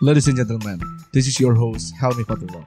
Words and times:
Ladies 0.00 0.32
and 0.32 0.40
gentlemen, 0.40 0.80
this 1.12 1.28
is 1.28 1.36
your 1.36 1.52
host 1.52 1.92
Helmi 2.00 2.24
Fatullah. 2.24 2.64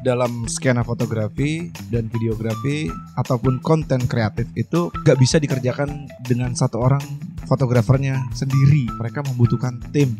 Dalam 0.00 0.48
skena 0.48 0.80
fotografi 0.80 1.68
dan 1.92 2.08
videografi 2.08 2.88
ataupun 3.20 3.60
konten 3.60 4.00
kreatif 4.08 4.48
itu 4.56 4.88
gak 5.04 5.20
bisa 5.20 5.36
dikerjakan 5.36 6.08
dengan 6.24 6.56
satu 6.56 6.80
orang 6.80 7.04
fotografernya 7.44 8.16
sendiri. 8.32 8.88
Mereka 8.96 9.28
membutuhkan 9.28 9.76
tim 9.92 10.16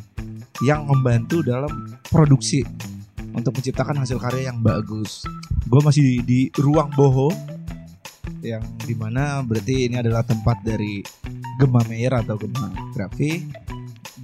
yang 0.60 0.84
membantu 0.84 1.40
dalam 1.40 1.96
produksi 2.12 2.60
untuk 3.32 3.56
menciptakan 3.56 4.04
hasil 4.04 4.20
karya 4.20 4.52
yang 4.52 4.60
bagus. 4.60 5.24
Gue 5.64 5.80
masih 5.80 6.04
di, 6.04 6.16
di 6.28 6.40
ruang 6.60 6.92
boho 6.92 7.32
yang 8.44 8.60
di 8.84 8.92
mana 8.92 9.40
berarti 9.40 9.88
ini 9.88 9.96
adalah 9.96 10.20
tempat 10.20 10.60
dari 10.60 11.00
Gema 11.56 11.80
Meyer 11.88 12.12
atau 12.12 12.36
Gema 12.36 12.68
Grafi 12.92 13.48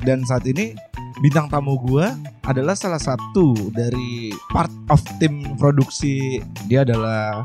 dan 0.04 0.20
saat 0.28 0.44
ini 0.44 0.76
bintang 1.20 1.52
tamu 1.52 1.76
gue 1.84 2.08
adalah 2.48 2.72
salah 2.72 2.96
satu 2.96 3.52
dari 3.76 4.32
part 4.48 4.72
of 4.88 5.04
tim 5.20 5.44
produksi. 5.60 6.40
Dia 6.64 6.80
adalah 6.88 7.44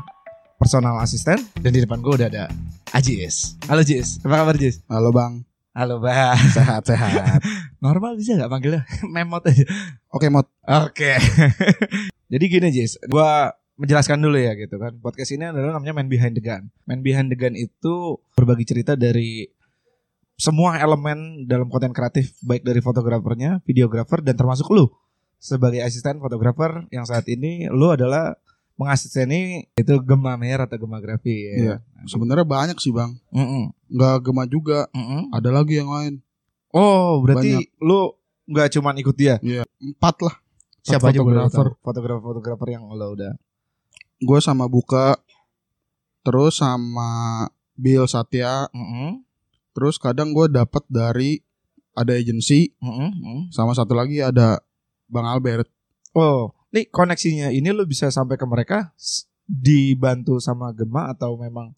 personal 0.56 0.96
assistant. 1.04 1.44
Dan 1.60 1.76
di 1.76 1.84
depan 1.84 2.00
gue 2.00 2.16
udah 2.16 2.28
ada 2.32 2.48
Ajis 2.96 3.60
halo 3.68 3.84
Jis 3.84 4.24
apa 4.24 4.40
kabar 4.40 4.56
Jis 4.56 4.80
Halo 4.88 5.12
bang, 5.12 5.44
halo 5.76 6.00
bang. 6.00 6.38
Sehat 6.56 6.88
sehat. 6.88 7.44
normal 7.84 8.16
bisa 8.16 8.32
nggak 8.32 8.48
panggilnya. 8.48 8.82
Memot 9.14 9.44
aja. 9.44 9.68
Oke 10.08 10.32
mod, 10.32 10.48
Oke. 10.64 11.20
Jadi 12.32 12.44
gini 12.48 12.72
Jis, 12.72 12.96
gua 13.12 13.52
menjelaskan 13.76 14.16
dulu 14.16 14.40
ya 14.40 14.56
gitu 14.56 14.80
kan. 14.80 14.96
Podcast 15.04 15.36
ini 15.36 15.52
adalah 15.52 15.76
namanya 15.76 15.92
Man 16.00 16.08
Behind 16.08 16.32
the 16.32 16.40
Gun. 16.40 16.72
Man 16.88 17.04
Behind 17.04 17.28
the 17.28 17.36
Gun 17.36 17.52
itu 17.52 18.16
berbagi 18.32 18.64
cerita 18.64 18.96
dari 18.96 19.44
semua 20.36 20.76
elemen 20.76 21.48
dalam 21.48 21.72
konten 21.72 21.96
kreatif 21.96 22.36
baik 22.44 22.62
dari 22.62 22.84
fotografernya, 22.84 23.64
videografer 23.64 24.20
dan 24.20 24.36
termasuk 24.36 24.68
lu 24.68 24.92
sebagai 25.36 25.80
asisten 25.84 26.20
fotografer 26.20 26.84
yang 26.92 27.04
saat 27.04 27.24
ini 27.28 27.68
lu 27.72 27.92
adalah 27.92 28.36
mengasisteni 28.76 29.72
itu 29.72 29.94
Gema 30.04 30.36
Mer 30.36 30.68
atau 30.68 30.76
Gema 30.76 31.00
Grafi 31.00 31.48
ya. 31.48 31.54
Iya. 31.56 31.76
sebenarnya 32.04 32.44
banyak 32.44 32.76
sih 32.76 32.92
bang. 32.92 33.16
Mm-mm. 33.32 33.72
Nggak 33.88 34.16
gema 34.20 34.44
juga, 34.44 34.86
Mm-mm. 34.92 35.32
ada 35.32 35.48
lagi 35.48 35.80
yang 35.80 35.88
lain. 35.88 36.20
Oh, 36.76 37.24
berarti 37.24 37.72
lu 37.80 38.12
nggak 38.46 38.76
cuman 38.76 38.94
ikut 39.00 39.16
dia. 39.16 39.40
Empat 39.80 40.16
lah. 40.20 40.36
Siapa 40.86 41.10
aja 41.10 41.18
fotografer. 41.18 41.66
tahu? 41.72 41.82
Fotografer-fotografer 41.82 42.68
yang 42.78 42.86
lo 42.86 43.16
udah 43.16 43.34
Gue 44.16 44.40
sama 44.40 44.64
Buka, 44.70 45.18
terus 46.24 46.62
sama 46.62 47.44
Bill 47.76 48.08
Satya, 48.08 48.70
Mm-mm. 48.72 49.25
Terus 49.76 50.00
kadang 50.00 50.32
gue 50.32 50.48
dapat 50.48 50.80
dari 50.88 51.44
ada 51.92 52.16
agensi. 52.16 52.72
Mm. 52.80 53.52
sama 53.52 53.76
satu 53.76 53.92
lagi 53.92 54.24
ada 54.24 54.64
Bang 55.04 55.28
Albert. 55.28 55.68
Oh, 56.16 56.56
nih 56.72 56.88
koneksinya 56.88 57.52
ini 57.52 57.68
lu 57.76 57.84
bisa 57.84 58.08
sampai 58.08 58.40
ke 58.40 58.48
mereka 58.48 58.88
dibantu 59.44 60.40
sama 60.40 60.72
Gema 60.72 61.12
atau 61.12 61.36
memang 61.36 61.76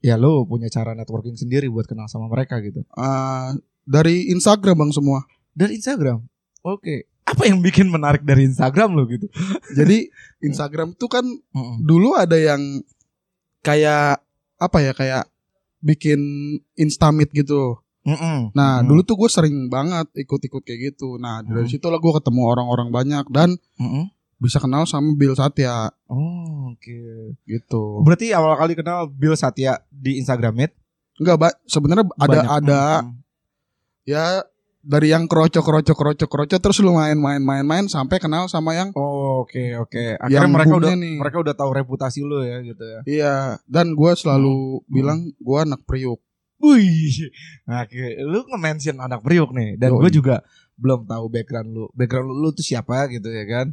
ya 0.00 0.16
lu 0.16 0.48
punya 0.48 0.66
cara 0.72 0.96
networking 0.96 1.36
sendiri 1.36 1.68
buat 1.68 1.84
kenal 1.84 2.08
sama 2.08 2.32
mereka 2.32 2.58
gitu. 2.64 2.82
Ah, 2.96 3.52
dari 3.84 4.32
Instagram 4.32 4.88
bang 4.88 4.92
semua. 4.92 5.24
Dari 5.52 5.76
Instagram. 5.76 6.24
Oke. 6.64 7.08
Apa 7.28 7.44
yang 7.44 7.60
bikin 7.60 7.92
menarik 7.92 8.24
dari 8.24 8.48
Instagram 8.48 8.96
lu 8.96 9.04
gitu? 9.04 9.28
Jadi 9.78 10.08
Instagram 10.40 10.96
tuh 10.96 11.12
kan 11.12 11.24
dulu 11.84 12.16
ada 12.16 12.40
yang 12.40 12.80
kayak 13.60 14.24
apa 14.58 14.78
ya 14.80 14.92
kayak 14.96 15.24
bikin 15.80 16.20
instamit 16.74 17.30
gitu. 17.30 17.78
Mm-mm. 18.02 18.50
Nah, 18.52 18.80
Hmm. 18.80 18.86
dulu 18.86 19.00
tuh 19.02 19.16
gue 19.16 19.28
sering 19.28 19.68
banget 19.68 20.08
ikut-ikut 20.16 20.62
kayak 20.62 20.80
gitu. 20.92 21.16
Nah, 21.16 21.40
dari 21.40 21.64
Hmm. 21.64 21.70
situ 21.70 21.84
lah 21.84 21.96
gue 21.96 22.12
ketemu 22.14 22.40
orang-orang 22.42 22.88
banyak 22.88 23.24
dan 23.28 23.52
Mm-mm. 23.76 24.08
bisa 24.36 24.56
kenal 24.56 24.82
sama 24.82 25.12
Bill 25.12 25.34
Satya 25.34 25.92
Oh, 26.06 26.72
oke. 26.72 27.00
gitu. 27.44 27.82
Berarti 28.00 28.30
awal 28.30 28.54
kali 28.54 28.72
kenal 28.72 29.06
Bill 29.06 29.34
Satya 29.34 29.82
di 29.88 30.16
Instagram 30.16 30.54
Meet 30.56 30.72
Enggak, 31.18 31.36
Mbak. 31.36 31.54
Sebenarnya 31.66 32.04
ada 32.06 32.28
banyak. 32.30 32.46
ada 32.48 32.80
ya 34.04 34.24
dari 34.80 35.10
yang 35.10 35.26
kroco 35.26 35.58
kroco 35.58 35.92
kroco 35.92 36.26
kroco 36.26 36.56
terus 36.56 36.78
lu 36.78 36.94
main-main 36.94 37.38
main-main 37.38 37.84
sampai 37.86 38.16
kenal 38.16 38.46
sama 38.46 38.72
yang 38.72 38.94
Oh, 38.94 39.42
oke 39.42 39.74
oke. 39.76 40.16
Akhirnya 40.16 40.46
Yang 40.46 40.50
mereka 40.54 40.74
udah 40.76 40.94
nih. 40.94 41.16
mereka 41.18 41.38
udah 41.42 41.54
tahu 41.54 41.70
reputasi 41.74 42.20
lu 42.22 42.40
ya 42.42 42.62
gitu 42.62 42.82
ya. 42.82 43.00
iya 43.04 43.34
dan 43.66 43.92
gue 43.92 44.12
selalu 44.14 44.80
Hmm. 44.80 44.86
bilang 44.88 45.18
gue 45.34 45.58
anak 45.58 45.82
priuk. 45.84 46.22
Wih, 46.58 47.30
nah, 47.64 47.86
oke. 47.86 47.94
lu 48.18 48.42
nge-mention 48.42 48.98
anak 48.98 49.22
Priuk 49.22 49.54
nih, 49.54 49.78
dan 49.78 49.94
gue 49.94 50.10
juga 50.10 50.42
belum 50.74 51.06
tahu 51.06 51.30
background 51.30 51.70
lu. 51.70 51.86
Background 51.94 52.26
lu, 52.26 52.34
lu 52.34 52.48
tuh 52.50 52.66
siapa 52.66 53.06
gitu 53.08 53.30
ya 53.30 53.46
kan? 53.46 53.66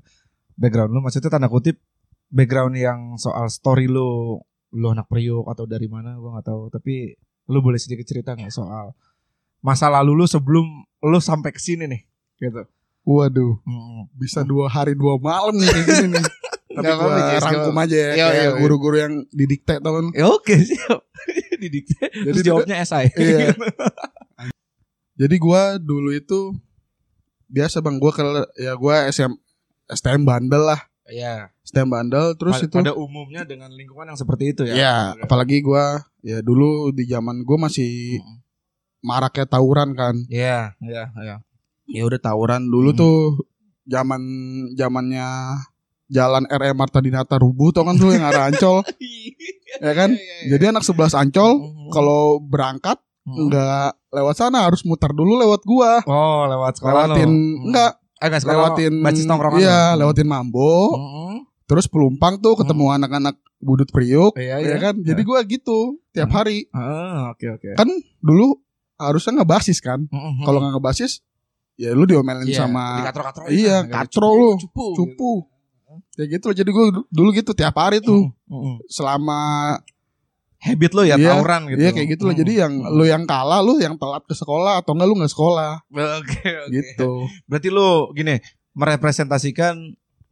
Background 0.53 0.93
lu 0.93 1.01
maksudnya 1.01 1.33
tanda 1.33 1.49
kutip 1.49 1.81
background 2.29 2.77
yang 2.77 3.17
soal 3.17 3.49
story 3.49 3.89
lu, 3.89 4.37
lu 4.69 4.87
anak 4.87 5.09
Priuk 5.09 5.49
atau 5.49 5.65
dari 5.65 5.89
mana 5.89 6.13
gue 6.13 6.29
nggak 6.29 6.45
tahu. 6.45 6.69
Tapi 6.69 7.17
lu 7.49 7.57
boleh 7.59 7.81
sedikit 7.81 8.05
cerita 8.05 8.37
nggak 8.37 8.53
soal 8.53 8.93
masa 9.59 9.89
lalu 9.89 10.13
lu 10.13 10.25
sebelum 10.29 10.85
lu 11.05 11.19
sampai 11.19 11.49
ke 11.49 11.57
sini 11.57 11.85
nih, 11.85 12.01
gitu. 12.39 12.65
Waduh, 13.01 13.61
Mm. 13.61 14.09
bisa 14.13 14.41
dua 14.41 14.65
hari 14.65 14.93
dua 14.93 15.15
malam 15.15 15.53
nih 15.53 15.69
gini 15.69 16.07
nih. 16.11 16.25
Tapi 16.75 16.83
apa-apa, 16.83 17.07
gue 17.07 17.23
Jess, 17.31 17.43
rangkum 17.45 17.77
aja 17.77 17.95
ya 17.95 18.03
Iya, 18.03 18.11
kayak 18.11 18.33
iya, 18.35 18.43
iya. 18.43 18.59
guru-guru 18.59 18.95
yang 18.97 19.13
didikte 19.31 19.79
tau 19.79 19.93
kan. 19.93 20.05
Ya 20.11 20.25
oke 20.27 20.55
siap. 20.59 20.99
Didikte. 21.63 22.03
Terus 22.03 22.35
Jadi 22.35 22.39
jawabnya 22.43 22.75
esai. 22.83 23.07
Iya. 23.15 23.55
Jadi 25.21 25.35
gua 25.37 25.79
dulu 25.79 26.11
itu 26.11 26.51
biasa 27.47 27.79
bang 27.79 27.95
gua 27.95 28.11
kalau 28.11 28.43
ya 28.55 28.75
gua 28.75 29.07
SM 29.07 29.31
STM 29.87 30.27
bandel 30.27 30.65
lah 30.65 30.81
Iya. 31.05 31.53
STM 31.63 31.87
bandel 31.87 32.35
terus 32.35 32.59
Pa- 32.59 32.65
itu 32.65 32.75
pada 32.75 32.91
umumnya 32.91 33.45
dengan 33.45 33.69
lingkungan 33.69 34.09
yang 34.09 34.19
seperti 34.19 34.51
itu 34.51 34.65
ya. 34.65 34.75
ya 34.75 34.95
apalagi 35.15 35.61
gua 35.61 36.03
ya 36.19 36.41
dulu 36.41 36.91
di 36.91 37.05
zaman 37.05 37.39
gua 37.41 37.69
masih 37.69 38.19
Mm. 38.19 38.35
Maraknya 39.05 39.45
tawuran 39.45 39.93
kan 39.93 40.17
Iya, 40.27 40.73
iya, 40.79 41.13
iya. 41.15 41.35
ya 41.85 42.01
udah 42.03 42.17
tawuran 42.19 42.65
dulu 42.65 42.89
Hmm. 42.89 42.97
tuh 42.97 43.17
zaman 43.85 44.21
zamannya 44.73 45.27
jalan 46.07 46.45
RM 46.47 46.75
Marta 46.75 46.97
Dinata 46.97 47.35
rubuh 47.35 47.69
tau 47.69 47.81
kan 47.83 47.93
tuh 47.95 48.09
yang 48.09 48.25
arah 48.25 48.49
Ancol 48.49 48.81
ya 49.79 49.93
kan 49.93 50.13
jadi 50.45 50.69
anak 50.69 50.81
11 50.81 51.13
Ancol 51.13 51.51
Hmm. 51.55 51.89
kalau 51.91 52.21
berangkat 52.39 52.97
Hmm. 53.21 53.45
nggak 53.45 53.89
lewat 54.11 54.35
sana 54.35 54.63
harus 54.63 54.81
muter 54.81 55.09
dulu 55.09 55.33
lewat 55.35 55.61
gua 55.63 55.97
Oh, 56.03 56.45
lewat 56.45 56.77
sekolah 56.77 57.09
lewatin 57.09 57.25
lo. 57.25 57.65
enggak 57.65 57.91
Eh, 58.15 58.23
enggak 58.23 58.41
sekolah 58.41 58.57
lewatin 58.69 58.93
bacis 59.01 59.25
tongkrongan. 59.25 59.59
iya 59.59 59.79
lewatin 59.93 60.25
Mambo 60.25 60.93
Hmm. 60.93 61.37
terus 61.63 61.85
pelumpang 61.85 62.37
tuh 62.37 62.53
ketemu 62.55 62.85
anak-anak 62.91 63.33
budut 63.57 63.89
priuk 63.89 64.33
Iya, 64.35 64.61
ya 64.61 64.77
kan 64.79 64.97
jadi 64.99 65.21
gua 65.21 65.41
gitu 65.41 65.97
tiap 66.11 66.29
Hmm. 66.29 66.37
hari 66.37 66.69
Ah, 66.69 67.29
oke 67.31 67.45
oke. 67.51 67.73
kan 67.73 67.89
dulu 68.19 68.61
harusnya 68.95 69.41
ngebasis 69.41 69.79
kan. 69.79 70.03
Hmm, 70.07 70.41
kalau 70.41 70.59
nggak 70.59 70.73
ngebasis 70.75 71.21
ya 71.75 71.91
lu 71.91 72.07
diomelin 72.07 72.47
Iya, 72.47 72.55
sama 72.61 73.03
dikatro-katro 73.03 73.41
iya, 73.51 73.83
katro 73.83 74.29
lu, 74.31 74.49
cupu, 74.55 74.85
cupu. 74.95 75.31
Ya 76.15 76.23
gitu 76.25 76.47
loh. 76.47 76.55
Jadi 76.55 76.69
du- 76.71 77.07
dulu 77.09 77.29
gitu 77.31 77.51
tiap 77.51 77.75
hari 77.75 77.99
tuh. 77.99 78.31
Hmm, 78.47 78.51
hmm. 78.51 78.75
selama 78.87 79.39
Habit 80.55 80.91
lo 80.91 81.03
ya 81.03 81.13
Iya, 81.13 81.35
tawuran 81.35 81.61
gitu. 81.69 81.77
iya 81.77 81.91
kayak 81.91 82.07
gitu 82.15 82.23
loh. 82.25 82.33
Hmm. 82.33 82.41
jadi 82.41 82.53
yang 82.65 82.73
lu 82.89 83.03
yang 83.05 83.23
kalah 83.23 83.61
lu 83.61 83.77
yang 83.77 83.99
telat 83.99 84.23
ke 84.23 84.33
sekolah 84.33 84.81
atau 84.81 84.95
enggak 84.95 85.07
lu 85.07 85.15
nggak 85.19 85.29
sekolah. 85.29 85.71
Oke, 85.85 86.41
oke. 86.41 86.71
gitu. 86.73 87.11
Berarti 87.45 87.69
lu 87.69 88.09
gini, 88.11 88.39
merepresentasikan 88.73 89.75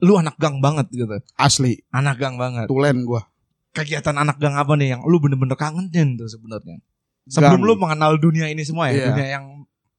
lu 0.02 0.14
anak 0.18 0.36
gang 0.36 0.58
banget 0.58 0.88
gitu. 0.90 1.06
asli. 1.36 1.84
Anak 1.92 2.18
gang 2.18 2.36
banget. 2.36 2.66
tulen 2.66 3.04
gua. 3.04 3.28
Kegiatan 3.74 4.16
anak 4.16 4.38
gang 4.38 4.54
apa 4.54 4.74
nih 4.74 4.98
yang 4.98 5.02
lu 5.06 5.18
bener-bener 5.18 5.54
kangenin 5.54 6.16
tuh 6.16 6.26
sebenarnya? 6.26 6.82
Sebelum 7.26 7.62
lu 7.62 7.74
mengenal 7.76 8.16
dunia 8.16 8.48
ini 8.48 8.62
semua 8.62 8.88
ya, 8.88 8.94
Iya. 8.94 9.06
dunia 9.10 9.28
yang 9.32 9.46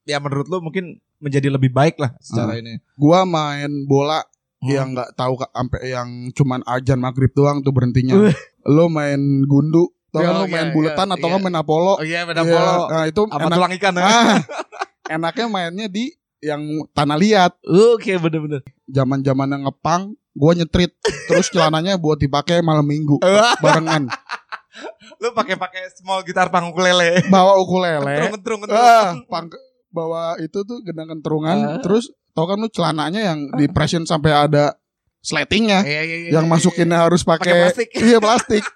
ya 0.03 0.17
menurut 0.19 0.45
lu 0.45 0.61
mungkin 0.61 0.97
menjadi 1.17 1.49
lebih 1.49 1.69
baik 1.69 1.97
lah 1.97 2.13
secara 2.19 2.53
Ah. 2.53 2.59
ini. 2.59 2.77
gua 2.93 3.23
main 3.23 3.67
bola 3.83 4.21
Hmm. 4.55 4.67
yang 4.67 4.87
nggak 4.93 5.13
tahu 5.13 5.33
sampai 5.43 5.81
yang 5.87 6.09
cuman 6.31 6.61
ajan 6.65 6.97
maghrib 6.97 7.29
doang 7.31 7.59
tuh 7.59 7.69
berhentinya. 7.69 8.13
Lo 8.65 8.85
main 8.87 9.17
gundu, 9.43 9.89
tau 10.09 10.21
kan 10.21 10.31
Oh, 10.31 10.39
lo 10.41 10.47
main 10.47 10.69
iya, 10.69 10.73
buletan 10.73 11.05
iya, 11.05 11.15
atau 11.15 11.27
iya. 11.27 11.37
main 11.37 11.55
apolo. 11.55 11.93
Oh 11.95 12.01
iya 12.01 12.25
beda 12.25 12.41
Iya, 12.41 12.49
polo. 12.51 12.75
Nah 12.87 13.03
itu 13.05 13.21
Apa 13.23 13.41
enak. 13.43 13.55
tulang 13.55 13.73
ikan 13.73 13.93
ya? 13.93 14.03
Ah, 14.03 14.37
enaknya 15.15 15.45
mainnya 15.45 15.87
di 15.87 16.13
yang 16.39 16.61
tanah 16.91 17.13
liat. 17.15 17.51
Oke 17.61 18.13
bener-bener. 18.15 18.61
Zaman 18.85 19.21
zaman 19.21 19.47
yang 19.49 19.63
ngepang, 19.65 20.01
gua 20.31 20.51
nyetrit. 20.53 20.93
Terus 21.25 21.45
celananya 21.47 21.93
buat 21.95 22.17
dipakai 22.17 22.61
malam 22.61 22.83
minggu 22.83 23.17
barengan. 23.63 24.09
Lu 25.19 25.31
pakai 25.31 25.55
pakai 25.55 25.87
small 25.95 26.21
gitar 26.21 26.51
panggung 26.51 26.75
ukulele. 26.75 27.23
Bawa 27.27 27.55
ukulele. 27.57 28.31
Kentrung 28.31 28.59
kentrung 28.63 28.79
Ah, 28.79 29.15
pang, 29.27 29.47
bawa 29.89 30.35
itu 30.39 30.59
tuh 30.61 30.83
gendang 30.83 31.09
kentrungan. 31.09 31.57
Ah. 31.57 31.79
Terus 31.79 32.11
tau 32.31 32.45
kan 32.45 32.59
lu 32.59 32.67
celananya 32.67 33.21
yang 33.23 33.39
di 33.55 33.65
pression 33.67 34.03
sampai 34.03 34.35
ada 34.35 34.75
sletingnya. 35.19 35.81
Iya 35.81 36.01
iya 36.03 36.17
iya. 36.27 36.29
yang 36.35 36.45
masukinnya 36.45 37.07
harus 37.07 37.23
pakai 37.23 37.71
plastik. 37.71 37.89
iya 38.07 38.19
plastik. 38.19 38.63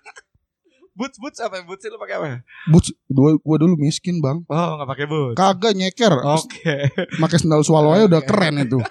Boots 1.00 1.16
boots 1.16 1.40
apa? 1.40 1.64
Boots 1.64 1.88
lu 1.88 1.96
pakai 1.96 2.16
apa? 2.20 2.28
Boots 2.68 2.92
gua, 3.08 3.32
gua 3.40 3.56
dulu 3.56 3.80
miskin 3.80 4.20
bang 4.20 4.44
Oh 4.52 4.70
nggak 4.76 4.90
pakai 4.92 5.06
boots. 5.08 5.36
Kagak 5.40 5.72
nyeker 5.72 6.12
Oke. 6.12 6.92
Pakai 7.24 7.40
sendal 7.40 7.64
swallow 7.64 7.96
aja 7.96 8.12
udah 8.12 8.20
keren 8.20 8.60
itu 8.60 8.84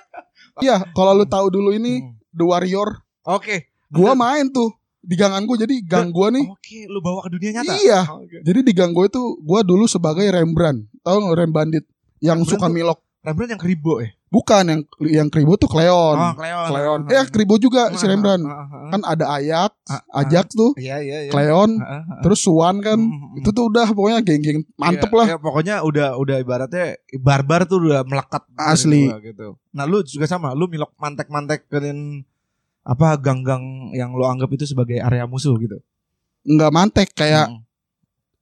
Iya, 0.58 0.88
kalau 0.96 1.12
lu 1.12 1.28
tahu 1.28 1.52
dulu 1.52 1.70
ini 1.76 2.00
Hmm. 2.00 2.16
The 2.28 2.44
Warrior, 2.44 3.04
Oke. 3.24 3.72
gua 3.88 4.16
main 4.16 4.48
tuh 4.48 4.72
di 5.08 5.16
gangan 5.16 5.42
gua. 5.42 5.56
Jadi 5.56 5.80
gang 5.80 6.12
gua 6.12 6.28
nih. 6.28 6.44
Oke, 6.44 6.84
lu 6.84 7.00
bawa 7.00 7.24
ke 7.24 7.32
dunia 7.32 7.50
nyata. 7.56 7.72
Iya. 7.74 8.00
Oke. 8.12 8.44
Jadi 8.44 8.60
di 8.60 8.72
gang 8.72 8.92
gua 8.92 9.08
itu 9.08 9.22
gua 9.40 9.64
dulu 9.64 9.88
sebagai 9.88 10.28
Rembrandt. 10.28 10.84
Tahu 11.00 11.16
nggak 11.18 11.36
Rem 11.38 11.50
Bandit 11.50 11.84
yang 12.20 12.38
Rembrandt 12.38 12.52
suka 12.52 12.66
tuh- 12.68 12.76
milok? 12.76 12.98
Rembrandt 13.18 13.50
yang 13.50 13.60
keribo 13.60 13.98
ya? 13.98 14.12
Bukan 14.28 14.60
yang 14.62 14.80
yang 15.00 15.28
Kribo 15.32 15.56
tuh 15.56 15.66
Cleon. 15.66 16.12
Oh, 16.14 16.36
Cleon. 16.36 16.68
Cleon. 16.68 17.00
Eh, 17.08 17.24
Kribo 17.32 17.56
juga 17.56 17.96
si 17.96 18.04
Ah, 18.04 18.12
Rembrandt. 18.12 18.44
ah, 18.44 18.52
ah, 18.52 18.66
ah. 18.68 18.88
Kan 18.92 19.00
ada 19.02 19.24
Ajax, 19.32 19.72
Ah, 19.82 20.04
ah. 20.04 20.20
Ajax 20.20 20.46
tuh, 20.52 20.76
Iya, 20.76 21.00
iya, 21.00 21.18
iya. 21.24 21.32
Cleon, 21.32 21.80
Ah, 21.80 21.88
ah, 21.88 22.02
ah. 22.04 22.20
terus 22.20 22.44
Swan 22.44 22.76
kan. 22.78 23.00
Hmm, 23.00 23.08
hmm, 23.08 23.38
Itu 23.40 23.50
tuh 23.50 23.72
udah 23.72 23.88
pokoknya 23.88 24.20
geng-geng 24.20 24.68
mantep 24.76 25.08
Iya, 25.08 25.16
lah. 25.16 25.26
iya, 25.26 25.36
pokoknya 25.40 25.74
udah 25.80 26.08
udah 26.14 26.36
ibaratnya 26.38 26.86
barbar 27.16 27.64
tuh 27.64 27.80
udah 27.82 28.04
melekat 28.04 28.44
Asli. 28.54 29.08
gua 29.08 29.16
gitu. 29.18 29.56
Nah, 29.72 29.88
lu 29.88 30.04
juga 30.04 30.28
sama, 30.28 30.52
lu 30.52 30.68
milok 30.68 30.92
mantek-mantekin 30.94 32.20
apa 32.88 33.20
gang-gang 33.20 33.60
yang 33.92 34.10
lo 34.10 34.24
anggap 34.24 34.48
itu 34.48 34.64
sebagai 34.64 34.96
area 34.96 35.28
musuh 35.28 35.52
gitu. 35.56 35.76
Nggak 36.42 36.72
mantek 36.72 37.08
kayak 37.12 37.46
Hmm. 37.46 37.60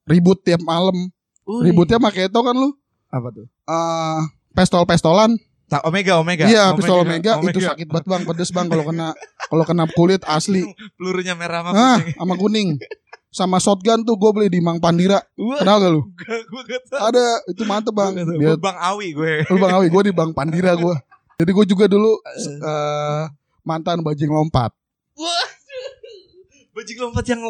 ribut 0.06 0.38
tiap 0.40 0.62
malam. 0.62 1.10
Wih. 1.42 1.66
Ributnya 1.66 1.98
pakai 1.98 2.26
itu 2.26 2.38
kan 2.38 2.54
lu. 2.54 2.70
apa 3.08 3.30
tuh? 3.30 3.46
eh 3.46 4.20
pestol-pestolan. 4.52 5.34
Ta- 5.66 5.82
Omega, 5.82 6.14
Omega. 6.16 6.44
Iya, 6.44 6.70
pistol 6.72 7.02
Omega, 7.02 7.38
itu 7.40 7.58
sakit 7.58 7.86
banget 7.86 8.06
Bang, 8.06 8.22
pedes 8.22 8.50
Bang 8.50 8.66
kalau 8.66 8.84
kena 8.84 9.14
kalau 9.46 9.64
kena 9.64 9.84
kulit 9.88 10.22
asli. 10.24 10.62
Pelurunya 10.98 11.34
merah 11.34 11.62
sama 11.62 11.70
Ah, 11.72 11.98
kuning. 11.98 12.14
sama 12.14 12.34
kuning. 12.36 12.68
Sama 13.28 13.56
shotgun 13.58 14.00
tuh 14.00 14.14
gue 14.14 14.30
beli 14.32 14.48
di 14.48 14.60
Mang 14.60 14.78
Pandira. 14.78 15.18
Wah, 15.34 15.58
Kenal 15.58 15.76
gak 15.78 15.90
lu? 15.90 16.02
gak 16.66 16.82
tahu. 16.86 16.98
Ada, 17.04 17.24
itu 17.46 17.62
mantep 17.62 17.92
Bang. 17.92 18.14
Dia 18.14 18.54
Bang 18.56 18.76
Awi 18.76 19.10
gue. 19.12 19.32
Lu 19.44 19.58
Bang 19.58 19.74
Awi, 19.74 19.86
gue 19.86 20.02
di 20.04 20.12
Bang 20.12 20.30
Pandira 20.30 20.72
gue. 20.72 20.94
Jadi 21.38 21.50
gue 21.52 21.64
juga 21.66 21.84
dulu 21.84 22.10
eh, 22.36 23.22
mantan 23.66 24.00
bajing 24.00 24.30
lompat. 24.30 24.70
Wah. 25.12 25.48
Bajing 26.72 26.98
lompat 27.00 27.26
yang 27.26 27.42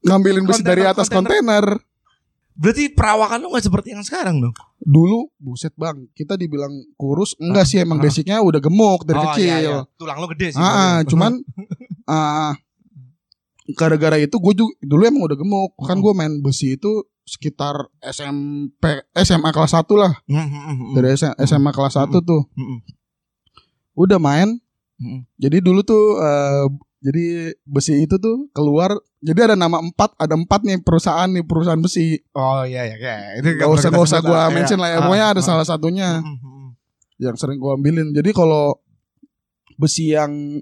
Ngambilin 0.00 0.44
besi 0.44 0.60
dari 0.60 0.84
atas 0.84 1.08
kontainer. 1.08 1.64
kontainer. 1.64 1.92
berarti 2.54 2.86
perawakan 2.86 3.42
lu 3.42 3.50
gak 3.50 3.66
seperti 3.66 3.90
yang 3.90 4.06
sekarang 4.06 4.38
dong. 4.38 4.54
Dulu 4.78 5.26
buset 5.36 5.74
Bang, 5.74 6.06
kita 6.14 6.38
dibilang 6.38 6.70
kurus. 6.94 7.34
Enggak 7.36 7.66
sih 7.66 7.82
emang 7.82 7.98
Ah. 7.98 8.06
basicnya 8.06 8.38
udah 8.38 8.62
gemuk 8.62 9.02
dari 9.02 9.18
Oh, 9.18 9.24
kecil. 9.26 9.42
iya, 9.42 9.56
iya. 9.58 9.78
Tulang 9.98 10.22
lu 10.22 10.30
gede 10.30 10.54
sih. 10.54 10.60
Ah, 10.62 10.70
ah, 10.70 10.96
cuman 11.02 11.42
ah, 12.06 12.54
gara-gara 13.74 14.20
itu 14.20 14.36
gue 14.36 14.54
juga 14.54 14.70
dulu 14.80 15.02
emang 15.02 15.22
udah 15.24 15.34
gemuk. 15.34 15.74
Kan 15.80 15.98
Hmm. 15.98 16.04
gue 16.04 16.12
main 16.14 16.32
besi 16.38 16.76
itu 16.76 17.02
sekitar 17.24 17.74
SMP 18.04 19.02
SMA 19.16 19.50
kelas 19.50 19.74
1 19.74 19.96
lah. 19.96 20.12
Hmm, 20.24 20.38
hmm, 20.38 20.46
hmm, 20.46 20.74
hmm. 20.78 20.92
Dari 20.94 21.08
SMA 21.40 21.70
kelas 21.72 21.98
1 21.98 22.22
tuh. 22.22 22.46
Hmm. 22.54 22.78
Udah 23.94 24.22
main. 24.22 24.62
Jadi 25.34 25.56
dulu 25.58 25.80
tuh 25.80 26.18
eh, 26.18 26.64
jadi 27.00 27.24
besi 27.62 28.00
itu 28.00 28.16
tuh 28.16 28.48
keluar. 28.50 28.92
Jadi 29.20 29.40
ada 29.42 29.56
nama 29.56 29.76
empat, 29.78 30.16
ada 30.16 30.32
empat 30.32 30.60
nih 30.62 30.80
perusahaan 30.80 31.26
nih 31.26 31.42
perusahaan 31.42 31.78
besi. 31.78 32.20
Oh 32.32 32.60
iya 32.62 32.84
iya 32.84 32.96
iya. 32.96 33.16
Itu 33.38 33.56
Gak 33.56 33.70
usah 33.70 33.88
gak 33.88 34.04
usah 34.04 34.20
gue 34.20 34.32
Iya. 34.34 34.48
mention 34.50 34.78
lah 34.78 34.88
ya. 34.88 34.96
Ah, 34.96 35.02
Pokoknya 35.04 35.26
ada 35.30 35.40
ah. 35.40 35.46
salah 35.46 35.64
satunya 35.64 36.08
yang 37.16 37.34
sering 37.34 37.56
gue 37.56 37.72
ambilin. 37.72 38.10
Jadi 38.10 38.30
kalau 38.30 38.76
besi 39.74 40.12
yang 40.12 40.60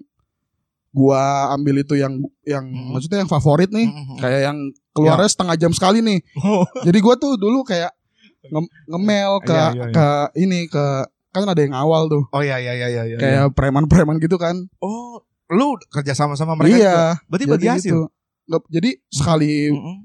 gua 0.91 1.49
ambil 1.51 1.81
itu 1.81 1.97
yang 1.97 2.21
yang 2.45 2.65
Hmm. 2.65 2.93
maksudnya 2.93 3.25
yang 3.25 3.31
favorit 3.31 3.73
nih, 3.73 3.89
Hmm, 3.89 4.21
kayak 4.21 4.41
yang 4.45 4.59
keluarnya 4.93 5.25
setengah 5.27 5.57
jam 5.57 5.73
sekali 5.73 6.05
nih. 6.05 6.21
Oh. 6.37 6.69
Jadi 6.83 6.99
gua 7.01 7.17
tuh 7.17 7.35
dulu 7.35 7.65
kayak 7.65 7.97
nge- 8.45 8.73
ngemel 8.87 9.41
ke 9.41 9.53
Iya, 9.53 9.69
iya, 9.73 9.83
iya. 9.83 9.87
ke 9.89 10.07
ini 10.39 10.61
ke 10.69 10.85
kan 11.33 11.45
ada 11.45 11.59
yang 11.59 11.73
awal 11.73 12.07
tuh 12.07 12.29
Oh 12.29 12.39
iya 12.39 12.57
iya 12.57 12.73
iya 12.73 12.89
iya. 12.89 13.03
iya. 13.05 13.17
kayak 13.17 13.45
preman-preman 13.53 14.21
gitu 14.21 14.37
kan. 14.37 14.69
oh 14.79 15.25
lu 15.49 15.77
kerja 15.89 16.13
sama 16.13 16.33
sama 16.33 16.53
mereka 16.55 16.73
iya. 16.73 16.93
juga? 16.93 17.09
Berarti 17.27 17.45
bagi 17.47 17.69
hasil. 17.69 17.83
gitu. 17.83 18.01
Nggak- 18.43 18.69
jadi 18.71 18.91
sekali 19.09 19.53
Mm-mm, 19.69 19.97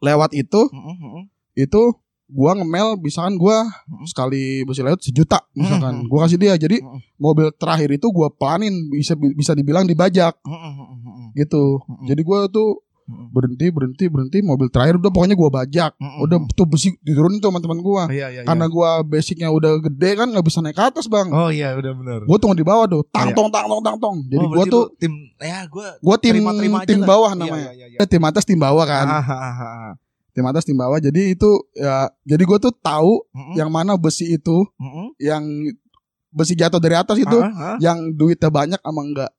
lewat 0.00 0.30
itu 0.32 0.60
mm-mm, 0.66 0.96
mm-mm. 0.96 1.22
itu 1.54 1.82
gua 2.26 2.54
ngemel 2.54 2.94
misalkan 2.96 3.34
gua 3.34 3.66
Mm-mm. 3.84 4.06
sekali 4.06 4.62
besi 4.62 4.80
lewat 4.80 4.98
sejuta 5.00 5.42
misalkan 5.52 6.02
Mm-mm. 6.02 6.08
gua 6.08 6.24
kasih 6.24 6.38
dia 6.38 6.54
jadi 6.54 6.78
Mm-mm. 6.78 6.98
mobil 7.16 7.50
terakhir 7.52 7.90
itu 7.90 8.06
gua 8.08 8.30
pelanin 8.30 8.70
bisa 8.88 9.14
bisa 9.14 9.52
dibilang 9.52 9.82
dibajak 9.84 10.38
mm-mm. 10.42 11.34
gitu 11.34 11.78
Mm-mm. 11.80 12.06
jadi 12.06 12.22
gua 12.22 12.46
tuh. 12.46 12.82
Berhenti 13.30 13.66
berhenti 13.68 14.04
berhenti 14.06 14.38
mobil 14.40 14.66
terakhir 14.66 14.96
udah 14.96 15.08
pokoknya 15.08 15.34
gua 15.34 15.50
bajak 15.52 15.92
Mm-mm. 15.96 16.22
udah 16.22 16.38
tuh 16.50 16.64
besi 16.64 16.94
diturunin 16.98 17.38
tuh 17.38 17.48
sama 17.48 17.58
teman 17.58 17.78
gua 17.78 18.06
Iya 18.06 18.26
iya. 18.30 18.42
karena 18.42 18.66
iya. 18.66 18.72
gua 18.72 18.88
basicnya 19.00 19.48
udah 19.48 19.78
gede 19.80 20.10
kan 20.14 20.26
nggak 20.26 20.42
bisa 20.42 20.58
naik 20.58 20.74
ke 20.74 20.84
atas 20.84 21.06
bang 21.06 21.28
Oh 21.28 21.48
iya 21.48 21.74
udah 21.74 21.92
benar. 21.92 22.18
gua 22.24 22.36
tunggu 22.36 22.54
di 22.54 22.62
bawah 22.62 22.86
tuh 22.86 23.02
tang 23.08 23.30
Iya. 23.30 23.36
tong 23.36 23.48
tang 23.48 23.66
tong 23.66 23.82
tang 23.82 23.96
tong 23.96 24.16
jadi 24.26 24.38
Oh, 24.38 24.48
gua 24.48 24.54
berarti 24.60 24.72
tuh 24.72 24.84
tim 24.96 25.12
ya 25.36 25.60
gua 25.66 25.86
gua 25.98 26.16
tim 26.16 26.32
terima-terima 26.34 26.76
aja 26.80 26.88
tim 26.88 27.00
bawah 27.02 27.30
Iya, 27.30 27.38
namanya 27.38 27.70
iya, 27.70 27.72
iya, 27.74 27.86
iya. 27.92 27.98
Eh, 27.98 28.08
tim 28.08 28.22
atas 28.22 28.44
tim 28.44 28.56
bawah 28.56 28.84
kan 28.84 29.06
Ah, 29.06 29.20
ah, 29.20 29.34
ah, 29.36 29.56
ah. 29.60 29.92
tim 30.30 30.44
atas 30.44 30.62
tim 30.62 30.74
bawah 30.74 30.96
jadi 30.96 31.22
itu 31.30 31.50
ya 31.72 32.08
jadi 32.22 32.42
gua 32.44 32.58
tuh 32.58 32.72
tahu 32.72 33.26
Mm-mm, 33.30 33.54
yang 33.54 33.68
mana 33.68 33.94
besi 33.94 34.30
itu 34.30 34.62
mm-mm. 34.76 35.12
yang 35.18 35.42
besi 36.30 36.54
jatuh 36.54 36.78
dari 36.78 36.94
atas 36.94 37.18
itu 37.18 37.34
Ah, 37.36 37.50
ah, 37.50 37.64
ah. 37.74 37.76
yang 37.78 38.12
duitnya 38.12 38.46
banyak 38.48 38.78
sama 38.78 39.02
enggak 39.02 39.30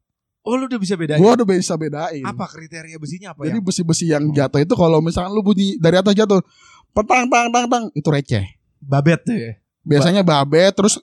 Oh 0.42 0.54
lu 0.54 0.66
udah 0.66 0.78
bisa 0.78 0.96
bedain. 0.96 1.18
gua 1.18 1.34
udah 1.34 1.46
bisa 1.46 1.74
bedain 1.76 2.24
Apa 2.24 2.46
kriteria 2.46 2.98
besinya 2.98 3.32
apa 3.32 3.46
jadi 3.46 3.58
ya? 3.58 3.64
besi-besi 3.64 4.06
yang 4.08 4.26
jatuh 4.28 4.58
itu 4.58 4.74
kalau 4.74 4.98
misalkan 4.98 5.30
lu 5.30 5.42
bunyi 5.42 5.78
dari 5.78 5.96
atas 5.96 6.12
jatuh 6.12 6.42
petang 6.92 7.30
tang 7.30 7.48
tang 7.48 7.66
tang 7.66 7.84
itu 7.92 8.08
receh 8.08 8.46
Babet 8.78 9.22
tuh 9.22 9.34
ya. 9.34 9.52
biasanya 9.82 10.22
babe 10.22 10.66
terus 10.72 10.98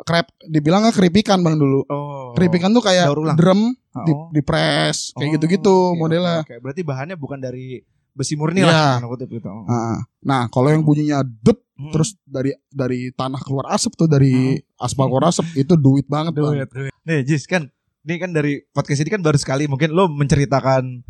krep 0.00 0.32
dibilangnya 0.42 0.90
keripikan 0.90 1.38
bang 1.38 1.54
dulu 1.54 1.84
Oh. 1.86 2.32
keripikan 2.32 2.70
tuh 2.70 2.80
kayak 2.80 3.12
drum 3.34 3.76
di, 4.00 4.12
Oh. 4.12 4.30
di 4.30 4.40
press 4.40 5.12
kayak 5.12 5.28
Oh, 5.28 5.32
gitu-gitu 5.34 5.76
oke, 5.90 5.98
modelnya 5.98 6.40
oke, 6.40 6.48
oke. 6.48 6.62
Berarti 6.62 6.80
bahannya 6.80 7.16
bukan 7.16 7.36
dari 7.36 7.84
besi 8.10 8.32
murni 8.32 8.60
Iya. 8.60 8.66
lah. 8.66 8.92
tanda 8.96 9.08
kutip 9.08 9.28
gitu. 9.30 9.44
Nah, 9.46 9.98
nah 10.20 10.42
kalau 10.46 10.68
yang 10.68 10.80
bunyinya 10.80 11.20
dep 11.20 11.60
Hmm. 11.74 11.88
terus 11.90 12.12
dari 12.22 12.52
dari 12.66 13.08
tanah 13.10 13.40
keluar 13.40 13.68
asap 13.70 13.92
tuh 13.94 14.04
dari 14.04 14.52
aspal 14.76 15.04
keluar 15.06 15.28
asap 15.28 15.48
itu 15.54 15.72
duit 15.74 16.04
banget 16.04 16.32
bang 16.34 16.52
Duit, 16.58 16.68
duit. 16.70 16.92
Nih 17.02 17.20
Jis 17.22 17.44
kan 17.44 17.68
ini 18.06 18.16
kan 18.16 18.30
dari 18.32 18.64
podcast 18.72 19.00
ini 19.04 19.10
kan 19.12 19.22
baru 19.24 19.36
sekali. 19.36 19.68
Mungkin 19.68 19.92
lo 19.92 20.08
menceritakan 20.08 21.04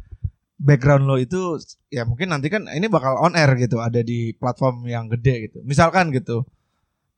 background 0.61 1.09
lo 1.09 1.17
itu 1.17 1.57
ya 1.89 2.05
mungkin 2.05 2.37
nanti 2.37 2.53
kan 2.53 2.69
ini 2.69 2.85
bakal 2.93 3.17
on 3.17 3.33
air 3.33 3.49
gitu 3.57 3.81
ada 3.81 4.05
di 4.05 4.37
platform 4.37 4.85
yang 4.87 5.09
gede 5.09 5.51
gitu. 5.51 5.59
Misalkan 5.65 6.13
gitu 6.13 6.45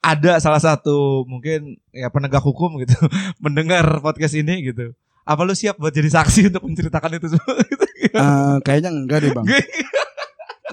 ada 0.03 0.43
salah 0.43 0.59
satu 0.59 1.23
mungkin 1.31 1.79
ya 1.95 2.11
penegak 2.11 2.43
hukum 2.43 2.83
gitu 2.83 2.99
mendengar 3.45 3.87
podcast 4.03 4.35
ini 4.39 4.71
gitu. 4.71 4.95
Apa 5.23 5.47
lo 5.47 5.55
siap 5.55 5.79
buat 5.79 5.95
jadi 5.95 6.11
saksi 6.11 6.51
untuk 6.51 6.67
menceritakan 6.67 7.19
itu 7.19 7.39
semua? 7.39 7.55
Gitu? 8.03 8.19
Eh, 8.19 8.57
kayaknya 8.67 8.91
enggak 8.91 9.23
deh 9.23 9.31
bang. 9.31 9.47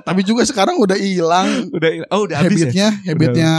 Tapi 0.01 0.25
juga 0.25 0.41
sekarang 0.49 0.81
udah 0.81 0.97
hilang 0.97 1.69
udah 1.69 2.09
oh 2.09 2.25
udah 2.25 2.41
habis 2.41 2.73
ya? 2.73 2.89
habitnya 2.89 2.89
habitnya 3.05 3.51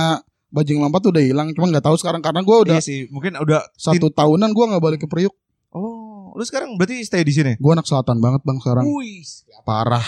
bajing 0.51 0.79
lompat 0.79 1.01
tuh 1.01 1.11
udah 1.11 1.23
hilang 1.23 1.51
cuma 1.51 1.67
nggak 1.67 1.83
tahu 1.83 1.95
sekarang 1.95 2.19
karena 2.19 2.41
gue 2.41 2.57
udah 2.61 2.77
iya 2.77 2.83
sih 2.83 3.07
mungkin 3.09 3.35
udah 3.37 3.63
satu 3.73 4.11
tahunan 4.11 4.51
gue 4.51 4.65
nggak 4.67 4.83
balik 4.83 5.01
ke 5.01 5.09
Priuk 5.09 5.35
oh 5.71 6.31
lu 6.31 6.43
sekarang 6.43 6.75
berarti 6.75 7.01
stay 7.01 7.23
di 7.23 7.31
sini 7.31 7.55
gue 7.55 7.71
anak 7.71 7.85
selatan 7.85 8.19
banget 8.19 8.43
bang 8.43 8.59
sekarang 8.59 8.85
Wih, 8.85 9.23
parah 9.63 10.03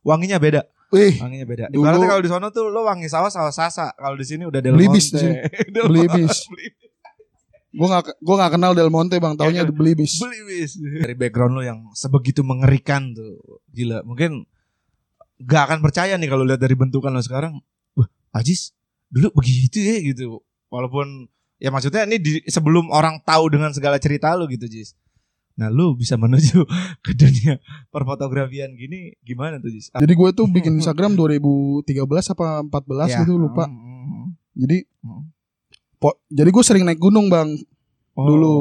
wanginya 0.00 0.38
beda 0.38 0.62
wih 0.88 1.18
Wanginya 1.18 1.42
beda. 1.44 1.64
Ibaratnya 1.68 2.06
kalau 2.06 2.22
di 2.22 2.30
sana 2.30 2.46
tuh 2.48 2.70
lo 2.70 2.86
wangi 2.86 3.10
saus 3.10 3.34
saus 3.34 3.50
sasa. 3.52 3.90
Kalau 3.92 4.14
di 4.14 4.22
sini 4.22 4.46
udah 4.46 4.62
Del 4.62 4.78
Belibis 4.78 5.10
di 5.10 5.18
Monte. 5.26 5.50
sini. 5.50 5.80
Belibis. 5.82 6.36
Monte. 6.46 6.70
gue 7.74 7.86
nggak 7.90 8.04
gue 8.14 8.34
nggak 8.38 8.52
kenal 8.54 8.72
Del 8.72 8.86
Monte 8.86 9.18
bang 9.18 9.34
taunya 9.34 9.66
Iya. 9.66 9.74
beli 9.74 9.98
bis 9.98 10.22
Belibis. 10.22 10.78
Dari 10.78 11.18
background 11.18 11.58
lo 11.58 11.62
yang 11.66 11.78
sebegitu 11.90 12.46
mengerikan 12.46 13.10
tuh. 13.10 13.42
Gila. 13.68 14.06
Mungkin 14.06 14.46
gak 15.42 15.62
akan 15.66 15.78
percaya 15.82 16.14
nih 16.14 16.30
kalau 16.30 16.46
lihat 16.46 16.62
dari 16.62 16.78
bentukan 16.78 17.10
lo 17.10 17.18
sekarang. 17.18 17.58
Wah, 17.98 18.06
Ajis 18.30 18.70
dulu 19.14 19.30
begitu 19.32 19.78
ya 19.78 20.02
gitu. 20.02 20.42
Walaupun 20.66 21.30
ya 21.56 21.70
maksudnya 21.70 22.02
ini 22.02 22.18
di, 22.18 22.32
sebelum 22.44 22.90
orang 22.90 23.22
tahu 23.22 23.46
dengan 23.48 23.70
segala 23.70 23.96
cerita 23.96 24.34
lo 24.34 24.44
gitu, 24.44 24.66
Jis. 24.66 24.98
Nah, 25.54 25.70
lu 25.70 25.94
bisa 25.94 26.14
menuju 26.14 26.66
ke 27.04 27.14
dunia 27.14 27.62
perfotografian 27.88 28.74
gini 28.74 29.14
gimana 29.20 29.56
tuh, 29.56 29.70
Jis? 29.70 29.94
jadi 29.94 30.10
gue 30.10 30.30
tuh 30.32 30.46
bikin 30.46 30.74
Instagram 30.76 31.14
2013 31.14 31.94
apa 32.28 32.46
14 32.60 32.74
Ya. 33.06 33.22
gitu 33.22 33.38
lupa 33.38 33.64
Hmm, 33.64 33.78
hmm, 33.78 34.02
hmm. 34.04 34.26
jadi 34.56 34.78
Hmm. 35.00 35.22
po- 35.96 36.18
jadi 36.26 36.50
gue 36.50 36.64
sering 36.64 36.82
naik 36.82 36.98
gunung 36.98 37.28
bang 37.28 37.54
Oh, 38.12 38.26
Dulu. 38.26 38.54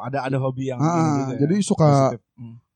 ada 0.00 0.22
ada 0.24 0.38
hobi 0.38 0.68
yang 0.68 0.78
Ah, 0.78 0.90
juga 1.26 1.32
ya, 1.32 1.38
jadi 1.40 1.54
suka 1.60 1.86
positif. 2.14 2.22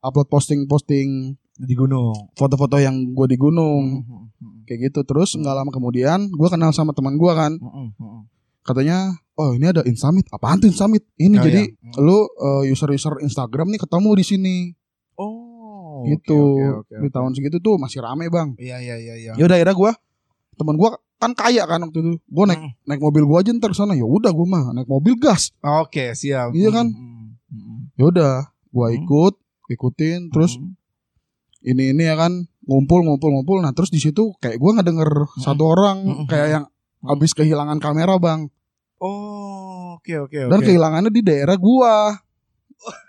Upload 0.01 0.27
posting 0.29 0.59
posting 0.65 1.07
di 1.53 1.73
gunung. 1.73 2.15
foto-foto 2.33 2.75
yang 2.77 2.95
gue 3.09 3.27
di 3.29 3.37
gunung 3.37 4.03
hmm, 4.03 4.22
kayak 4.63 4.79
gitu 4.87 5.03
terus 5.03 5.33
nggak 5.33 5.53
lama 5.53 5.69
kemudian 5.69 6.27
gue 6.27 6.47
kenal 6.47 6.71
sama 6.71 6.91
teman 6.91 7.15
gue 7.15 7.31
kan 7.31 7.53
hmm, 7.55 7.69
hmm, 7.69 7.89
hmm. 7.95 8.21
katanya 8.61 8.97
oh 9.33 9.51
ini 9.51 9.65
ada 9.67 9.81
Insummit 9.83 10.27
apaan 10.29 10.57
tuh 10.57 10.67
Insummit 10.67 11.03
ini 11.15 11.35
Oh, 11.35 11.43
jadi 11.43 11.61
iya. 11.67 11.99
lu 11.99 12.17
uh, 12.17 12.63
user-user 12.63 13.19
Instagram 13.19 13.69
nih 13.69 13.81
ketemu 13.81 14.09
di 14.13 14.23
sini 14.23 14.57
Oh, 15.13 16.03
gitu 16.05 16.35
oke, 16.35 16.89
oke, 16.89 16.93
oke, 16.93 17.01
di 17.01 17.09
tahun 17.09 17.31
segitu 17.31 17.57
tuh 17.57 17.77
masih 17.77 18.01
rame 18.01 18.27
bang 18.27 18.57
Iya 18.57 18.77
iya 18.77 18.95
iya 18.97 19.15
iya. 19.15 19.31
ya 19.35 19.43
udah 19.43 19.55
akhirnya 19.55 19.75
gue 19.75 19.91
teman 20.53 20.75
gue 20.75 20.89
kan 21.17 21.31
kaya 21.31 21.63
kan 21.63 21.79
waktu 21.79 22.03
itu. 22.03 22.11
Gue 22.19 22.45
naik 22.45 22.59
Mm. 22.59 22.71
naik 22.83 22.99
mobil 22.99 23.23
gue 23.23 23.37
aja 23.39 23.51
ntar 23.55 23.71
sana. 23.71 23.95
Ya 23.95 24.03
udah 24.03 24.27
gue 24.27 24.43
mah 24.43 24.75
naik 24.75 24.91
mobil 24.91 25.15
gas. 25.15 25.55
Oke, 25.63 26.11
siap. 26.13 26.51
Iya 26.51 26.67
kan? 26.67 26.91
Mm, 26.91 27.39
mm, 27.47 27.55
mm. 27.55 27.79
Ya 27.95 28.03
udah, 28.11 28.33
gue 28.67 28.87
Hmm. 28.91 28.97
ikut, 28.99 29.33
ikutin. 29.71 30.35
Terus 30.35 30.59
Mm. 30.59 30.75
ini 31.63 31.83
ini 31.95 32.03
ya 32.03 32.19
kan 32.19 32.43
ngumpul 32.63 32.99
ngumpul 33.01 33.29
ngumpul. 33.31 33.57
Nah 33.59 33.71
terus 33.71 33.87
di 33.87 33.97
situ 33.97 34.31
kayak 34.37 34.55
gue 34.55 34.71
ngedenger 34.73 35.09
satu 35.37 35.63
orang 35.67 35.97
Mm. 36.03 36.25
kayak 36.25 36.47
yang 36.51 36.65
habis 37.01 37.31
kehilangan 37.31 37.77
kamera 37.77 38.15
bang. 38.15 38.47
Oh, 38.97 39.97
oke 39.97 40.13
oke 40.21 40.39
Dan 40.47 40.57
oke. 40.57 40.65
kehilangannya 40.65 41.09
di 41.09 41.19
daerah 41.19 41.55
gua. 41.55 42.15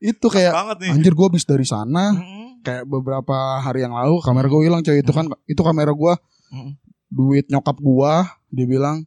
Itu 0.00 0.26
kayak 0.26 0.78
anjir 0.84 1.10
gua 1.12 1.26
habis 1.26 1.42
dari 1.42 1.62
sana 1.62 2.10
Mm, 2.12 2.62
kayak 2.62 2.84
beberapa 2.84 3.34
hari 3.58 3.82
yang 3.82 3.90
lalu 3.90 4.18
kamera 4.20 4.46
gue 4.46 4.62
hilang 4.62 4.80
coy 4.80 4.94
itu 4.96 5.10
kan 5.10 5.26
itu 5.44 5.58
kamera 5.58 5.90
gua 5.90 6.14
mm. 6.48 6.70
duit 7.08 7.46
nyokap 7.46 7.74
gua 7.76 8.26
dia 8.48 8.62
bilang 8.64 9.02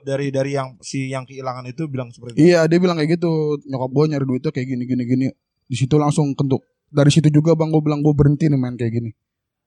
Dari 0.00 0.30
dari 0.30 0.54
yang 0.54 0.80
si 0.80 1.06
yang 1.06 1.22
kehilangan 1.22 1.66
itu 1.66 1.84
bilang 1.84 2.08
seperti 2.08 2.34
itu. 2.34 2.48
iya 2.48 2.64
dia 2.64 2.78
bilang 2.78 2.96
kayak 2.96 3.14
gitu 3.14 3.30
nyokap 3.64 3.90
gua 3.90 4.04
nyari 4.06 4.24
duitnya 4.24 4.48
kayak 4.48 4.68
gini 4.68 4.84
gini 4.84 5.02
gini 5.04 5.26
di 5.66 5.76
situ 5.76 5.92
langsung 5.94 6.32
kentuk 6.32 6.62
dari 6.90 7.08
situ 7.08 7.26
juga 7.28 7.54
bang 7.54 7.68
gue 7.68 7.80
bilang 7.80 8.00
gue 8.00 8.10
berhenti 8.10 8.46
nih 8.46 8.56
main 8.56 8.74
kayak 8.74 8.94
gini 8.94 9.10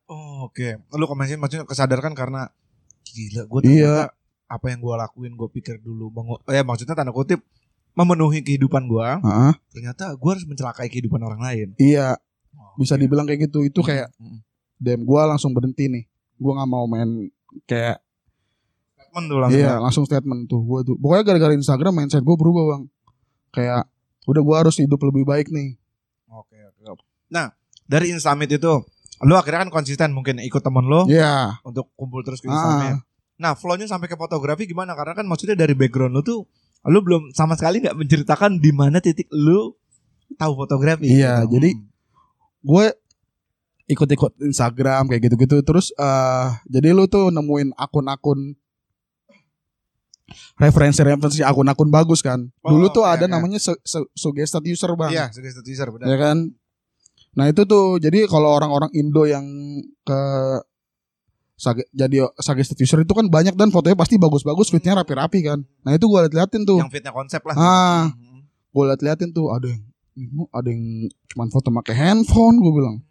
Oh, 0.03 0.45
oke. 0.45 0.83
Lu 0.91 1.07
komensin 1.07 1.39
maksudnya 1.39 1.63
kesadarkan 1.63 2.11
karena 2.11 2.51
gila 3.03 3.47
gue 3.47 3.59
Iya. 3.65 4.11
apa 4.45 4.65
yang 4.67 4.79
gue 4.79 4.93
lakuin 4.93 5.33
gue 5.33 5.49
pikir 5.49 5.79
dulu 5.79 6.07
bang 6.09 6.25
eh 6.51 6.61
maksudnya 6.61 6.93
tanda 6.93 7.09
kutip 7.09 7.39
memenuhi 7.93 8.41
kehidupan 8.41 8.85
gue 8.85 9.07
Heeh. 9.17 9.53
ternyata 9.69 10.13
gue 10.13 10.29
harus 10.29 10.43
mencelakai 10.43 10.87
kehidupan 10.87 11.19
orang 11.19 11.39
lain 11.39 11.67
iya 11.75 12.19
Oh, 12.53 12.77
bisa 12.77 12.93
dibilang 12.93 13.25
kayak 13.25 13.47
gitu 13.47 13.63
itu 13.63 13.81
kayak 13.81 14.13
Mm, 14.13 14.29
mm. 14.29 14.39
dem 14.77 15.01
gua 15.01 15.25
langsung 15.25 15.51
berhenti 15.51 15.89
nih 15.89 16.05
gua 16.35 16.53
nggak 16.55 16.69
mau 16.69 16.85
main 16.85 17.33
kayak 17.63 17.97
statement 18.93 19.25
tuh 19.25 19.39
langsung 19.39 19.57
iya 19.57 19.71
ya. 19.71 19.81
langsung 19.81 20.03
statement 20.05 20.41
tuh 20.45 20.61
gua 20.61 20.79
tuh 20.81 20.93
pokoknya 20.95 21.23
gara-gara 21.23 21.53
Instagram 21.53 21.93
mindset 21.95 22.21
gue 22.21 22.35
berubah 22.35 22.63
bang 22.67 22.83
kayak 23.49 23.89
udah 24.23 24.41
gua 24.41 24.55
harus 24.61 24.77
hidup 24.77 25.01
lebih 25.01 25.23
baik 25.23 25.49
nih. 25.49 25.73
Nah, 27.29 27.53
dari 27.83 28.09
Instamit 28.09 28.49
itu 28.49 28.83
lu 29.21 29.33
akhirnya 29.33 29.63
kan 29.63 29.71
konsisten 29.71 30.11
mungkin 30.11 30.39
ikut 30.39 30.59
temen 30.59 30.83
lu 30.83 31.07
Iya. 31.07 31.63
untuk 31.63 31.93
kumpul 31.93 32.19
terus 32.21 32.39
ke 32.39 32.47
Ah. 32.47 32.53
Instamit. 32.53 32.95
Nah, 33.35 33.53
flow-nya 33.53 33.85
sampai 33.85 34.05
ke 34.05 34.15
fotografi 34.15 34.63
gimana? 34.63 34.93
Karena 34.93 35.13
kan 35.13 35.23
maksudnya 35.23 35.55
dari 35.55 35.73
background 35.73 36.11
lu 36.11 36.21
tuh 36.21 36.39
lu 36.83 36.99
belum 36.99 37.31
sama 37.31 37.55
sekali 37.55 37.79
nggak 37.79 37.95
menceritakan 37.95 38.59
di 38.59 38.71
mana 38.71 38.99
titik 38.99 39.31
lu 39.31 39.71
tahu 40.35 40.51
fotografi. 40.57 41.07
Iya, 41.07 41.43
gitu. 41.43 41.55
jadi 41.55 41.69
gue 42.61 42.85
ikut-ikut 43.85 44.31
Instagram 44.41 45.07
kayak 45.07 45.21
gitu-gitu 45.23 45.59
terus 45.61 45.91
eh 45.93 46.47
jadi 46.65 46.91
lu 46.91 47.03
tuh 47.05 47.27
nemuin 47.29 47.75
akun-akun 47.75 48.55
referensi-referensi 50.55 51.43
akun-akun 51.43 51.89
bagus 51.89 52.19
kan. 52.19 52.47
Oh, 52.61 52.71
Dulu 52.71 52.87
tuh 52.91 53.03
iya, 53.03 53.15
ada 53.17 53.25
iya. 53.27 53.31
namanya 53.31 53.59
su- 53.59 53.79
su- 53.83 54.09
suggested 54.13 54.63
user 54.63 54.91
bang. 54.95 55.11
Iya, 55.11 55.25
suggested 55.29 55.65
user 55.65 55.87
benar. 55.89 56.05
Ya 56.07 56.17
kan. 56.17 56.37
Nah 57.33 57.49
itu 57.49 57.65
tuh 57.65 57.97
jadi 57.97 58.29
kalau 58.29 58.53
orang-orang 58.53 58.93
Indo 58.93 59.25
yang 59.25 59.45
ke 60.05 60.19
sage- 61.55 61.89
jadi 61.93 62.29
suggested 62.37 62.77
user 62.77 63.01
itu 63.01 63.13
kan 63.13 63.29
banyak 63.29 63.55
dan 63.55 63.69
fotonya 63.69 63.97
pasti 63.97 64.17
bagus-bagus, 64.17 64.69
fitnya 64.69 64.97
rapi-rapi 64.99 65.39
kan. 65.45 65.59
Nah 65.81 65.91
itu 65.93 66.05
gue 66.05 66.19
liat-liatin 66.29 66.65
tuh. 66.65 66.81
Yang 66.81 66.93
fitnya 66.93 67.11
konsep 67.13 67.41
lah. 67.45 67.55
Ah. 67.55 68.03
Hmm. 68.11 68.45
gue 68.73 68.83
liat-liatin 68.89 69.29
tuh 69.29 69.53
ada 69.53 69.69
yang 69.69 69.85
ada 70.49 70.69
yang 70.69 71.09
cuman 71.29 71.47
foto 71.49 71.69
pakai 71.73 71.93
handphone 71.93 72.57
gue 72.57 72.73
bilang 72.73 73.01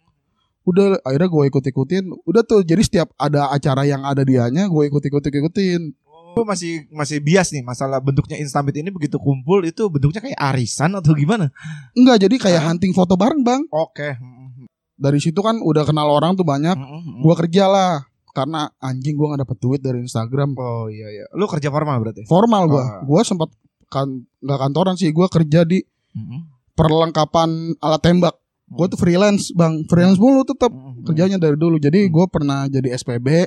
udah 0.63 0.99
akhirnya 1.03 1.27
gue 1.27 1.43
ikut-ikutin 1.51 2.03
udah 2.23 2.43
tuh 2.43 2.63
jadi 2.63 2.79
setiap 2.79 3.11
ada 3.15 3.51
acara 3.51 3.83
yang 3.83 4.07
ada 4.07 4.23
dianya 4.23 4.71
gue 4.71 4.83
ikut-ikut 4.87 5.19
ikutin 5.19 5.91
Lu 6.33 6.43
masih 6.43 6.89
masih 6.89 7.17
bias 7.17 7.49
nih 7.49 7.61
masalah 7.61 7.97
bentuknya 7.97 8.35
Instamit 8.35 8.73
ini 8.73 8.89
begitu 8.89 9.15
kumpul 9.15 9.61
itu 9.61 9.85
bentuknya 9.85 10.19
kayak 10.19 10.39
arisan 10.43 10.93
atau 10.93 11.13
gimana? 11.13 11.53
enggak 11.91 12.17
jadi 12.19 12.35
kayak 12.37 12.61
hunting 12.63 12.91
foto 12.91 13.13
bareng 13.13 13.41
bang 13.41 13.61
Oke. 13.69 14.13
Hmm. 14.13 14.65
dari 14.93 15.17
situ 15.17 15.37
kan 15.37 15.57
udah 15.57 15.83
kenal 15.83 16.07
orang 16.07 16.33
tuh 16.33 16.43
banyak 16.43 16.73
gue 17.19 17.33
kerja 17.39 17.65
lah 17.65 17.93
karena 18.29 18.65
anjing 18.77 19.13
gue 19.13 19.27
nggak 19.27 19.41
dapet 19.41 19.57
duit 19.59 19.77
dari 19.77 19.99
Instagram 19.99 20.53
Oh 20.55 20.87
iya 20.87 21.05
iya. 21.11 21.25
Lu 21.31 21.45
kerja 21.45 21.69
formal 21.69 21.97
berarti? 21.99 22.25
formal 22.25 22.65
gue 22.65 22.81
Oh. 22.81 23.01
gue 23.07 23.21
sempat 23.23 23.49
kan 23.87 24.09
nggak 24.39 24.59
kantoran 24.59 24.95
sih 24.95 25.09
gue 25.09 25.27
kerja 25.27 25.61
di 25.63 25.81
Hmm. 26.11 26.45
perlengkapan 26.73 27.49
alat 27.79 27.97
tembak 27.99 28.35
gue 28.65 28.85
tuh 28.87 28.97
freelance 28.97 29.49
bang 29.51 29.81
freelance 29.83 30.17
mulu 30.17 30.41
tetap 30.41 30.69
kerjanya 31.03 31.37
dari 31.37 31.53
dulu 31.53 31.77
jadi 31.77 32.05
gue 32.05 32.25
pernah 32.27 32.65
jadi 32.65 32.89
SPB. 32.91 33.45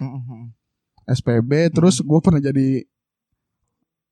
SPB 1.06 1.50
terus 1.70 1.98
gue 1.98 2.20
pernah 2.20 2.38
jadi 2.38 2.82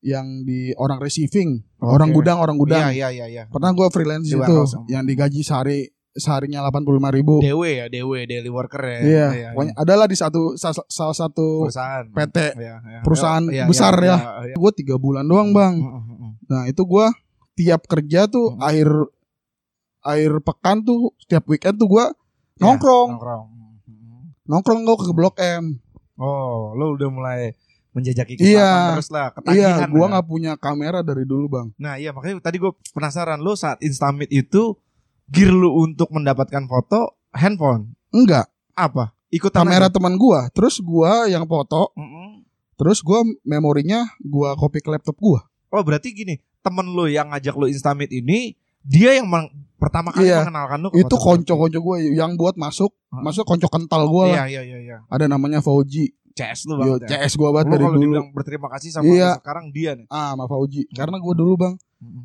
yang 0.01 0.43
di 0.43 0.71
orang 0.75 0.99
receiving 0.99 1.65
Oke. 1.79 1.89
orang 1.91 2.11
gudang 2.11 2.37
orang 2.37 2.55
gudang 2.55 2.87
Iya 2.87 3.09
iya 3.09 3.09
iya 3.11 3.27
iya. 3.27 3.43
pernah 3.47 3.73
gue 3.73 3.89
freelance 3.89 4.27
Di 4.27 4.37
warehouse. 4.37 4.77
yang 4.87 5.03
digaji 5.03 5.41
sehari 5.41 5.89
seharinya 6.13 6.61
delapan 6.61 6.85
puluh 6.85 6.97
lima 6.97 7.11
ribu 7.11 7.41
DW 7.41 7.63
ya, 7.65 7.87
DW 7.89 8.13
daily 8.23 8.47
worker 8.47 8.79
ya. 8.79 8.99
iya 9.03 9.27
pokoknya 9.51 9.75
adalah 9.75 10.07
di 10.07 10.15
satu 10.15 10.55
sa- 10.55 10.87
salah 10.87 11.11
satu 11.13 11.67
perusahaan 11.67 12.07
PT 12.07 12.37
Iya, 12.55 12.77
iya. 12.79 13.01
perusahaan 13.03 13.45
Iya, 13.45 13.57
iya, 13.57 13.65
besar 13.67 13.95
iya, 13.99 14.07
ya. 14.07 14.17
iya. 14.45 14.55
gue 14.55 14.71
tiga 14.75 14.95
bulan 14.95 15.25
doang 15.25 15.51
bang 15.51 15.75
Mm, 15.75 15.91
mm, 15.91 16.15
mm. 16.15 16.31
nah 16.47 16.63
itu 16.65 16.83
gue 16.83 17.07
tiap 17.57 17.83
kerja 17.85 18.29
tuh 18.29 18.53
Hmm. 18.53 18.63
akhir 18.63 18.89
akhir 20.03 20.33
pekan 20.45 20.77
tuh 20.81 21.11
setiap 21.19 21.43
weekend 21.47 21.75
tuh 21.75 21.89
gue 21.89 22.05
Iya, 22.05 22.63
nongkrong 22.63 23.09
nongkrong. 23.11 23.45
Nongkrong 24.45 24.81
gue 24.85 24.97
ke 25.01 25.11
blok 25.11 25.35
M 25.41 25.81
Oh, 26.15 26.73
lu 26.73 26.95
udah 26.95 27.09
mulai 27.09 27.41
menjajaki 27.91 28.35
Iya. 28.37 28.43
kesempatan 28.59 28.95
terus 28.95 29.11
lah, 29.11 29.27
iya 29.27 29.35
ketagihan. 29.35 29.89
gue 29.89 30.03
ya. 30.03 30.11
nggak 30.11 30.27
punya 30.27 30.53
kamera 30.55 30.99
dari 31.01 31.23
dulu 31.23 31.47
bang 31.49 31.67
Nah, 31.75 31.95
iya 31.95 32.11
makanya 32.11 32.43
tadi 32.43 32.59
gue 32.59 32.75
penasaran 32.91 33.39
lu 33.39 33.55
saat 33.55 33.79
Instamit 33.81 34.29
itu 34.29 34.75
gear 35.27 35.51
lu 35.51 35.71
untuk 35.79 36.11
mendapatkan 36.11 36.65
foto 36.65 37.15
handphone 37.31 37.95
enggak 38.11 38.51
apa? 38.73 39.15
Ikut 39.31 39.51
kamera 39.51 39.87
teman 39.87 40.15
gue 40.15 40.41
terus 40.51 40.79
gue 40.79 41.13
yang 41.29 41.47
foto 41.47 41.95
Mm-mm. 41.95 42.43
Terus 42.75 42.99
gua 43.01 43.23
memorinya 43.47 44.03
gua 44.19 44.59
copy 44.59 44.83
ke 44.83 44.91
laptop 44.91 45.15
gua. 45.17 45.47
Oh, 45.71 45.79
berarti 45.87 46.11
gini, 46.11 46.43
temen 46.59 46.91
lu 46.91 47.07
yang 47.07 47.31
ngajak 47.31 47.55
lu 47.55 47.71
Instamit 47.71 48.11
ini 48.11 48.59
dia 48.83 49.15
yang 49.15 49.31
pertama 49.85 50.09
kali 50.11 50.27
Iya. 50.27 50.41
mengenalkan 50.43 50.79
lu 50.81 50.89
Itu 50.95 51.17
konco-konco 51.17 51.79
gua 51.79 51.97
yang 52.01 52.35
buat 52.35 52.57
masuk, 52.57 52.91
Hah? 53.09 53.21
masuk 53.21 53.45
konco 53.45 53.69
kental 53.69 54.09
gua 54.09 54.25
lah. 54.27 54.37
Iya, 54.45 54.45
iya, 54.49 54.63
iya, 54.65 54.79
iya. 54.81 54.97
Ada 55.07 55.29
namanya 55.29 55.61
Fauji. 55.61 56.17
CS 56.35 56.67
lu 56.67 56.75
Yo, 56.75 56.99
banget 56.99 57.07
ya. 57.07 57.23
CS 57.23 57.37
gua 57.37 57.55
banget 57.55 57.67
Lu 57.69 57.73
dari 57.73 57.85
dulu. 57.87 58.01
dibilang 58.01 58.27
berterima 58.31 58.67
kasih 58.69 58.91
sama 58.91 59.07
Iya. 59.07 59.39
sekarang 59.39 59.71
dia 59.71 59.95
nih. 59.95 60.07
Ah, 60.09 60.33
sama 60.33 60.45
Fauji. 60.45 60.83
Karena 60.91 61.17
gua 61.17 61.31
dulu, 61.33 61.55
Bang, 61.55 61.75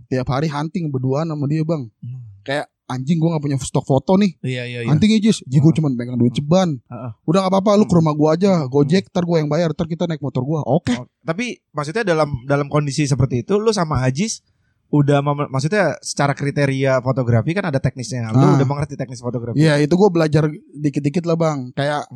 tiap 0.08 0.26
hari 0.28 0.50
hunting 0.50 0.90
berdua 0.90 1.22
sama 1.22 1.46
dia, 1.46 1.62
Bang. 1.62 1.94
Kayak 2.42 2.66
anjing 2.86 3.22
gua 3.22 3.38
gak 3.38 3.46
punya 3.46 3.58
stok 3.62 3.86
foto 3.86 4.18
nih. 4.18 4.34
Iya, 4.42 4.64
iya, 4.66 4.80
iya. 4.82 4.90
Hunting 4.90 5.14
aja, 5.14 5.30
Ji 5.38 5.58
gua 5.60 5.70
Ah. 5.70 5.76
cuma 5.78 5.88
pegang 5.94 6.18
duit 6.18 6.34
ceban. 6.34 6.82
Ah, 6.90 6.94
ah. 6.98 7.12
Udah 7.22 7.46
gak 7.46 7.54
apa-apa, 7.54 7.78
lu 7.78 7.86
ke 7.86 7.94
Hmm. 7.94 8.02
rumah 8.02 8.14
gua 8.18 8.30
aja, 8.34 8.66
Gojek, 8.66 9.14
ntar 9.14 9.24
gua 9.24 9.38
yang 9.38 9.48
bayar, 9.48 9.70
ntar 9.72 9.86
kita 9.86 10.10
naik 10.10 10.20
motor 10.20 10.42
gua. 10.42 10.66
Oke. 10.66 10.98
Oh, 10.98 11.06
tapi 11.22 11.62
maksudnya 11.70 12.02
dalam 12.02 12.34
dalam 12.44 12.66
kondisi 12.66 13.06
seperti 13.06 13.46
itu 13.46 13.62
lu 13.62 13.70
sama 13.70 14.02
Ajis 14.02 14.42
udah 14.90 15.20
maksudnya 15.48 15.98
secara 16.00 16.34
kriteria 16.34 16.98
fotografi 17.00 17.52
kan 17.52 17.64
ada 17.64 17.78
teknisnya. 17.78 18.30
Lu 18.30 18.42
Ah. 18.44 18.56
udah 18.56 18.66
mengerti 18.66 18.94
teknis 18.94 19.20
fotografi. 19.20 19.56
Iya, 19.56 19.78
itu 19.78 19.94
gua 19.94 20.10
belajar 20.10 20.46
dikit-dikit 20.72 21.24
lah, 21.24 21.36
Bang. 21.36 21.70
Kayak 21.72 22.10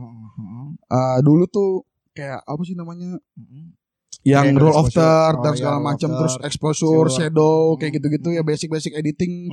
eh, 0.89 1.18
dulu 1.20 1.46
tuh 1.46 1.70
kayak 2.12 2.42
apa 2.42 2.62
sih 2.63 2.74
namanya? 2.74 3.18
Mm-mm. 3.34 3.77
yang 4.24 4.56
Kayak 4.56 4.62
roll 4.63 4.77
of 4.77 4.88
third 4.88 5.36
Oh, 5.36 5.44
dan 5.44 5.51
iya, 5.51 5.58
segala 5.60 5.74
roll 5.74 5.84
of 5.84 5.88
macam 5.89 6.10
terus 6.15 6.34
exposure, 6.42 6.80
silver. 7.06 7.12
shadow 7.12 7.75
kayak 7.75 7.92
gitu-gitu 7.94 8.32
ya 8.32 8.39
basic-basic 8.42 8.96
editing. 8.96 9.51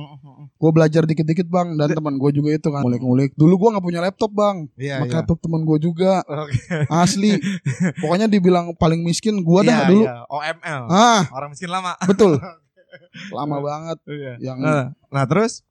Gue 0.55 0.71
belajar 0.71 1.03
dikit-dikit 1.03 1.43
bang 1.45 1.75
dan 1.75 1.91
teman 1.91 2.15
gue 2.15 2.31
juga 2.31 2.55
itu 2.55 2.69
kan 2.69 2.79
ngulik-ngulik. 2.79 3.35
Dulu 3.35 3.51
gue 3.53 3.69
nggak 3.69 3.83
punya 3.83 3.99
laptop 3.99 4.31
bang, 4.31 4.71
Iya, 4.73 4.95
pakai 4.97 5.11
iya. 5.11 5.19
laptop 5.19 5.37
teman 5.39 5.61
gue 5.61 5.75
juga 5.77 6.23
Oke. 6.23 6.55
asli. 7.03 7.35
Pokoknya 7.99 8.25
dibilang 8.25 8.71
paling 8.73 9.03
miskin 9.03 9.43
gue 9.43 9.59
dah 9.61 9.75
Iya, 9.77 9.89
dulu. 9.89 10.03
iya. 10.03 10.15
OML. 10.25 10.81
Ah 10.87 11.21
Orang 11.31 11.51
miskin 11.51 11.67
lama. 11.67 11.91
betul, 12.01 12.39
lama 13.31 13.57
banget. 13.59 13.97
Iya. 14.05 14.33
Yang 14.43 14.57
Nah, 14.59 14.83
nah 15.07 15.23
terus 15.25 15.63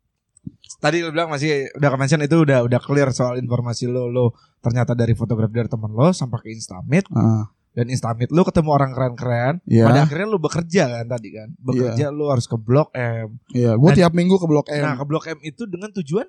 tadi 0.77 1.01
lu 1.01 1.11
bilang 1.11 1.29
masih 1.29 1.69
udah 1.75 1.91
mention 1.95 2.19
itu 2.19 2.37
udah 2.39 2.63
udah 2.63 2.81
clear 2.81 3.11
soal 3.11 3.37
informasi 3.37 3.85
lo 3.85 4.07
lo 4.07 4.33
ternyata 4.59 4.93
dari 4.93 5.13
fotografi 5.13 5.53
dari 5.55 5.69
teman 5.69 5.91
lo 5.91 6.11
sampai 6.11 6.39
ke 6.39 6.49
Instamit 6.49 7.05
ah, 7.11 7.45
dan 7.71 7.87
Instamit 7.87 8.29
lu 8.29 8.41
ketemu 8.41 8.71
orang 8.71 8.91
keren-keren 8.91 9.61
Iya. 9.63 9.85
pada 9.85 10.01
akhirnya 10.03 10.27
lu 10.27 10.39
bekerja 10.39 10.83
kan 10.91 11.07
tadi 11.07 11.29
kan 11.31 11.49
bekerja 11.59 12.09
lu 12.09 12.25
harus 12.27 12.45
ke 12.45 12.57
Blok 12.57 12.89
M 12.93 13.37
iya. 13.51 13.77
Gue 13.77 13.91
Dan- 13.91 13.99
tiap 14.01 14.13
minggu 14.15 14.35
ke 14.35 14.47
Blok 14.47 14.69
M. 14.71 14.81
nah 14.81 14.95
ke 14.95 15.05
Blok 15.05 15.29
M 15.29 15.39
itu 15.43 15.65
dengan 15.65 15.93
tujuan 15.93 16.25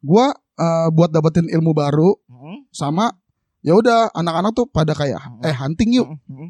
Gue 0.00 0.26
eh, 0.56 0.88
buat 0.90 1.10
dapetin 1.10 1.44
ilmu 1.46 1.70
baru 1.70 2.16
Mm-mm. 2.24 2.64
sama 2.70 3.12
ya 3.60 3.76
udah 3.76 4.08
anak-anak 4.10 4.56
tuh 4.56 4.64
pada 4.64 4.96
kayak 4.96 5.20
eh 5.42 5.52
hunting 5.52 5.92
yuk, 5.94 6.08
Mm-mm. 6.08 6.48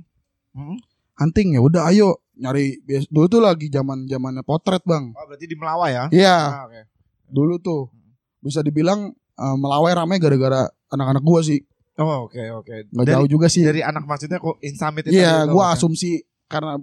Mm-mm. 0.55 0.79
hunting 1.17 1.53
ya 1.53 1.61
udah 1.61 1.91
ayo 1.91 2.23
nyari 2.41 2.81
dulu 3.07 3.27
tuh 3.29 3.39
lagi 3.39 3.69
zaman 3.69 4.05
zamannya 4.05 4.41
potret 4.41 4.81
bang. 4.83 5.13
oh 5.13 5.25
berarti 5.25 5.45
di 5.45 5.55
Melawai 5.55 5.91
ya 5.91 6.05
Iya. 6.11 6.37
Ah, 6.41 6.63
oke. 6.65 6.81
dulu 7.27 7.55
tuh 7.59 7.93
bisa 8.39 8.61
dibilang 8.61 9.07
eh, 9.13 9.57
melawai 9.57 9.93
ramai 9.95 10.17
gara-gara 10.17 10.65
anak-anak 10.89 11.21
gua 11.21 11.41
sih 11.41 11.61
Oh, 11.95 12.25
oke 12.25 12.41
oke. 12.57 12.89
Nggak 12.89 13.05
Dari- 13.05 13.13
jauh 13.13 13.29
juga 13.29 13.47
sih. 13.47 13.61
Dari 13.61 13.85
anak 13.85 14.09
maksudnya 14.09 14.41
kok 14.41 14.57
Insamit 14.61 15.05
itu. 15.05 15.13
Iya, 15.15 15.45
tadi 15.45 15.53
gue 15.53 15.61
lo, 15.61 15.69
asumsi 15.69 16.11
karena 16.49 16.81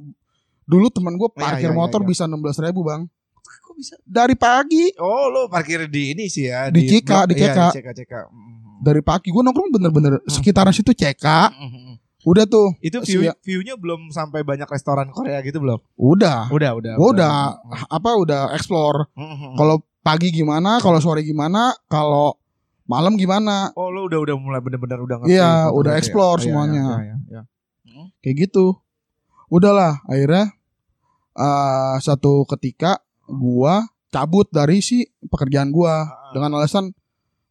dulu 0.63 0.87
temen 0.87 1.17
gue 1.17 1.25
Iya, 1.27 1.41
parkir 1.41 1.63
iya, 1.63 1.73
iya, 1.73 1.79
motor 1.79 2.01
iya. 2.01 2.07
bisa 2.07 2.23
enam 2.23 2.37
belas 2.37 2.53
ribu 2.55 2.85
bang 2.85 3.09
Kok 3.41 3.73
bisa? 3.73 3.97
dari 4.03 4.37
pagi 4.37 4.93
Oh, 4.95 5.25
lo 5.27 5.49
parkir 5.49 5.89
di 5.89 6.13
ini 6.13 6.27
sih 6.27 6.45
ya 6.45 6.69
Di 6.69 6.85
Cika, 6.85 7.25
di 7.25 7.33
Iya, 7.33 7.49
Cika. 7.49 7.65
di 7.65 7.73
Cika, 7.73 7.91
Cika. 7.95 8.19
Mm. 8.29 8.77
dari 8.77 9.01
pagi 9.01 9.27
gue 9.27 9.41
nongkrong 9.41 9.73
bener-bener 9.73 10.13
Hmm. 10.15 10.29
sekitaran 10.29 10.69
situ 10.69 10.93
Mm. 11.49 11.97
Udah 12.27 12.43
tuh 12.43 12.75
Itu 12.79 13.00
view, 13.01 13.24
Siap. 13.24 13.39
view-nya 13.39 13.74
belum 13.74 14.12
sampai 14.12 14.43
banyak 14.43 14.67
restoran 14.67 15.07
Korea 15.10 15.39
gitu 15.39 15.57
belum? 15.57 15.79
udah 15.96 16.50
Udah, 16.50 16.72
udah. 16.74 16.93
gue 16.93 17.10
udah 17.13 17.34
apa 17.88 18.10
udah 18.13 18.41
explore 18.51 19.07
Mm. 19.13 19.55
kalau 19.55 19.75
pagi 20.01 20.29
gimana 20.29 20.77
kalau 20.77 21.00
sore 21.00 21.19
gimana 21.22 21.72
kalau 21.86 22.36
malam 22.84 23.15
gimana 23.15 23.72
Oh, 23.74 23.88
lo 23.88 24.05
udah 24.05 24.19
udah 24.22 24.36
mulai 24.36 24.60
bener-bener 24.60 24.96
udah 24.98 25.15
ngerti. 25.17 25.31
Iya, 25.34 25.48
fotografi 25.65 25.77
udah 25.77 25.91
ya? 25.91 25.98
explore 25.98 26.38
Iya, 26.38 26.43
semuanya. 26.43 26.86
iya, 26.86 26.98
iya, 27.01 27.15
iya. 27.29 27.41
kayak 28.17 28.36
gitu 28.41 28.65
udahlah 29.48 30.03
akhirnya 30.05 30.51
eh, 31.34 31.96
satu 32.00 32.43
ketika 32.48 33.00
gua 33.25 33.84
cabut 34.07 34.48
dari 34.50 34.79
si 34.79 34.98
pekerjaan 35.22 35.69
gua 35.69 36.07
Ah, 36.07 36.31
dengan 36.31 36.55
alasan 36.55 36.91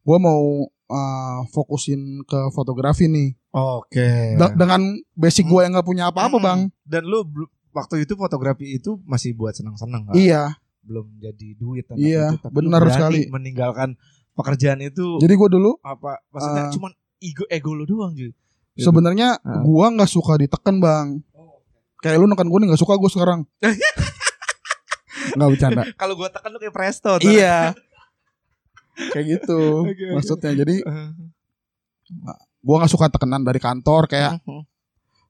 gua 0.03 0.17
mau 0.17 0.43
eh, 0.87 1.39
fokusin 1.47 1.99
ke 2.23 2.49
fotografi 2.49 3.05
nih 3.05 3.35
Oke. 3.57 4.09
De- 4.33 4.55
dengan 4.55 4.81
basic 5.13 5.43
gua 5.43 5.63
yang 5.63 5.73
nggak 5.73 5.87
punya 5.87 6.03
apa-apa 6.05 6.35
Mm. 6.35 6.43
bang 6.43 6.59
Dan 6.83 7.03
lu 7.03 7.25
waktu 7.71 8.01
itu 8.01 8.13
fotografi 8.13 8.71
itu 8.71 9.01
masih 9.03 9.33
buat 9.33 9.51
senang-senang 9.51 10.05
kan? 10.05 10.13
iya 10.13 10.53
Belum 10.79 11.09
jadi 11.15 11.47
duit 11.53 11.83
Iya, 11.91 12.31
itu, 12.31 12.39
tapi 12.39 12.53
benar 12.55 12.79
sekali. 12.87 13.25
meninggalkan 13.27 13.97
pekerjaan 14.31 14.79
itu 14.79 15.17
jadi 15.17 15.33
gua 15.33 15.47
dulu 15.47 15.71
apa 15.81 16.21
maksudnya 16.27 16.63
Eh, 16.63 16.71
cuman 16.71 16.91
ego 17.19 17.43
ego 17.47 17.71
lu 17.71 17.83
doang. 17.83 18.13
Gitu. 18.13 18.31
sebenarnya 18.77 19.35
Ah. 19.37 19.59
gua 19.59 19.89
nggak 19.89 20.05
suka 20.07 20.37
ditekan 20.37 20.77
bang 20.77 21.07
kayak 21.97 22.15
lu 22.15 22.25
nekan 22.25 22.45
gua 22.45 22.59
nih 22.59 22.69
nggak 22.69 22.79
suka 22.79 22.93
gua 22.93 23.09
sekarang 23.09 23.41
nggak 25.33 25.49
bercanda 25.49 25.83
Kalau 25.93 26.13
gua 26.13 26.29
tekan 26.29 26.49
lu 26.49 26.57
kayak 26.57 26.71
presto. 26.71 27.11
tuh. 27.15 27.25
iya 27.25 27.73
kayak 29.09 29.25
gitu 29.35 29.59
oke. 29.83 30.07
maksudnya 30.13 30.53
jadi 30.55 30.75
Eh, 30.79 31.09
gua 32.59 32.75
nggak 32.79 32.91
suka 32.91 33.05
tekanan 33.07 33.41
dari 33.41 33.57
kantor 33.57 34.05
kayak 34.05 34.39
mhm. 34.41 34.63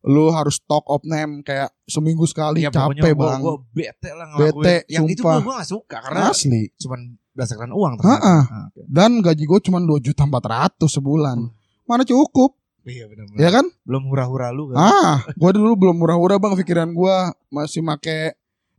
lu 0.06 0.30
harus 0.30 0.62
talk 0.62 0.88
of 0.88 1.04
name 1.04 1.42
kayak 1.42 1.68
seminggu 1.84 2.24
sekali 2.24 2.64
pokoknya 2.64 3.02
capek 3.02 3.14
gua, 3.14 3.26
bang 3.28 3.40
Gua 3.40 3.56
bete 3.68 4.10
lah 4.10 4.26
ngelakuin. 4.28 4.56
Bete, 4.56 4.76
Yang 4.88 5.06
itu 5.10 5.22
sumpah. 5.22 5.34
gua, 5.34 5.44
gua 5.44 5.54
gak 5.58 5.70
suka 5.70 5.98
karena 6.00 6.22
asli 6.28 6.62
cuman 6.76 7.00
berdasarkan 7.30 7.70
uang 7.70 7.94
ternyata. 7.96 8.26
Ah, 8.26 8.44
oke. 8.68 8.82
dan 8.84 9.12
gaji 9.20 9.44
gue 9.44 9.60
cuma 9.62 9.78
dua 9.80 10.00
juta 10.00 10.24
empat 10.24 10.44
ratus 10.44 10.90
sebulan 10.92 11.38
Hmm. 11.40 11.54
mana 11.86 12.02
cukup 12.02 12.58
Iya 12.82 13.04
benar 13.06 13.28
ya 13.36 13.50
kan 13.52 13.68
Belum 13.84 14.08
hura-hura 14.08 14.48
lu 14.50 14.72
kan. 14.72 14.80
ah 14.80 15.16
gue 15.28 15.52
dulu 15.52 15.76
belum 15.76 15.96
murah-murah 15.98 16.38
bang 16.38 16.56
pikiran 16.56 16.90
gua 16.90 17.30
masih 17.48 17.80
make 17.80 18.34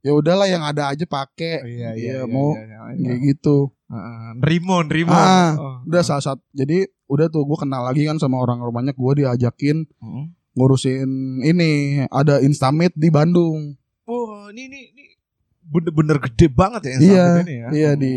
ya 0.08 0.12
udahlah 0.14 0.46
yang 0.46 0.62
ada 0.62 0.88
aja 0.88 1.04
pakai 1.04 1.60
Iya, 1.60 1.90
Iya, 1.90 1.90
iya, 1.92 2.18
mau 2.24 2.52
iya, 2.52 2.64
iya, 2.64 2.78
iya. 2.90 3.04
kayak 3.06 3.20
gitu 3.28 3.56
Heeh. 3.86 4.28
Nerimo, 4.36 4.76
nerimo. 4.82 5.12
Ah, 5.12 5.52
Oh. 5.54 5.76
udah 5.82 6.00
saat 6.02 6.20
saat 6.22 6.40
jadi 6.50 6.88
udah 7.06 7.26
tuh 7.26 7.40
gue 7.42 7.58
kenal 7.58 7.82
lagi 7.82 8.04
kan 8.04 8.16
sama 8.16 8.36
orang 8.36 8.60
banyak 8.66 8.92
gue 8.94 9.12
diajakin 9.18 9.84
Heeh. 9.84 10.24
ngurusin 10.54 11.08
ini 11.40 11.70
ada 12.06 12.40
Instamit 12.40 12.92
di 12.92 13.08
Bandung 13.08 13.76
Wah, 14.02 14.48
ini 14.48 14.64
ini 14.66 14.80
ini 14.88 15.04
bener-bener 15.62 16.16
gede 16.22 16.48
banget 16.48 16.82
ya 16.82 16.90
Iya, 16.90 16.96
Instamit 16.98 17.44
ini 17.44 17.54
ya. 17.54 17.68
iya 17.70 17.90
di 17.94 18.14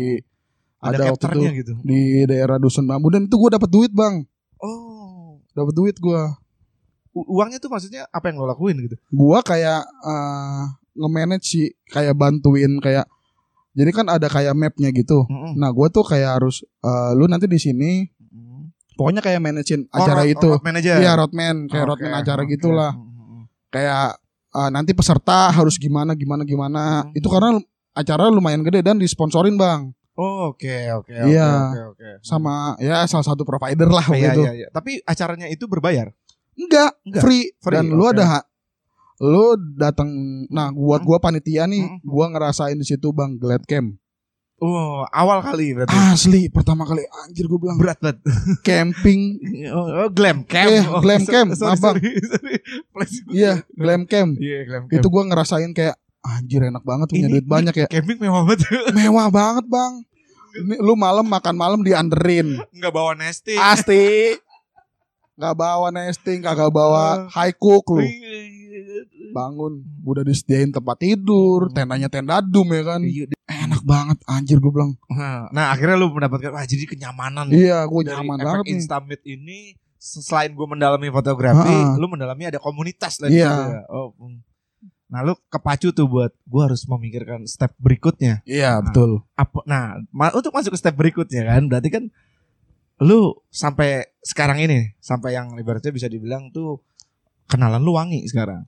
ada, 0.78 0.96
ada 0.98 1.04
waktu 1.08 1.20
capternya 1.20 1.50
itu 1.50 1.58
gitu. 1.62 1.72
di 1.80 2.00
daerah 2.26 2.56
dusun 2.56 2.84
bambu 2.84 3.08
dan 3.08 3.24
itu 3.24 3.36
gue 3.36 3.50
dapat 3.50 3.68
duit 3.68 3.92
bang 3.92 4.24
Oh. 4.58 5.38
dapat 5.52 5.72
duit 5.72 5.96
gue 5.96 6.22
U- 7.12 7.28
uangnya 7.30 7.56
tuh 7.58 7.68
maksudnya 7.68 8.08
apa 8.08 8.24
yang 8.26 8.36
lo 8.36 8.46
lakuin 8.46 8.76
gitu? 8.78 8.96
gua 9.08 9.40
kayak 9.40 9.84
eh, 9.84 10.64
nge-manage 10.94 11.44
sih 11.44 11.66
kayak 11.86 12.12
bantuin 12.12 12.76
kayak 12.78 13.08
jadi 13.72 13.90
kan 13.90 14.06
ada 14.06 14.26
kayak 14.26 14.52
mapnya 14.52 14.90
gitu 14.90 15.24
Heeh. 15.24 15.52
nah 15.54 15.68
gua 15.68 15.88
tuh 15.88 16.02
kayak 16.02 16.36
harus 16.36 16.60
eh, 16.62 17.10
lu 17.12 17.24
nanti 17.24 17.46
di 17.46 17.56
sini 17.56 18.04
pokoknya 18.92 19.20
kayak 19.20 19.40
manajein 19.40 19.88
Oh, 19.88 19.98
acara 19.98 20.22
road- 20.22 20.32
itu 20.34 20.48
road 20.50 20.62
manager. 20.62 20.96
iya 20.96 21.12
roadman 21.14 21.56
kayak 21.66 21.82
Oke, 21.82 21.90
roadman 21.96 22.12
acara 22.14 22.42
oke. 22.42 22.50
gitulah 22.50 22.92
kayak 23.68 24.20
eh, 24.52 24.70
nanti 24.70 24.92
peserta 24.92 25.48
harus 25.50 25.76
gimana 25.76 26.12
gimana 26.12 26.42
gimana 26.42 26.82
Hmm. 27.02 27.12
itu 27.14 27.24
karena 27.26 27.56
acara 27.92 28.28
lumayan 28.28 28.60
gede 28.62 28.80
dan 28.82 28.96
disponsorin 28.96 29.56
bang 29.56 29.92
Oh, 30.12 30.52
oke 30.52 30.68
oke 30.92 31.08
oke 31.08 31.24
Iya. 31.26 31.48
oke 31.66 31.80
oke. 31.90 32.08
sama 32.20 32.76
ya 32.78 33.00
salah 33.06 33.24
satu 33.24 33.42
provider 33.42 33.88
lah 33.88 34.04
waktu 34.04 34.20
Iya 34.20 34.30
itu 34.30 34.42
iya 34.42 34.52
iya. 34.54 34.68
Tapi 34.68 35.00
acaranya 35.02 35.48
itu 35.48 35.64
berbayar. 35.64 36.12
enggak, 36.52 36.92
Enggak, 37.02 37.22
free, 37.24 37.48
free, 37.56 37.72
dan 37.72 37.88
lu 37.88 38.04
oke. 38.04 38.12
ada 38.12 38.24
hak 38.28 38.44
lu 39.22 39.46
datang 39.72 40.10
nah 40.48 40.68
buat 40.68 40.98
Hmm. 40.98 41.06
gua 41.06 41.18
panitia 41.18 41.64
nih 41.64 41.80
Hmm. 41.80 41.98
gua 42.02 42.26
ngerasain 42.28 42.74
di 42.74 42.84
situ 42.84 43.10
bang 43.10 43.36
glad 43.36 43.62
camp 43.64 43.96
Oh, 44.58 45.02
awal 45.10 45.42
kali 45.42 45.74
berarti. 45.74 45.90
Asli 45.90 46.46
pertama 46.46 46.82
kali 46.82 47.02
anjir 47.20 47.44
gue 47.44 47.58
bilang 47.58 47.74
Berat 47.76 47.98
banget. 47.98 48.22
camping 48.62 49.34
Oh, 49.74 50.06
oh, 50.06 50.08
glam 50.08 50.42
camp. 50.44 50.70
Eh, 50.70 50.82
oh, 50.84 51.02
glam 51.02 51.18
so- 51.20 51.32
camp, 51.32 51.50
Sorry, 51.52 51.66
abang. 51.72 51.98
sorry, 51.98 52.10
sorry. 52.22 52.54
Iya 53.28 53.52
glam 53.68 54.02
camp 54.04 54.38
Iya, 54.38 54.62
glam 54.62 54.82
camp. 54.84 54.94
itu 54.94 55.08
gue 55.08 55.22
ngerasain 55.24 55.66
kayak 55.68 55.98
anjir 56.22 56.62
enak 56.62 56.78
banget 56.80 57.06
punya 57.08 57.26
Ini- 57.26 57.32
duit 57.34 57.46
banyak 57.48 57.74
ya 57.74 57.86
camping 57.88 58.18
mewah 58.20 58.42
banget. 58.44 58.60
mewah 58.94 59.28
banget 59.28 59.66
bang 59.66 59.92
ini 60.54 60.74
lu 60.78 60.94
malam 60.94 61.26
makan 61.26 61.54
malam 61.56 61.80
dianderin 61.80 62.62
Enggak 62.70 62.92
bawa 62.92 63.18
nesting. 63.18 63.58
pasti 63.58 64.38
nggak 65.34 65.54
bawa 65.56 65.90
nesting 65.90 66.38
kagak 66.38 66.70
bawa 66.70 67.04
high 67.34 67.50
cook 67.52 67.82
lu 67.90 67.98
Iya, 67.98 68.61
bangun 69.32 69.72
udah 70.02 70.22
disediain 70.22 70.68
tempat 70.68 70.96
tidur 70.98 71.66
Hmm. 71.66 71.74
tendanya 71.74 72.06
tenda 72.06 72.38
dum 72.38 72.68
ya 72.68 72.82
kan 72.86 73.00
Iya, 73.00 73.24
enak 73.44 73.82
banget 73.82 74.18
anjir 74.26 74.56
gue 74.56 74.68
bilang 74.68 74.92
Nah, 75.48 75.66
akhirnya 75.68 75.96
lu 75.96 76.08
mendapatkan 76.08 76.50
wah 76.50 76.62
jadi 76.62 76.84
kenyamanan 76.86 77.48
iya 77.48 77.82
gue 77.82 78.00
nyaman 78.02 78.36
efek 78.36 78.46
banget 78.46 78.64
Instamit 78.70 79.20
ini 79.22 79.74
selain 79.96 80.50
gue 80.50 80.66
mendalami 80.66 81.08
fotografi, 81.08 81.62
Ha-ha. 81.70 81.94
lu 81.94 82.06
mendalami 82.06 82.44
ada 82.44 82.58
komunitas 82.58 83.16
lah 83.18 83.28
Iya. 83.28 83.52
ya. 83.72 83.82
Oh. 83.88 84.10
hmm. 84.12 84.42
Nah, 85.06 85.22
lu 85.22 85.36
kepacu 85.46 85.90
tuh 85.90 86.04
buat 86.04 86.32
gue 86.42 86.62
harus 86.62 86.82
memikirkan 86.84 87.44
step 87.44 87.70
berikutnya. 87.76 88.40
iya 88.42 88.76
Nah. 88.76 88.88
betul 88.88 89.22
Apa 89.32 89.62
nah, 89.62 89.94
ma- 90.10 90.32
untuk 90.32 90.50
masuk 90.50 90.72
ke 90.72 90.80
step 90.80 90.92
berikutnya 90.92 91.46
kan 91.46 91.62
berarti 91.64 91.88
kan 91.88 92.04
lu 92.98 93.20
sampai 93.48 93.88
sekarang 94.20 94.58
ini, 94.60 94.94
sampai 94.98 95.34
yang 95.34 95.54
ibaratnya 95.54 95.90
bisa 95.90 96.06
dibilang 96.06 96.50
tuh 96.50 96.82
kenalan 97.44 97.78
lu 97.78 97.92
wangi 97.92 98.22
sekarang. 98.24 98.62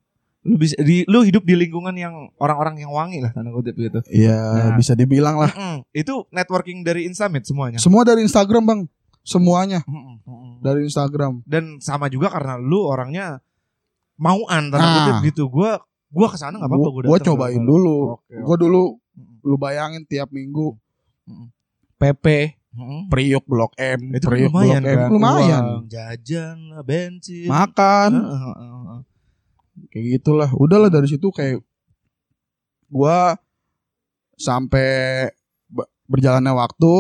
Lu 0.45 0.55
bisa 0.55 0.77
di 0.77 1.03
lu 1.05 1.21
hidup 1.21 1.41
di 1.41 1.55
lingkungan 1.55 1.93
yang 1.93 2.13
orang-orang 2.37 2.77
yang 2.79 2.91
wangi 2.91 3.19
lah 3.19 3.33
tanda 3.33 3.49
kutip 3.51 3.73
gitu. 3.75 4.05
iya 4.07 4.37
Nah. 4.67 4.77
bisa 4.77 4.93
dibilang 4.93 5.37
lah 5.37 5.49
Mm-mm. 5.51 5.89
Itu 5.91 6.29
networking 6.29 6.81
dari 6.81 7.05
Instamit 7.05 7.43
semuanya. 7.43 7.77
semua 7.79 8.03
dari 8.03 8.21
Instagram 8.21 8.63
bang 8.63 8.81
semuanya 9.21 9.81
Mm-mm. 9.83 10.21
Mm-mm. 10.21 10.53
dari 10.61 10.85
Instagram 10.85 11.41
dan 11.43 11.77
sama 11.79 12.07
juga 12.07 12.29
karena 12.29 12.55
lu 12.55 12.83
orangnya 12.83 13.41
mauan 14.15 14.69
tanda 14.69 14.79
Ah. 14.79 14.93
kutip 14.95 15.17
gitu 15.27 15.43
gua 15.49 15.81
gua 16.09 16.29
ke 16.29 16.37
sana 16.37 16.55
nggak 16.55 16.69
apa-apa 16.69 16.89
gua, 16.89 17.03
gua 17.03 17.17
datang 17.17 17.27
cobain 17.33 17.57
kalau- 17.57 17.67
dulu 17.67 17.97
Oke, 18.15 18.35
gua 18.39 18.57
dulu 18.57 18.83
lu 19.43 19.57
bayangin 19.57 20.05
tiap 20.05 20.29
minggu 20.29 20.77
Mm-mm. 21.25 21.49
PP 21.97 22.27
Mm-mm. 22.71 23.07
Priok 23.07 23.45
Blok 23.45 23.73
M 23.77 24.13
itu 24.13 24.25
Priok 24.25 24.51
lumayan 24.51 24.83
Blok 24.83 24.93
M 24.93 24.99
kan 24.99 25.09
lumayan 25.09 25.63
Uang, 25.65 25.85
jajan 25.87 26.57
bensin 26.83 27.47
makan 27.47 28.11
Heeh, 28.13 28.29
heeh, 28.37 28.55
heeh. 28.61 28.84
Kayak 29.89 30.05
gitulah 30.15 30.51
udahlah 30.53 30.87
dari 30.87 31.07
situ 31.07 31.29
kayak 31.29 31.59
gua 32.87 33.35
sampai 34.35 35.29
be- 35.67 35.91
berjalannya 36.05 36.53
waktu 36.53 36.95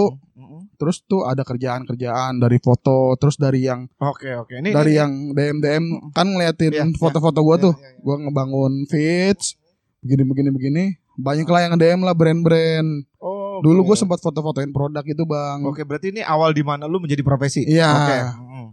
terus 0.74 0.98
tuh 1.00 1.22
ada 1.22 1.40
kerjaan-kerjaan 1.40 2.36
dari 2.36 2.58
foto 2.58 3.14
terus 3.14 3.36
dari 3.36 3.62
yang 3.62 3.86
oke 3.96 4.26
oke 4.40 4.54
ini 4.56 4.70
dari 4.70 4.90
ini- 4.90 4.98
yang 4.98 5.10
DM 5.30 5.56
DM 5.58 5.84
kan 6.10 6.26
ngeliatin 6.26 6.72
Iya, 6.72 6.82
iya. 6.84 6.94
foto-foto 6.96 7.38
gua 7.40 7.56
Iya, 7.56 7.64
tuh 7.64 7.74
iya, 7.76 7.88
iya. 7.88 7.98
gua 8.00 8.16
ngebangun 8.18 8.72
feeds 8.84 9.54
begini 10.00 10.22
begini 10.24 10.50
begini 10.50 10.84
banyak 11.14 11.46
lah 11.46 11.60
yang 11.62 11.74
DM 11.74 12.00
lah 12.00 12.10
brand-brand 12.12 13.06
oh, 13.16 13.62
dulu 13.62 13.80
oke. 13.80 13.86
gue 13.86 13.96
sempat 13.96 14.18
foto-fotoin 14.18 14.68
produk 14.68 15.00
itu 15.00 15.22
bang 15.22 15.62
oke 15.62 15.78
berarti 15.80 16.10
ini 16.10 16.20
awal 16.20 16.50
di 16.50 16.60
mana 16.60 16.84
lu 16.84 16.98
menjadi 16.98 17.22
profesi 17.22 17.62
Iya. 17.62 17.88
oke 17.88 18.18
Mm-mm. 18.34 18.66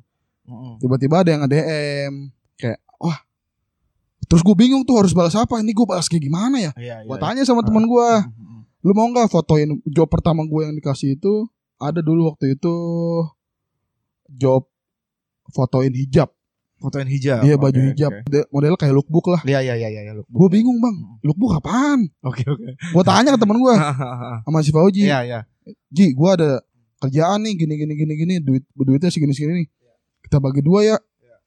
Mm-mm. 0.43 0.73
tiba-tiba 0.79 1.15
ada 1.17 1.29
yang 1.29 1.41
nge-DM 1.45 2.13
kayak 2.57 2.81
wah 2.97 3.21
terus 4.31 4.47
gue 4.47 4.55
bingung 4.55 4.87
tuh 4.87 4.95
harus 4.95 5.11
balas 5.11 5.35
apa? 5.35 5.59
Ini 5.59 5.75
gue 5.75 5.83
balas 5.83 6.07
kayak 6.07 6.23
gimana 6.23 6.55
ya? 6.55 6.71
Iya 6.79 6.95
gue 7.03 7.17
iya. 7.19 7.23
tanya 7.27 7.43
sama 7.43 7.67
teman 7.67 7.83
gue 7.83 8.09
lu 8.81 8.91
mau 8.95 9.05
nggak 9.11 9.27
fotoin 9.27 9.75
job 9.83 10.07
pertama 10.07 10.47
gue 10.47 10.61
yang 10.63 10.71
dikasih 10.71 11.19
itu? 11.19 11.51
Ada 11.75 11.99
dulu 11.99 12.31
waktu 12.31 12.55
itu 12.55 12.71
job 14.31 14.63
fotoin 15.51 15.91
hijab. 15.91 16.31
Fotoin 16.81 17.05
hijab 17.05 17.45
iya 17.45 17.59
baju 17.59 17.77
Oke, 17.77 17.87
hijab. 17.93 18.11
Mode- 18.25 18.47
model 18.49 18.75
kayak 18.79 18.93
lookbook 18.95 19.27
lah. 19.29 19.41
Iya 19.43 19.59
iya 19.61 19.75
iya 19.75 19.89
iya 19.91 20.15
lu 20.15 20.23
gue 20.23 20.47
bingung 20.47 20.79
bang 20.79 20.95
lookbook 21.27 21.59
apaan? 21.59 22.07
Oke 22.23 22.47
oke. 22.47 22.79
Gue 22.79 23.03
tanya 23.03 23.35
ke 23.35 23.39
teman 23.43 23.59
gue 23.59 23.75
sama 24.47 24.63
si 24.63 24.71
Fauji. 24.71 25.11
Iya 25.11 25.19
iya. 25.27 25.39
Ji 25.91 26.15
gue 26.15 26.29
ada 26.31 26.63
kerjaan 27.03 27.43
nih 27.43 27.53
gini 27.59 27.73
gini 27.75 27.93
gini 27.99 28.13
gini 28.15 28.33
duit 28.39 28.63
duitnya 28.79 29.11
segini 29.11 29.35
segini 29.35 29.53
nih. 29.61 29.67
Kita 30.23 30.39
bagi 30.39 30.63
dua 30.63 30.79
ya 30.87 30.95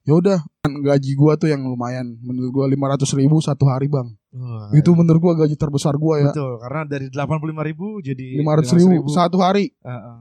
ya 0.05 0.13
udah 0.15 0.37
kan 0.61 0.71
gaji 0.81 1.11
gua 1.17 1.33
tuh 1.35 1.49
yang 1.49 1.65
lumayan. 1.65 2.15
Menurut 2.21 2.51
gua 2.53 2.65
lima 2.69 2.93
ratus 2.93 3.11
ribu 3.17 3.41
satu 3.41 3.65
hari 3.65 3.89
bang. 3.89 4.13
Wah, 4.31 4.69
itu 4.71 4.93
menurut 4.93 5.19
gua 5.19 5.33
gaji 5.43 5.57
terbesar 5.57 5.97
gua 5.97 6.21
ya. 6.21 6.31
Betul 6.31 6.61
karena 6.61 6.81
dari 6.85 7.05
85.000 7.09 7.69
ribu 7.73 7.87
jadi 7.99 8.27
lima 8.39 8.53
ratus 8.55 8.71
ribu 8.77 9.09
satu 9.09 9.37
hari. 9.41 9.73
Heeh. 9.81 10.17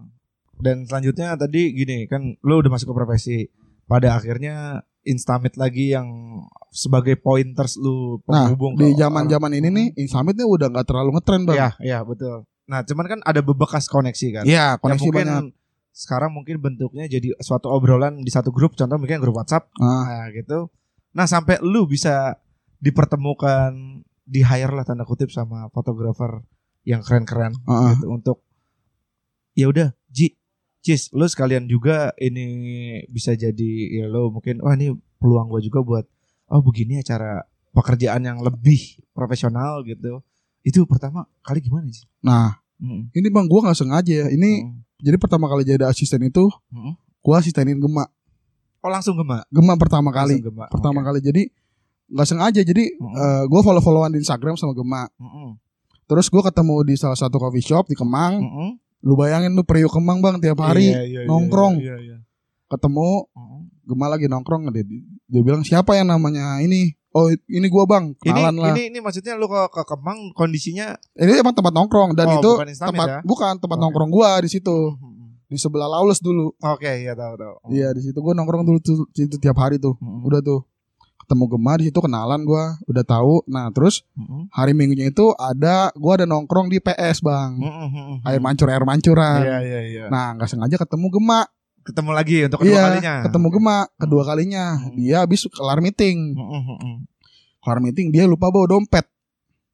Dan 0.58 0.88
selanjutnya 0.88 1.36
tadi 1.36 1.76
gini 1.76 2.08
kan 2.08 2.34
lo 2.40 2.58
udah 2.58 2.72
masuk 2.72 2.90
ke 2.90 2.96
profesi. 2.96 3.38
Pada 3.84 4.16
akhirnya 4.16 4.80
Instamit 5.04 5.60
lagi 5.60 5.92
yang 5.92 6.08
sebagai 6.72 7.20
pointers 7.20 7.76
lu 7.76 8.24
nah 8.24 8.48
penghubung 8.48 8.72
di 8.80 8.96
ke 8.96 9.04
zaman 9.04 9.28
zaman 9.28 9.52
ini 9.52 9.68
nih 9.68 9.86
Insamit 10.00 10.32
nih 10.32 10.48
udah 10.48 10.72
nggak 10.72 10.88
terlalu 10.88 11.20
ngetren 11.20 11.44
bang. 11.44 11.56
Iya, 11.60 11.70
iya 11.84 11.98
betul. 12.00 12.48
Nah, 12.64 12.80
cuman 12.80 13.06
kan 13.06 13.20
ada 13.28 13.44
bebekas 13.44 13.84
koneksi 13.92 14.26
kan. 14.40 14.44
Iya, 14.48 14.76
Yang 14.76 14.80
koneksi 14.80 15.04
mungkin 15.04 15.20
banyak 15.20 15.44
sekarang 15.94 16.34
mungkin 16.34 16.58
bentuknya 16.58 17.06
jadi 17.06 17.38
suatu 17.38 17.70
obrolan 17.70 18.18
di 18.26 18.30
satu 18.34 18.50
grup, 18.50 18.74
contoh 18.74 18.98
mungkin 18.98 19.22
grup 19.22 19.38
WhatsApp, 19.38 19.70
ah, 19.78 20.02
nah 20.02 20.26
gitu. 20.34 20.66
Nah, 21.14 21.30
sampai 21.30 21.62
lu 21.62 21.86
bisa 21.86 22.34
dipertemukan, 22.82 24.02
di 24.26 24.40
hire 24.42 24.74
lah 24.74 24.82
tanda 24.82 25.06
kutip 25.06 25.30
sama 25.30 25.70
fotografer 25.70 26.42
yang 26.82 27.04
keren-keren 27.04 27.54
ah, 27.68 27.92
gitu 27.94 28.08
untuk 28.10 28.44
ya 29.54 29.70
udah 29.70 29.92
Ji 30.10 30.36
Cis 30.84 31.12
lu 31.16 31.24
sekalian 31.24 31.64
juga 31.64 32.12
ini 32.20 32.44
bisa 33.08 33.32
jadi 33.32 33.72
ya 34.02 34.04
lo 34.08 34.28
mungkin 34.28 34.60
wah 34.60 34.76
ini 34.76 34.92
peluang 35.16 35.48
gua 35.48 35.60
juga 35.64 35.80
buat 35.80 36.04
oh 36.52 36.60
begini 36.60 37.00
ya 37.00 37.16
cara 37.16 37.44
pekerjaan 37.72 38.20
yang 38.24 38.40
lebih 38.44 39.00
profesional 39.16 39.80
gitu. 39.84 40.20
Itu 40.64 40.84
pertama 40.88 41.28
kali 41.44 41.60
gimana 41.60 41.88
sih 41.92 42.08
nah 42.24 42.64
Mm, 42.82 43.14
ini 43.14 43.28
bang 43.30 43.46
gua 43.46 43.70
nggak 43.70 43.78
sengaja 43.78 44.14
ya. 44.26 44.26
Ini 44.28 44.50
mm, 44.66 44.83
jadi 45.04 45.16
pertama 45.16 45.44
kali 45.46 45.62
jadi 45.62 45.84
asisten 45.84 46.24
itu 46.24 46.48
mm. 46.68 46.92
gua 47.20 47.38
asistenin 47.38 47.76
Gema 47.76 48.08
oh 48.78 48.88
langsung 48.88 49.14
gemak 49.14 49.44
Gema 49.46 49.76
pertama 49.76 50.08
kali 50.08 50.40
Langsung 50.40 50.48
gemak. 50.50 50.68
pertama 50.70 50.98
Oke. 50.98 51.06
kali 51.06 51.18
jadi 51.20 51.42
nggak 52.06 52.26
sengaja 52.26 52.60
jadi 52.60 52.84
Mm. 52.94 53.12
eh, 53.12 53.44
gua 53.46 53.60
follow 53.60 53.80
followan 53.80 54.08
di 54.08 54.18
Instagram 54.18 54.54
sama 54.54 54.72
Gema 54.72 55.04
Mm-mm. 55.14 55.60
terus 56.04 56.26
gua 56.26 56.40
ketemu 56.42 56.84
di 56.84 56.94
salah 56.94 57.14
satu 57.14 57.36
coffee 57.36 57.60
shop 57.62 57.84
di 57.84 57.94
Kemang 57.94 58.40
Mm-mm. 58.40 58.70
lu 59.02 59.14
bayangin 59.14 59.52
lu 59.52 59.62
periuk 59.62 59.88
Kemang 59.90 60.18
bang 60.18 60.36
tiap 60.38 60.56
hari 60.58 60.88
Iya, 60.88 61.02
iya, 61.02 61.20
iya, 61.20 61.20
nongkrong. 61.24 61.74
iya, 61.76 61.96
iya. 61.98 62.16
ketemu 62.66 63.28
Mm-mm. 63.30 63.60
Gema 63.84 64.08
lagi 64.08 64.26
nongkrong 64.26 64.68
dia, 64.70 64.80
dia 65.26 65.40
bilang 65.40 65.60
siapa 65.60 65.92
yang 65.92 66.08
namanya 66.08 66.56
ini 66.58 66.96
oh 67.14 67.26
ini 67.30 67.66
gua 67.66 67.86
bang 67.86 68.04
ini 68.12 68.26
kenalan 68.26 68.54
lah 68.58 68.74
ini 68.74 68.90
ini 68.90 68.98
maksudnya 68.98 69.34
lu 69.34 69.46
ke, 69.46 69.60
ke 69.70 69.82
Kemang 69.86 70.34
kondisinya 70.34 70.98
ini 71.14 71.38
emang 71.38 71.54
tempat 71.54 71.70
nongkrong 71.70 72.12
dan 72.12 72.26
oh, 72.26 72.34
itu 72.36 72.50
bukan 72.52 72.68
Instamit 72.68 72.90
tempat 72.90 73.06
ya? 73.08 73.18
bukan 73.22 73.52
tempat 73.56 73.76
Oke. 73.78 73.82
nongkrong 73.86 74.10
gua 74.10 74.30
di 74.42 74.50
situ 74.50 74.76
Mm-mm. 74.98 75.46
di 75.46 75.56
sebelah 75.56 75.86
Lawless 75.86 76.18
dulu 76.18 76.50
Oke, 76.58 76.90
iya 76.90 77.14
tahu 77.14 77.38
tahu. 77.38 77.54
iya 77.70 77.94
di 77.94 78.02
situ 78.02 78.18
gua 78.18 78.34
nongkrong 78.34 78.66
dulu 78.66 78.78
tuh 78.82 79.06
di 79.14 79.24
situ 79.24 79.38
tiap 79.38 79.54
hari 79.56 79.78
tuh 79.78 79.94
Mm-mm. 79.96 80.26
udah 80.26 80.42
tuh 80.42 80.66
ketemu 81.24 81.56
Gema 81.56 81.72
di 81.80 81.84
situ 81.88 81.98
kenalan 82.02 82.42
gua 82.42 82.76
udah 82.84 83.04
tahu 83.06 83.46
nah 83.46 83.70
terus 83.70 84.02
Mm-mm. 84.12 84.50
hari 84.50 84.74
minggunya 84.74 85.08
itu 85.08 85.30
ada 85.38 85.94
gua 85.94 86.18
ada 86.18 86.26
nongkrong 86.26 86.66
di 86.66 86.82
PS 86.82 87.22
bang 87.22 87.62
Mm-mm. 87.62 88.26
air 88.26 88.42
mancur 88.42 88.68
air 88.68 88.82
mancuran 88.82 89.40
Iya 89.40 89.58
iya 89.62 89.80
iya. 89.86 90.04
nah 90.10 90.34
nggak 90.34 90.50
sengaja 90.50 90.76
ketemu 90.76 91.08
Gema 91.14 91.46
ketemu 91.84 92.10
lagi 92.10 92.36
untuk 92.42 92.58
kedua 92.58 92.72
iya 92.72 92.82
kalinya. 92.88 93.14
ketemu 93.22 93.46
Gema 93.50 93.78
kedua 93.94 94.22
kalinya 94.24 94.64
dia 94.94 95.16
habis 95.20 95.44
kelar 95.46 95.78
meeting 95.78 96.32
kelar 97.58 97.78
meeting 97.78 98.08
dia 98.08 98.24
lupa 98.24 98.48
bawa 98.48 98.68
dompet 98.68 99.04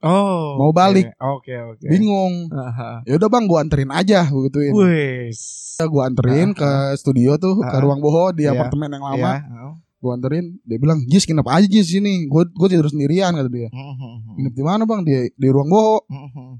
Oh. 0.01 0.57
Mau 0.57 0.73
oke. 0.73 0.81
balik. 0.81 1.12
Oke 1.20 1.53
oke. 1.53 1.85
bingung 1.85 2.49
Aha. 2.49 3.05
ya 3.05 3.20
udah 3.20 3.29
bang 3.29 3.44
gua 3.44 3.61
anterin 3.61 3.92
aja 3.92 4.25
gua 4.25 4.49
gituin 4.49 4.73
Wes. 4.73 5.77
gua 5.79 6.09
anterin 6.09 6.57
ke 6.57 6.70
studio 6.96 7.37
tuh 7.37 7.61
ke 7.61 7.68
Ah. 7.68 7.77
ruang 7.79 8.01
boho 8.01 8.33
di 8.33 8.42
Iya. 8.42 8.57
apartemen 8.57 8.88
yang 8.90 9.05
lama 9.05 9.33
Iya. 9.37 9.77
Gua 10.01 10.17
anterin 10.17 10.57
dia 10.65 10.77
bilang 10.77 11.05
Jis 11.05 11.23
kenapa 11.23 11.55
aja 11.55 11.65
Jis 11.65 11.87
sini 11.91 12.25
gua 12.25 12.49
gua 12.49 12.67
tidur 12.67 12.89
sendirian 12.89 13.31
kata 13.31 13.47
dia 13.47 13.69
Mm-mm. 13.69 14.35
nginep 14.35 14.53
di 14.53 14.63
mana 14.63 14.83
bang 14.83 15.01
di 15.01 15.13
di 15.31 15.49
ruang 15.49 15.69
boho 15.69 16.03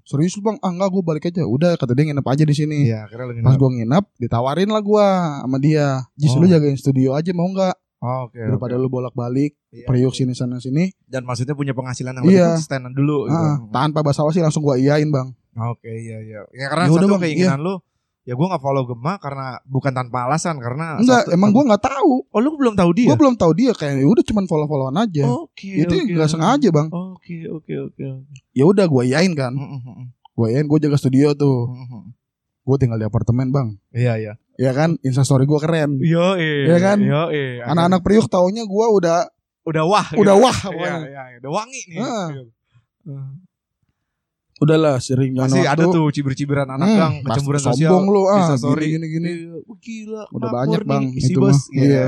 serius 0.03 0.37
lu, 0.37 0.44
bang 0.44 0.57
ah 0.61 0.68
enggak 0.68 0.88
gua 0.90 1.03
balik 1.07 1.24
aja 1.26 1.42
udah 1.42 1.74
kata 1.74 1.92
dia 1.92 2.05
nginep 2.07 2.26
aja 2.26 2.44
di 2.44 2.53
sini 2.53 2.79
Iya, 2.87 3.09
lagi 3.09 3.40
pas 3.40 3.57
gua 3.57 3.70
nginep 3.70 4.05
ditawarin 4.18 4.68
lah 4.68 4.81
gua 4.81 5.07
sama 5.40 5.57
dia 5.57 6.05
Jis 6.14 6.31
Oh. 6.31 6.38
lu 6.38 6.46
jagain 6.46 6.76
studio 6.76 7.12
aja 7.12 7.33
mau 7.33 7.48
nggak 7.48 7.74
Oke. 8.00 8.38
daripada 8.38 8.74
oke. 8.74 8.83
lu 8.83 8.88
bolak 8.88 9.12
balik 9.12 9.57
Iya, 9.70 9.87
periuk 9.87 10.11
iya. 10.11 10.18
sini 10.20 10.33
sana 10.33 10.59
sini 10.59 10.90
Dan 11.05 11.22
maksudnya 11.22 11.55
punya 11.55 11.72
penghasilan 11.72 12.12
yang 12.12 12.24
Iya. 12.24 12.29
lebih 12.29 12.50
konsisten 12.55 12.81
dulu. 12.90 13.18
gitu. 13.24 13.38
ah, 13.38 13.57
tanpa 13.70 14.00
basa-basi 14.00 14.38
langsung 14.38 14.61
gua 14.61 14.74
iyain 14.74 15.09
bang 15.09 15.31
Oke 15.53 15.90
iya 15.90 16.18
iya. 16.20 16.40
Ya 16.50 16.66
karena 16.68 16.87
Ya 16.87 16.90
udah, 16.90 17.00
satu 17.00 17.11
Bang, 17.11 17.22
keinginan 17.22 17.61
lu 17.61 17.74
ya 18.22 18.33
gua 18.33 18.46
nggak 18.48 18.61
follow 18.61 18.85
Gema 18.85 19.16
karena 19.16 19.46
bukan 19.64 19.90
tanpa 19.90 20.24
alasan 20.24 20.56
karena 20.56 20.96
enggak 20.96 21.24
satu- 21.24 21.33
emang 21.33 21.50
gua 21.50 21.64
nggak 21.66 21.85
tahu 21.85 22.24
Oh 22.26 22.38
lu 22.38 22.54
belum 22.54 22.74
tahu 22.74 22.90
dia? 22.92 23.06
gua 23.06 23.16
belum 23.16 23.35
tahu 23.35 23.52
dia 23.54 23.72
kayak 23.72 23.96
ya 23.96 24.06
udah 24.06 24.22
cuman 24.22 24.44
follow-followan 24.44 24.96
aja 24.98 25.24
Oke. 25.26 25.72
itu 25.78 25.88
oke. 25.90 26.12
nggak 26.12 26.28
sengaja 26.28 26.68
bang 26.68 26.88
Oke 26.88 27.37
oke 27.46 27.72
oke. 27.83 28.02
oke. 28.02 28.37
ya 28.50 28.64
udah 28.64 28.85
gua 28.85 29.02
iyain 29.02 29.33
kan 29.33 29.50
Mm-mm. 29.50 30.12
gua 30.33 30.46
iyain 30.48 30.64
gua 30.64 30.76
jaga 30.76 30.94
studio 30.94 31.33
tuh 31.33 31.72
gua 32.61 32.76
tinggal 32.76 32.96
di 32.96 33.04
apartemen 33.04 33.48
bang 33.48 33.68
Iya 33.90 34.14
iya. 34.16 34.33
ya 34.54 34.70
kan 34.70 35.00
instastory 35.00 35.42
gua 35.42 35.59
keren 35.59 35.96
Yo 35.98 36.37
Iya 36.37 36.76
kan? 36.78 36.98
Yo 37.00 37.33
anak-anak 37.62 38.00
priuk 38.00 38.26
taunya 38.26 38.62
gua 38.62 38.88
udah 38.90 39.18
udah 39.62 39.85
wah. 39.85 40.06
udah 40.12 40.35
gitu. 40.35 40.42
wah 40.42 40.59
Iya, 40.66 40.92
iya, 41.02 41.22
iya. 41.26 41.38
udah 41.38 41.52
wangi 41.52 41.80
nih. 41.87 41.98
Ah. 42.00 42.28
Udahlah 44.60 44.96
sering 44.98 45.32
jangan 45.32 45.48
Masih 45.48 45.62
waktu. 45.62 45.72
ada 45.72 45.84
tuh 45.88 46.04
cibir-cibiran 46.10 46.68
anak 46.68 46.86
Hmm, 46.86 46.98
gang 46.98 47.14
kecemburuan 47.24 47.62
sombong 47.62 47.80
sosial. 47.80 48.04
lu 48.06 48.22
ah 48.26 48.36
Instastory. 48.38 48.86
gini 48.90 49.06
gini 49.08 49.30
Iya, 49.30 49.58
gila. 49.74 50.22
Udah 50.30 50.48
banyak, 50.50 50.78
nih, 50.78 50.86
Bang, 50.86 51.04
isi 51.12 51.30
itu 51.30 51.40
bos. 51.40 51.56
mah. 51.66 51.74
Iya. 51.74 52.06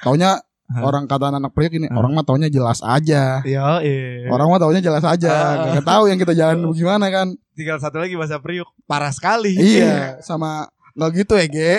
taunya 0.00 0.30
Hah? 0.64 0.82
orang 0.82 1.04
kata 1.04 1.30
anak 1.30 1.52
priuk 1.52 1.72
ini 1.74 1.86
Hah? 1.86 1.94
orang 1.94 2.10
mah 2.12 2.24
taunya 2.24 2.48
jelas 2.48 2.80
aja 2.80 3.38
Iya, 3.40 3.62
iya. 3.78 4.26
orang 4.26 4.46
mah 4.46 4.58
taunya 4.58 4.80
jelas 4.80 5.04
aja 5.04 5.30
Ah. 5.30 5.72
gak 5.74 5.86
tahu 5.86 6.02
yang 6.04 6.16
kita 6.16 6.32
jalan 6.32 6.58
gimana 6.70 7.06
kan 7.06 7.28
tinggal 7.52 7.76
satu 7.76 7.96
lagi 7.96 8.12
bahasa 8.12 8.36
Priuk. 8.36 8.66
Parah 8.82 9.10
sekali. 9.10 9.54
iya 9.54 10.18
sama 10.20 10.66
nggak 10.92 11.10
gitu 11.16 11.34
ya 11.34 11.46
ge 11.46 11.72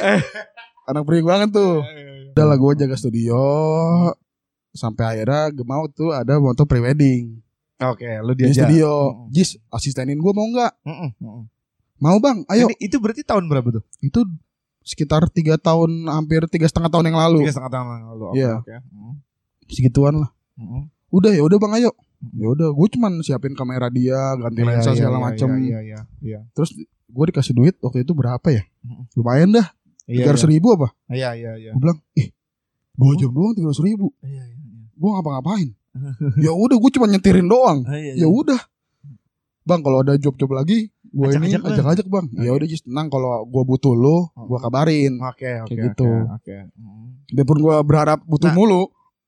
anak 0.85 1.03
priuk 1.03 1.25
banget 1.25 1.51
tuh 1.51 1.83
iya. 1.83 2.31
udah 2.31 2.45
lah 2.45 2.55
gue 2.55 2.71
jaga 2.77 2.95
studio 2.95 3.41
sampai 4.71 5.03
akhirnya 5.11 5.51
gemau 5.51 5.85
tuh 5.87 6.09
ada 6.09 6.33
foto 6.35 6.63
prewedding 6.63 7.42
Oke, 7.85 8.07
lu 8.19 8.31
di 8.31 8.43
diajak. 8.43 8.65
studio 8.65 8.89
Mm-mm. 9.09 9.27
Jis 9.29 9.49
asistenin 9.67 10.15
gue 10.15 10.31
mau 10.31 10.45
nggak 10.45 10.71
Mm-mm, 10.81 11.09
mm-mm. 11.17 11.43
mau 11.97 12.17
bang 12.17 12.43
ayo 12.47 12.67
Ini- 12.67 12.79
itu 12.81 12.95
berarti 12.97 13.21
tahun 13.21 13.45
berapa 13.45 13.67
tuh? 13.71 13.83
itu 13.99 14.19
sekitar 14.81 15.27
tiga 15.27 15.55
tahun 15.55 16.07
hampir 16.07 16.43
tiga 16.47 16.65
setengah 16.65 16.89
tahun 16.89 17.07
yang 17.07 17.17
lalu 17.17 17.39
Tiga 17.41 17.53
setengah 17.53 17.71
tahun 17.73 17.85
yang 17.89 18.07
lalu. 18.09 18.23
Oke, 18.25 18.37
Iya. 18.37 18.53
oke. 18.57 18.73
Mm, 18.85 19.13
segituan 19.65 20.15
lah 20.17 20.29
mm-mm. 20.53 20.83
udah 21.09 21.31
ya 21.31 21.41
udah 21.41 21.57
bang 21.57 21.73
ayo 21.77 21.91
ya 22.31 22.47
udah 22.49 22.67
gue 22.69 22.87
cuman 22.89 23.19
siapin 23.19 23.51
kamera 23.51 23.87
dia 23.87 24.15
ganti 24.33 24.61
lensa 24.61 24.91
iya, 24.91 24.97
segala 24.97 25.17
iya, 25.17 25.23
macem 25.25 25.47
Iya, 25.57 25.79
iya, 25.81 25.99
iya. 26.19 26.39
terus 26.49 26.71
gue 27.05 27.25
dikasih 27.25 27.51
duit 27.51 27.75
waktu 27.77 28.01
itu 28.01 28.11
berapa 28.11 28.47
ya 28.49 28.63
lumayan 29.13 29.51
dah 29.53 29.67
Iya, 30.03 30.19
tiga 30.19 30.31
ratus 30.31 30.43
ribu 30.45 30.71
apa 30.73 30.91
iya, 31.07 31.31
iya, 31.31 31.55
iya. 31.57 31.71
gue 31.71 31.79
bilang 31.79 31.99
ih 32.13 32.27
dua 32.93 33.15
jam 33.15 33.27
doang 33.29 33.51
tiga 33.53 33.67
ratus 33.67 33.79
ribu 33.81 34.11
Iya, 34.19 34.39
iya, 34.41 34.43
iya. 34.45 34.83
gue 34.89 35.09
ngapa-ngapain 35.09 35.69
ya 36.37 36.51
udah 36.51 36.75
gue 36.75 36.91
cuma 36.91 37.05
nyetirin 37.05 37.45
doang 37.45 37.85
Ah, 37.85 37.93
iya, 37.93 38.13
iya. 38.13 38.23
ya 38.23 38.27
udah 38.27 38.61
bang 39.63 39.79
kalau 39.79 40.01
ada 40.01 40.13
job-job 40.15 40.51
lagi 40.51 40.89
gue 41.05 41.27
ini 41.29 41.45
Ajak-ajak 41.47 41.61
lah. 41.61 41.71
ajak-ajak 41.71 42.07
bang 42.07 42.25
ya 42.37 42.51
udah 42.51 42.67
just 42.67 42.83
tenang 42.83 43.07
kalau 43.07 43.29
gue 43.43 43.63
butuh 43.63 43.93
lo 43.93 44.27
gue 44.35 44.59
kabarin 44.59 45.13
Oke, 45.19 45.29
oke, 45.61 45.69
Kayak 45.69 45.79
oke, 45.79 45.85
gitu. 45.87 46.09
Oke. 46.31 46.55
Mm. 46.73 47.05
biarpun 47.31 47.57
gue 47.59 47.75
berharap 47.83 48.19
butuh 48.23 48.49
Nah, 48.49 48.55
mulu 48.55 48.83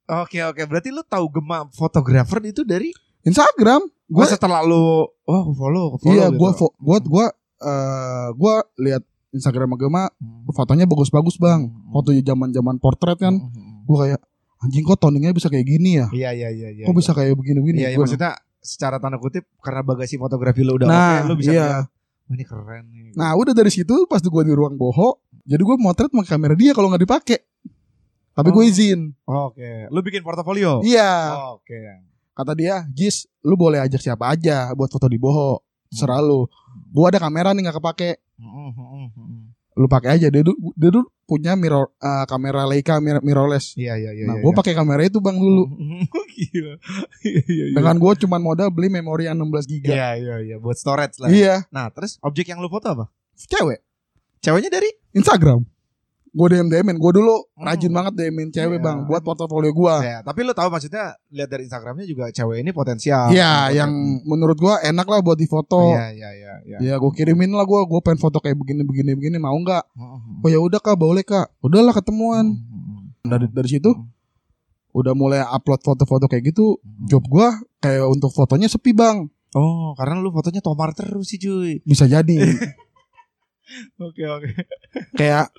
Oke, 0.06 0.38
oke. 0.40 0.62
Berarti 0.64 0.90
lu 0.90 1.02
tahu 1.02 1.26
Gema 1.32 1.66
fotografer 1.72 2.38
itu 2.44 2.62
dari 2.62 2.94
Instagram 3.22 3.82
gue 4.06 4.14
gua 4.16 4.26
setelah 4.28 4.62
lu 4.62 5.10
oh 5.20 5.44
follow, 5.52 5.98
follow 5.98 6.14
iya 6.14 6.28
gitu. 6.28 6.38
gue 6.38 6.50
gue 6.80 6.98
gue 7.08 7.26
eh, 7.60 8.28
gue 8.32 8.54
lihat 8.82 9.02
Instagram 9.32 9.74
agama 9.74 10.10
Hmm. 10.16 10.46
fotonya 10.52 10.84
bagus-bagus 10.84 11.38
bang 11.38 11.66
Hmm. 11.66 11.90
foto 11.90 12.14
zaman-zaman 12.14 12.78
portrait 12.78 13.18
kan 13.18 13.34
Hmm, 13.34 13.50
hmm, 13.50 13.78
gue 13.84 13.98
kayak 14.00 14.22
anjing 14.66 14.84
kok 14.84 14.98
toningnya 14.98 15.32
bisa 15.32 15.48
kayak 15.48 15.64
gini 15.64 15.92
ya 15.96 16.08
Iya, 16.10 16.30
iya, 16.34 16.50
iya, 16.50 16.70
iya. 16.72 16.84
kok 16.84 16.94
bisa 16.94 17.12
kayak 17.12 17.34
begini-begini 17.34 17.78
Iya, 17.78 17.88
iya, 17.88 17.96
Gua- 17.96 18.04
maksudnya 18.04 18.32
secara 18.60 18.98
tanda 18.98 19.16
kutip 19.16 19.46
karena 19.60 19.82
bagasi 19.82 20.16
fotografi 20.16 20.60
lu 20.60 20.76
udah 20.76 20.86
Nah, 20.86 21.16
oke, 21.20 21.28
lu 21.28 21.34
bisa 21.36 21.52
iya. 21.52 21.62
bilang, 21.62 21.86
"Wah, 22.26 22.34
ini 22.34 22.44
keren 22.44 22.84
nih. 22.88 23.14
nah 23.14 23.32
udah 23.34 23.54
dari 23.54 23.70
situ 23.70 23.96
pas 24.06 24.20
gue 24.20 24.44
di 24.44 24.52
ruang 24.52 24.74
boho 24.74 25.22
jadi 25.42 25.62
gue 25.62 25.76
motret 25.76 26.10
pakai 26.10 26.32
kamera 26.32 26.54
dia 26.54 26.74
kalau 26.74 26.90
nggak 26.90 27.06
dipakai 27.06 27.40
tapi 28.32 28.50
gue 28.50 28.60
Oh. 28.60 28.68
izin 28.68 29.14
Oke, 29.24 29.86
lu 29.88 30.02
bikin 30.02 30.20
portofolio. 30.20 30.82
iya 30.82 31.38
Oke. 31.52 31.78
kata 32.34 32.52
dia 32.52 32.84
Jis 32.90 33.30
lu 33.40 33.56
boleh 33.56 33.80
ajak 33.80 34.02
siapa 34.02 34.28
aja 34.28 34.74
buat 34.74 34.90
foto 34.90 35.06
di 35.06 35.16
boho 35.16 35.62
serah 35.88 36.20
lu 36.20 36.50
gue 36.92 37.06
ada 37.06 37.16
kamera 37.18 37.54
nih 37.54 37.64
nggak 37.64 37.78
kepake. 37.78 38.12
Lu 39.76 39.86
pakai 39.86 40.16
aja 40.16 40.28
dia 40.28 40.40
dulu 40.40 40.56
dia 40.72 40.90
dulu 40.90 41.04
punya 41.22 41.54
mirror 41.54 41.92
eh, 41.98 42.24
kamera 42.26 42.64
Leica 42.64 42.96
mir- 42.98 43.20
mirrorless 43.20 43.76
Iya, 43.76 43.98
iya, 43.98 44.12
iya. 44.14 44.24
nah 44.26 44.36
iya, 44.36 44.42
gue 44.42 44.50
iya. 44.50 44.58
pakai 44.58 44.74
kamera 44.74 45.02
itu 45.02 45.20
bang 45.20 45.36
dulu 45.36 45.68
Gila. 46.36 46.76
Iya, 47.22 47.42
iya, 47.44 47.64
iya. 47.66 47.74
dengan 47.74 47.96
gue 47.96 48.12
cuman 48.18 48.40
modal 48.40 48.68
beli 48.70 48.88
memori 48.90 49.26
yang 49.26 49.36
16 49.36 49.68
giga 49.68 49.92
Iya, 49.92 50.10
iya, 50.16 50.36
iya, 50.42 50.56
buat 50.58 50.76
storage 50.76 51.20
lah. 51.20 51.28
iya 51.28 51.68
Nah, 51.70 51.88
terus 51.90 52.16
objek 52.20 52.48
yang 52.48 52.58
lu 52.58 52.68
foto 52.68 52.88
apa? 52.90 53.06
cewek 53.38 53.84
Ceweknya 54.40 54.70
dari 54.70 54.88
Instagram 55.12 55.66
gue 56.36 56.48
DM 56.52 56.68
DMin 56.68 56.96
gue 56.96 57.12
dulu 57.14 57.48
Hmm. 57.56 57.64
rajin 57.64 57.88
banget 57.90 58.14
DMin 58.14 58.52
cewek 58.52 58.76
Iya. 58.76 58.84
bang 58.84 58.98
buat 59.06 59.24
portofolio 59.24 59.72
gue 59.72 59.96
Ya, 59.98 60.20
tapi 60.20 60.44
lu 60.44 60.52
tahu 60.52 60.68
maksudnya 60.68 61.16
lihat 61.30 61.48
dari 61.48 61.64
Instagramnya 61.64 62.04
juga 62.04 62.28
cewek 62.28 62.60
ini 62.60 62.70
potensial. 62.70 63.32
Iya, 63.32 63.48
Potensial. 63.66 63.72
yang 63.74 63.92
menurut 64.22 64.58
gua 64.58 64.76
enak 64.80 65.06
lah 65.06 65.20
buat 65.20 65.36
difoto. 65.36 65.80
Iya, 65.90 66.12
iya, 66.12 66.30
iya, 66.34 66.54
iya. 66.62 66.78
Ya, 66.84 66.96
gue 66.96 67.08
kirimin 67.10 67.50
lah 67.50 67.64
gua, 67.64 67.84
gua 67.84 68.00
pengen 68.00 68.20
foto 68.20 68.38
kayak 68.38 68.54
begini 68.54 68.84
begini 68.84 69.12
begini 69.14 69.38
mau 69.38 69.56
nggak? 69.56 69.84
Hmm, 69.90 70.44
Oh 70.44 70.50
ya 70.50 70.60
udah 70.60 70.78
kak, 70.78 70.94
boleh 70.94 71.24
kak. 71.24 71.48
Udahlah 71.60 71.94
ketemuan. 71.94 72.52
hmm, 72.52 72.60
hmm. 72.60 73.04
Dari 73.26 73.46
dari 73.48 73.70
situ 73.70 73.90
Hmm. 73.90 74.12
udah 74.94 75.14
mulai 75.14 75.40
upload 75.42 75.80
foto-foto 75.82 76.28
kayak 76.28 76.52
gitu. 76.52 76.76
Hmm. 76.78 77.08
Job 77.08 77.24
gua 77.26 77.52
kayak 77.80 78.04
untuk 78.06 78.30
fotonya 78.30 78.68
sepi 78.68 78.92
bang. 78.92 79.32
Oh, 79.52 79.96
karena 79.96 80.20
lu 80.20 80.30
fotonya 80.30 80.60
tomar 80.60 80.92
terus 80.92 81.26
sih, 81.26 81.40
cuy. 81.40 81.80
Bisa 81.82 82.04
jadi 82.06 82.36
Oke, 83.98 84.22
oke. 84.24 84.50
kayak 85.16 85.50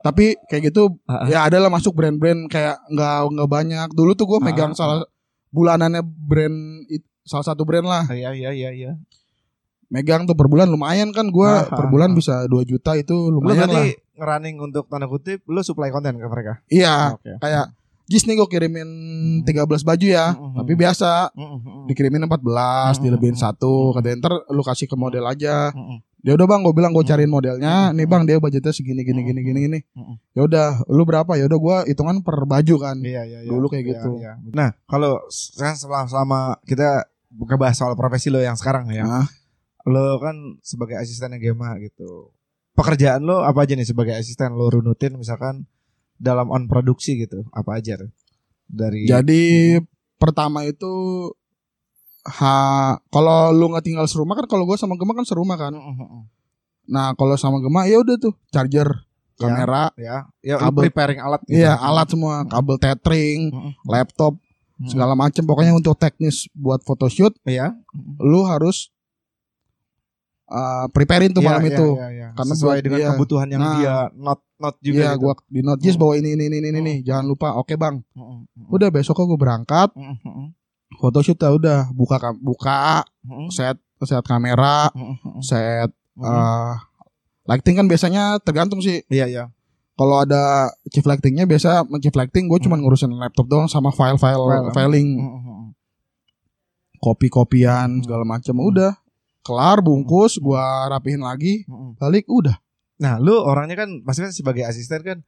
tapi 0.00 0.36
kayak 0.46 0.72
gitu 0.72 0.96
ah. 1.04 1.28
ya 1.28 1.44
adalah 1.44 1.68
masuk 1.68 1.92
brand-brand 1.92 2.48
kayak 2.48 2.76
nggak 2.88 3.16
nggak 3.30 3.50
banyak. 3.50 3.88
Dulu 3.92 4.12
tuh 4.12 4.26
gua 4.26 4.38
Ah, 4.38 4.44
megang 4.44 4.72
ah. 4.72 4.76
salah 4.76 4.98
bulanannya 5.50 6.00
brand 6.02 6.56
salah 7.22 7.46
satu 7.46 7.62
brand 7.62 7.84
lah. 7.84 8.04
Iya, 8.08 8.32
iya, 8.32 8.50
iya, 8.50 8.70
iya. 8.70 8.92
Megang 9.86 10.22
tuh 10.22 10.38
per 10.38 10.46
bulan 10.46 10.70
lumayan 10.70 11.10
kan 11.10 11.28
gua 11.28 11.62
Ah, 11.62 11.68
per 11.68 11.86
bulan 11.86 12.14
bisa 12.14 12.46
2 12.46 12.62
juta 12.62 12.94
itu 12.94 13.10
Lu 13.10 13.38
lumayan 13.38 13.66
lah. 13.66 13.82
berarti 13.82 13.98
ngerunning 14.14 14.56
untuk 14.60 14.84
tanda 14.86 15.04
kutip 15.04 15.40
lu 15.44 15.60
supply 15.60 15.88
konten 15.88 16.14
ke 16.14 16.26
mereka. 16.26 16.60
Iya, 16.66 17.16
Oke. 17.16 17.36
kayak 17.38 17.72
Jis 18.04 18.26
nih 18.26 18.34
gue 18.34 18.50
kirimin 18.50 18.90
13 19.46 19.54
baju 19.80 20.02
ya, 20.02 20.34
Hmm, 20.34 20.50
hmm, 20.50 20.56
tapi 20.58 20.72
biasa 20.74 21.30
Hmm, 21.30 21.46
hmm, 21.46 21.60
hmm. 21.62 21.84
dikirimin 21.86 22.26
14, 22.26 22.98
Hmm, 22.98 23.02
dilebihin 23.06 23.38
hmm, 23.38 23.44
satu, 23.46 23.74
hmm. 23.86 23.94
katanya 23.94 24.16
ntar 24.18 24.34
lu 24.50 24.62
kasih 24.66 24.90
ke 24.90 24.96
model 24.98 25.24
aja. 25.24 25.70
Hmm, 25.70 25.94
hmm. 25.94 25.98
Ya 26.20 26.36
udah 26.36 26.44
bang, 26.44 26.60
gue 26.60 26.74
bilang 26.74 26.92
gue 26.92 27.00
cariin 27.00 27.26
Hmm. 27.26 27.36
modelnya. 27.36 27.74
Nih 27.90 28.04
bang, 28.04 28.28
dia 28.28 28.36
budgetnya 28.36 28.70
segini 28.70 29.00
gini 29.00 29.20
gini 29.22 29.40
gini 29.40 29.58
gini. 29.62 29.78
Hmm. 29.92 30.20
Ya 30.32 30.44
udah, 30.44 30.66
lu 30.86 31.02
berapa? 31.02 31.32
Ya 31.34 31.48
udah 31.48 31.56
gue 31.56 31.76
hitungan 31.88 32.20
per 32.20 32.44
baju 32.44 32.74
kan. 32.76 32.96
Iya, 33.00 33.22
iya, 33.24 33.38
iya. 33.40 33.48
Dulu 33.48 33.66
kayak 33.66 33.84
Iya, 33.84 33.90
gitu. 33.96 34.10
iya. 34.18 34.32
Nah, 34.52 34.76
kalau 34.84 35.16
sekarang 35.26 35.76
selama, 35.76 36.04
selama 36.06 36.38
kita 36.62 37.08
ngebahas 37.30 37.76
soal 37.76 37.94
profesi 37.94 38.28
lo 38.28 38.38
yang 38.38 38.54
sekarang 38.54 38.88
ya. 38.90 39.04
Nah, 39.04 39.26
Lo 39.80 40.20
kan 40.20 40.36
sebagai 40.60 41.00
asistennya 41.00 41.40
Gema 41.40 41.72
gitu. 41.80 42.36
Pekerjaan 42.76 43.24
lo 43.24 43.40
apa 43.40 43.64
aja 43.64 43.72
nih 43.72 43.88
sebagai 43.88 44.12
asisten 44.12 44.52
lo 44.52 44.68
runutin 44.68 45.16
misalkan 45.16 45.64
dalam 46.20 46.52
on 46.52 46.68
produksi 46.68 47.16
gitu. 47.16 47.48
Apa 47.48 47.80
aja 47.80 47.96
tuh? 47.96 48.12
Dari 48.68 49.08
jadi 49.08 49.80
pertama 50.14 50.68
itu 50.68 50.92
ha 52.22 52.54
kalau 53.08 53.48
lu 53.50 53.70
nggak 53.70 53.84
tinggal 53.84 54.04
serumah 54.04 54.36
kan 54.36 54.46
kalau 54.46 54.64
gue 54.64 54.76
sama 54.76 54.94
Gema 54.94 55.12
kan 55.12 55.24
serumah 55.24 55.56
kan. 55.56 55.72
Nah 56.86 57.14
kalau 57.14 57.34
sama 57.34 57.58
Gema 57.58 57.86
ya 57.86 57.98
udah 57.98 58.16
tuh 58.16 58.34
charger, 58.48 58.88
Ya. 59.34 59.48
kamera, 59.48 59.84
ya, 59.96 60.16
ya 60.44 60.56
Kabel. 60.60 60.84
preparing 60.84 61.16
alat 61.16 61.40
gitu. 61.44 61.56
iya 61.56 61.72
alat 61.72 62.12
semua, 62.12 62.44
kabel 62.44 62.76
tethering, 62.76 63.48
laptop, 63.84 64.36
segala 64.84 65.16
macem 65.16 65.40
pokoknya 65.42 65.72
untuk 65.72 65.96
teknis 65.96 66.44
buat 66.52 66.80
photoshoot. 66.80 67.32
Hmm. 67.40 67.80
lu 68.20 68.44
harus 68.44 68.92
uh, 70.46 70.86
preparein 70.90 71.30
tuh 71.30 71.40
Iya, 71.40 71.48
malam 71.48 71.62
iya, 71.64 71.70
itu 71.72 71.88
iya, 71.94 72.08
iya. 72.10 72.28
Karena 72.34 72.52
sesuai 72.52 72.76
buat 72.76 72.84
dengan 72.84 72.98
dia. 72.98 73.08
kebutuhan 73.10 73.48
yang 73.48 73.62
Nah. 73.62 73.74
dia 73.74 73.96
not 74.14 74.40
not 74.56 74.74
juga 74.78 74.98
iya 74.98 75.10
gitu. 75.16 75.22
gua 75.22 75.32
di 75.46 75.60
note 75.62 75.80
Jis 75.80 75.96
Hmm. 75.96 76.02
bawa 76.02 76.12
ini 76.16 76.28
ini 76.36 76.44
ini 76.46 76.56
ini, 76.60 76.68
ini. 76.74 76.94
jangan 77.00 77.24
lupa 77.24 77.56
oke 77.56 77.72
bang 77.74 77.96
hmm, 78.12 78.26
hmm. 78.44 78.68
udah 78.68 78.88
besok 78.90 79.16
gue 79.20 79.38
berangkat. 79.38 79.88
Photoshoot 81.00 81.40
ya 81.40 81.50
udah 81.50 81.80
buka 81.90 82.20
buka 82.36 83.02
Hmm, 83.20 83.48
set 83.52 83.76
set 84.00 84.24
kamera 84.24 84.88
hmm, 84.92 85.40
set 85.44 85.88
hmm. 86.16 86.24
uh, 86.24 86.72
lighting 87.44 87.76
kan 87.76 87.86
biasanya 87.88 88.36
tergantung 88.40 88.80
sih. 88.80 89.04
Iya, 89.08 89.26
iya. 89.28 89.44
kalau 89.92 90.24
ada 90.24 90.72
chief 90.88 91.04
lightingnya 91.04 91.44
biasa 91.44 91.84
chief 92.00 92.16
lighting 92.16 92.48
gue 92.48 92.56
cuma 92.64 92.80
ngurusin 92.80 93.12
laptop 93.12 93.44
doang 93.44 93.68
sama 93.68 93.92
file-file 93.92 94.40
File. 94.40 94.72
filing. 94.72 95.08
Kopi-kopian 97.00 98.04
segala 98.04 98.24
macam 98.28 98.56
Hmm. 98.56 98.68
udah. 98.72 98.92
Kelar 99.40 99.80
bungkus 99.80 100.36
gua 100.36 100.84
rapihin 100.88 101.24
lagi 101.24 101.64
balik 101.96 102.28
udah. 102.28 102.60
Nah, 103.00 103.16
lu 103.16 103.32
orangnya 103.40 103.72
kan 103.84 104.04
maksudnya 104.04 104.28
sebagai 104.32 104.68
asisten 104.68 105.00
kan 105.00 105.18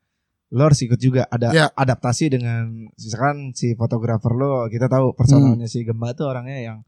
lu 0.52 0.62
harus 0.62 0.78
ikut 0.78 0.96
juga 0.96 1.24
ada 1.26 1.48
Ya. 1.50 1.66
adaptasi 1.72 2.28
dengan 2.28 2.68
misalkan 2.92 3.50
si 3.52 3.72
fotografer 3.72 4.30
lo 4.30 4.68
kita 4.68 4.84
tahu 4.84 5.12
personalnya 5.12 5.64
si 5.64 5.80
Gemba 5.80 6.12
tuh 6.12 6.28
orangnya 6.28 6.60
yang 6.60 6.78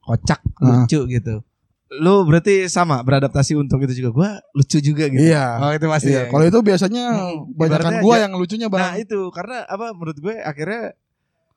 kocak, 0.00 0.40
Ah. 0.58 0.82
lucu 0.82 1.04
gitu. 1.06 1.44
Lu 1.92 2.24
berarti 2.24 2.66
sama 2.66 2.98
beradaptasi 2.98 3.52
untuk 3.52 3.78
itu 3.80 3.92
juga. 3.94 4.10
Gua 4.10 4.30
lucu 4.50 4.80
juga 4.80 5.06
gitu. 5.06 5.20
Iya. 5.22 5.60
Oh, 5.60 5.70
itu 5.70 5.86
pasti. 5.86 6.08
Iya, 6.08 6.24
ya, 6.24 6.24
kalau 6.26 6.44
itu 6.44 6.58
biasanya 6.58 7.04
Hmm, 7.12 7.52
ibaratnya 7.52 8.00
gua 8.00 8.14
aja- 8.16 8.22
yang 8.24 8.32
lucunya 8.34 8.66
Nah, 8.66 8.72
bang. 8.72 8.92
itu 8.98 9.20
karena 9.28 9.56
apa 9.62 9.92
menurut 9.92 10.16
gue 10.16 10.34
akhirnya 10.34 10.96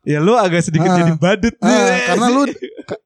ya 0.03 0.19
lu 0.19 0.35
agak 0.35 0.59
sedikit 0.61 0.85
Ah. 0.85 0.97
jadi 0.99 1.11
badut 1.15 1.55
Ah, 1.57 1.71
nih. 1.71 1.99
karena 2.05 2.27
lu 2.29 2.41
ka- 2.85 3.01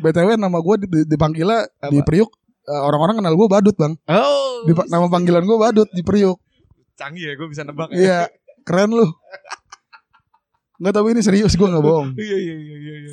btw 0.00 0.28
nama 0.34 0.58
gua 0.58 0.74
di- 0.74 0.88
di- 0.88 1.06
dipanggilnya 1.06 1.68
di 1.86 2.00
Apa? 2.00 2.06
Priuk 2.06 2.30
eh, 2.62 2.80
orang-orang 2.80 3.20
kenal 3.20 3.34
gua 3.34 3.48
badut 3.50 3.76
bang. 3.76 3.92
Oh. 4.06 4.64
Di, 4.64 4.72
nama 4.88 5.04
panggilan 5.06 5.44
gua 5.44 5.68
badut 5.68 5.88
di 5.90 6.00
Priuk. 6.00 6.40
Canggih 7.00 7.24
ya 7.24 7.34
gue 7.34 7.48
bisa 7.48 7.64
nebak 7.64 7.88
ya. 7.90 7.96
Iya, 7.96 8.18
keren 8.62 8.92
lu. 8.92 9.08
Nggak 10.76 10.92
tapi 10.94 11.08
ini 11.12 11.20
serius 11.20 11.52
gua 11.54 11.68
nggak 11.68 11.82
bohong. 11.82 12.08
Iya 12.14 12.36
iya 12.38 12.54
iya 12.56 12.76
iya 12.78 12.94
iya. 12.98 13.12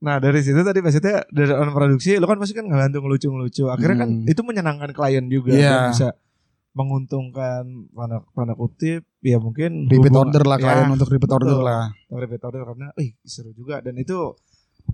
Nah 0.00 0.16
dari 0.16 0.40
situ 0.40 0.56
tadi 0.58 0.78
maksudnya 0.78 1.26
dari 1.28 1.50
on 1.50 1.70
produksi 1.70 2.16
lo 2.16 2.24
kan 2.24 2.38
pasti 2.38 2.54
kan 2.54 2.64
ngebantu 2.64 2.98
ngelucu-ngelucu. 3.00 3.66
Akhirnya 3.68 3.96
kan 4.00 4.10
Hmm. 4.16 4.26
itu 4.26 4.40
menyenangkan 4.40 4.90
klien 4.90 5.26
juga 5.26 5.50
Iya. 5.50 5.66
dan 5.68 5.82
bisa 5.90 6.08
menguntungkan 6.70 7.66
tanda 7.90 8.22
tanda 8.28 8.54
kutip 8.54 9.02
ya 9.20 9.36
mungkin 9.36 9.84
Repeat 9.84 10.06
hubungan- 10.08 10.30
order 10.30 10.44
lah 10.44 10.56
ya, 10.56 10.64
kalian 10.64 10.90
untuk 10.94 11.10
repeat 11.10 11.32
order 11.32 11.50
betul. 11.52 11.66
lah. 11.66 11.84
repeat 12.08 12.42
order 12.44 12.62
karena 12.64 12.86
ih 12.96 13.10
seru 13.20 13.50
juga 13.50 13.78
dan 13.80 13.94
itu 13.94 14.38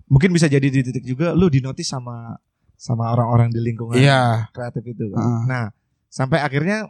mungkin 0.09 0.33
bisa 0.33 0.49
jadi 0.49 0.65
di 0.65 0.81
titik 0.81 1.05
juga 1.05 1.31
lu 1.31 1.47
dinotis 1.47 1.85
sama 1.85 2.41
sama 2.73 3.09
orang-orang 3.11 3.49
di 3.51 3.61
lingkungan 3.63 3.93
Iya. 3.95 4.49
kreatif 4.51 4.85
itu 4.87 5.13
kan. 5.13 5.21
Heeh. 5.21 5.41
Nah, 5.47 5.65
sampai 6.07 6.41
akhirnya 6.41 6.89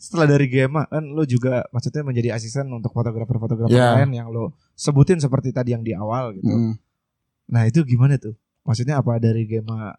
setelah 0.00 0.24
dari 0.26 0.48
Gema 0.48 0.88
kan 0.88 1.04
lo 1.04 1.22
juga 1.22 1.60
maksudnya 1.68 2.00
menjadi 2.00 2.32
asisten 2.32 2.66
untuk 2.68 2.88
fotografer-fotografer 2.90 3.68
Iya. 3.70 4.00
lain 4.00 4.16
yang 4.16 4.28
lo 4.28 4.50
sebutin 4.72 5.20
seperti 5.20 5.52
tadi 5.52 5.70
yang 5.70 5.84
di 5.84 5.92
awal 5.92 6.32
gitu. 6.32 6.48
Mm. 6.48 6.72
Nah, 7.46 7.62
itu 7.64 7.84
gimana 7.84 8.16
tuh? 8.16 8.32
Maksudnya 8.62 8.96
apa 8.96 9.18
dari 9.18 9.44
Gema 9.44 9.92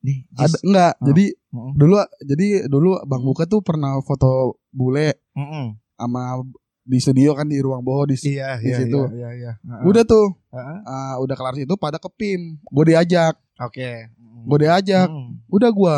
nih? 0.00 0.24
Ada 0.32 0.48
Jis? 0.50 0.62
enggak? 0.62 0.92
Oh. 0.94 1.04
Jadi 1.06 1.24
Mm-mm. 1.52 1.72
dulu 1.74 1.94
jadi 2.22 2.46
dulu 2.66 2.90
Bang 3.04 3.20
Buka 3.20 3.44
tuh 3.44 3.60
pernah 3.60 4.00
foto 4.00 4.56
bule 4.68 5.20
Mm-mm. 5.32 5.76
sama 5.94 6.40
di 6.82 6.98
studio 6.98 7.32
kan 7.32 7.46
di 7.46 7.58
ruang 7.58 7.78
boho 7.80 8.04
di 8.04 8.16
Iya, 8.16 8.58
Di 8.58 8.66
iya, 8.66 8.76
situ. 8.76 9.00
iya, 9.08 9.28
iya, 9.28 9.30
iya. 9.30 9.52
Heeh. 9.60 9.82
Udah 9.84 10.02
tuh 10.02 10.34
Heeh. 10.48 10.78
uh, 10.82 11.14
udah 11.18 11.34
kelar 11.34 11.54
situ 11.54 11.76
pada 11.76 11.96
ke 11.96 12.08
PIM. 12.10 12.58
Gue 12.64 12.84
diajak, 12.88 13.36
Oke. 13.58 14.08
Mm. 14.10 14.48
gue 14.48 14.58
diajak. 14.58 15.06
Mm. 15.06 15.28
Udah 15.46 15.70
gua 15.70 15.96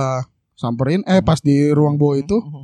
samperin 0.55 1.03
eh 1.05 1.19
pas 1.19 1.39
di 1.39 1.69
ruang 1.69 1.95
boho 1.95 2.15
itu 2.15 2.37
Mm. 2.37 2.64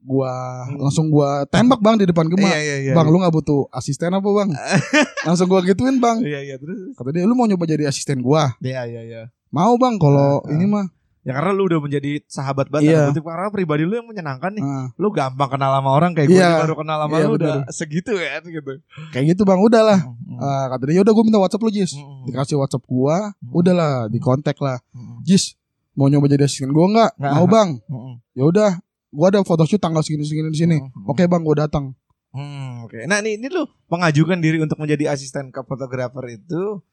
Gua 0.00 0.30
Hmm. 0.64 0.78
langsung 0.80 1.06
gua 1.08 1.42
tembak 1.44 1.78
Bang 1.78 1.96
di 1.96 2.04
depan 2.04 2.26
Gema. 2.26 2.46
Iya, 2.46 2.58
iya, 2.58 2.76
iya. 2.82 2.92
Bang, 2.92 3.06
lu 3.06 3.18
nggak 3.18 3.32
butuh 3.32 3.66
asisten 3.70 4.10
apa, 4.10 4.24
Bang? 4.26 4.50
langsung 5.26 5.46
gua 5.46 5.60
gituin, 5.60 5.98
Bang. 5.98 6.20
Iya, 6.20 6.40
iya, 6.42 6.56
terus. 6.56 6.94
Kata 6.94 7.10
dia, 7.10 7.22
"Lu 7.22 7.32
mau 7.32 7.44
nyoba 7.44 7.64
jadi 7.64 7.84
asisten 7.84 8.18
gua?" 8.18 8.54
Iya, 8.58 8.84
iya, 8.84 9.02
iya. 9.02 9.22
Mau, 9.48 9.74
Bang, 9.76 9.96
kalau 9.96 10.40
Ah, 10.40 10.48
ah. 10.48 10.52
ini 10.52 10.64
mah. 10.64 10.86
Ya 11.22 11.36
karena 11.36 11.52
lu 11.52 11.68
udah 11.68 11.76
menjadi 11.78 12.24
sahabat 12.24 12.72
banget 12.72 12.88
Iya. 12.88 13.12
kutip. 13.12 13.20
karena 13.22 13.50
pribadi 13.50 13.84
lu 13.84 13.92
yang 13.92 14.08
menyenangkan 14.08 14.48
nih. 14.48 14.64
Ah, 14.64 14.88
Lu 14.96 15.12
gampang 15.12 15.50
kenal 15.50 15.76
sama 15.76 15.90
orang 15.92 16.16
kayak 16.16 16.24
gue 16.26 16.40
Iya. 16.40 16.64
baru 16.64 16.74
kenal 16.74 16.98
sama 16.98 17.14
Iya, 17.14 17.26
lu 17.26 17.32
udah 17.36 17.54
segitu 17.68 18.12
kan 18.16 18.42
gitu. 18.42 18.72
kayak 19.12 19.36
gitu, 19.36 19.42
Bang. 19.44 19.60
Udahlah. 19.60 20.08
Mm. 20.08 20.40
Ah, 20.40 20.72
kata 20.72 20.88
dia, 20.88 21.02
"Udah 21.02 21.12
gua 21.12 21.24
minta 21.26 21.36
WhatsApp 21.36 21.60
lu, 21.60 21.68
Jis." 21.68 21.92
Mm. 21.92 22.24
Dikasih 22.24 22.56
WhatsApp 22.56 22.80
gua, 22.82 23.34
Hmm. 23.34 23.50
udahlah, 23.52 24.08
dikontak 24.08 24.56
lah. 24.56 24.80
Mm. 24.88 25.20
Jis, 25.20 25.52
mau 25.92 26.08
nyoba 26.08 26.26
jadi 26.28 26.48
asisten 26.48 26.72
gua 26.72 26.86
nggak? 26.88 27.10
Nggak. 27.18 27.32
Mau, 27.34 27.44
Bang. 27.46 27.68
Mm. 27.84 28.14
Ya 28.32 28.44
udah, 28.46 28.70
gua 29.08 29.26
ada 29.28 29.40
photoshoot 29.40 29.78
tanggal 29.78 30.00
segini-segini 30.00 30.48
di 30.48 30.58
sini. 30.58 30.76
Mm. 30.78 31.06
Oke, 31.06 31.24
Bang, 31.24 31.42
gua 31.42 31.64
datang. 31.64 31.92
Hmm, 32.28 32.84
oke. 32.84 33.04
Nah, 33.04 33.18
ini 33.18 33.36
ini 33.36 33.48
lu 33.48 33.64
mengajukan 33.88 34.36
diri 34.36 34.58
untuk 34.58 34.76
menjadi 34.76 35.10
asisten 35.10 35.48
ke 35.48 35.60
fotografer 35.62 36.36
itu 36.36 36.84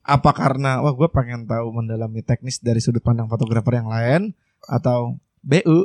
apa 0.00 0.30
karena 0.30 0.78
wah 0.78 0.94
gue 0.94 1.08
pengen 1.10 1.42
tahu 1.44 1.74
mendalami 1.74 2.22
teknis 2.22 2.62
dari 2.62 2.78
sudut 2.78 3.02
pandang 3.02 3.26
fotografer 3.26 3.74
yang 3.76 3.90
lain 3.90 4.30
atau 4.62 5.18
BU? 5.42 5.82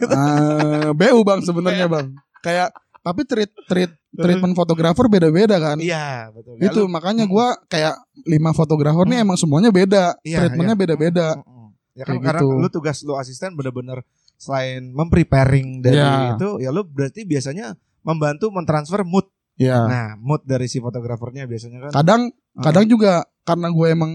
Eh, 0.00 0.88
BU 0.98 1.18
bang 1.20 1.40
sebenarnya 1.44 1.84
bang. 1.86 2.16
Kayak 2.40 2.72
tapi 2.98 3.24
treat 3.24 3.52
treat 3.68 3.92
treatment 4.10 4.56
fotografer 4.56 5.04
beda-beda 5.06 5.56
kan. 5.58 5.76
Iya, 5.76 6.32
betul. 6.32 6.56
Itu 6.58 6.80
Lu- 6.84 6.90
makanya 6.90 7.28
Mm. 7.28 7.30
gua 7.30 7.60
kayak 7.68 8.00
lima 8.24 8.50
fotografer 8.52 9.04
nih 9.04 9.20
Hmm. 9.20 9.24
emang 9.28 9.36
semuanya 9.36 9.68
beda. 9.68 10.16
Iya, 10.24 10.48
Treatmentnya 10.48 10.72
iya. 10.72 10.82
beda-beda. 10.82 11.26
Mm-mm. 11.36 11.68
Ya 11.92 12.04
kan 12.04 12.14
Kayak 12.16 12.24
karena 12.24 12.40
gitu. 12.40 12.56
lu 12.56 12.68
tugas 12.70 12.96
lu 13.02 13.14
asisten 13.14 13.52
bener-bener 13.52 14.00
selain 14.38 14.88
mempreparing 14.88 15.82
dari 15.82 15.98
Iya. 15.98 16.38
itu, 16.38 16.48
ya 16.58 16.70
lu 16.70 16.82
berarti 16.82 17.26
biasanya 17.26 17.74
membantu 18.00 18.48
mentransfer 18.48 19.02
mood. 19.02 19.26
Ya. 19.54 19.82
Nah, 19.82 20.06
mood 20.16 20.46
dari 20.46 20.64
si 20.64 20.78
fotografernya 20.78 21.44
biasanya 21.44 21.84
kan. 21.84 21.92
Kadang 21.92 22.22
Ah. 22.54 22.62
kadang 22.64 22.86
juga 22.86 23.12
karena 23.42 23.68
gue 23.68 23.86
emang 23.88 24.12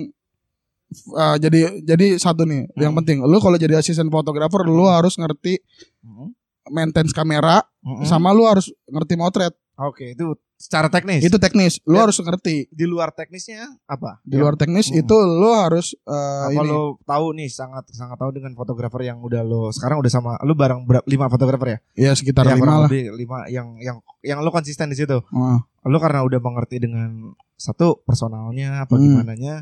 uh, 1.12 1.36
jadi 1.36 1.82
jadi 1.82 2.16
satu 2.16 2.44
nih 2.44 2.72
yang 2.76 2.94
Hmm. 2.94 3.04
penting 3.04 3.18
lu 3.20 3.38
kalau 3.38 3.56
jadi 3.56 3.76
asisten 3.76 4.08
fotografer 4.08 4.64
lu 4.64 4.86
harus 4.86 5.16
ngerti 5.16 5.60
Mm. 6.00 6.32
maintenance 6.70 7.12
kamera 7.12 7.64
Mm-mm. 7.82 8.06
sama 8.06 8.32
lu 8.32 8.44
harus 8.44 8.72
ngerti 8.86 9.16
motret. 9.16 9.52
Oke, 9.76 10.14
itu 10.14 10.34
secara 10.56 10.86
teknis. 10.86 11.20
Itu 11.20 11.36
teknis. 11.36 11.82
Lu 11.84 11.96
Ya. 11.96 12.06
harus 12.06 12.16
ngerti. 12.16 12.70
di 12.70 12.86
luar 12.86 13.10
teknisnya 13.10 13.74
apa? 13.84 14.22
Di 14.22 14.38
luar 14.38 14.54
teknis 14.54 14.88
Mm. 14.88 15.02
itu 15.02 15.16
lu 15.18 15.50
harus 15.52 15.98
eh, 16.00 16.44
apa 16.48 16.56
ini. 16.56 16.70
lo 16.70 16.96
tahu 17.02 17.34
nih 17.34 17.50
sangat 17.50 17.90
sangat 17.90 18.16
tahu 18.16 18.32
dengan 18.32 18.54
fotografer 18.54 19.02
yang 19.04 19.20
udah 19.20 19.42
lo 19.42 19.70
sekarang 19.70 19.98
udah 19.98 20.08
sama 20.08 20.38
lu 20.42 20.54
bareng 20.54 20.84
berapa 20.84 21.04
lima 21.04 21.26
fotografer 21.28 21.68
ya? 21.68 21.80
Ya 22.00 22.12
sekitar 22.14 22.46
Ya, 22.46 22.54
lima 22.54 22.66
lah. 22.66 22.80
lebih 22.86 23.12
lima 23.14 23.44
yang 23.48 23.76
yang 23.78 23.98
yang 24.22 24.40
lo 24.40 24.50
konsisten 24.50 24.88
di 24.88 24.96
situ. 24.96 25.20
Ah, 25.28 25.60
Lo 25.84 25.98
karena 25.98 26.22
udah 26.22 26.40
mengerti 26.40 26.78
dengan 26.78 27.34
satu 27.56 28.00
personalnya 28.00 28.84
apa 28.84 28.94
Hmm. 28.94 29.04
gimana 29.20 29.34
nya. 29.34 29.56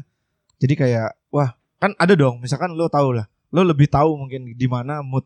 Jadi 0.58 0.76
kayak 0.76 1.18
wah, 1.30 1.50
kan 1.78 1.96
ada 1.96 2.14
dong 2.14 2.38
misalkan 2.38 2.72
lo 2.72 2.86
tahu 2.88 3.16
lah. 3.16 3.26
Lo 3.50 3.64
lebih 3.64 3.88
tahu 3.88 4.16
mungkin 4.18 4.46
di 4.50 4.68
mana 4.68 5.02
mood 5.02 5.26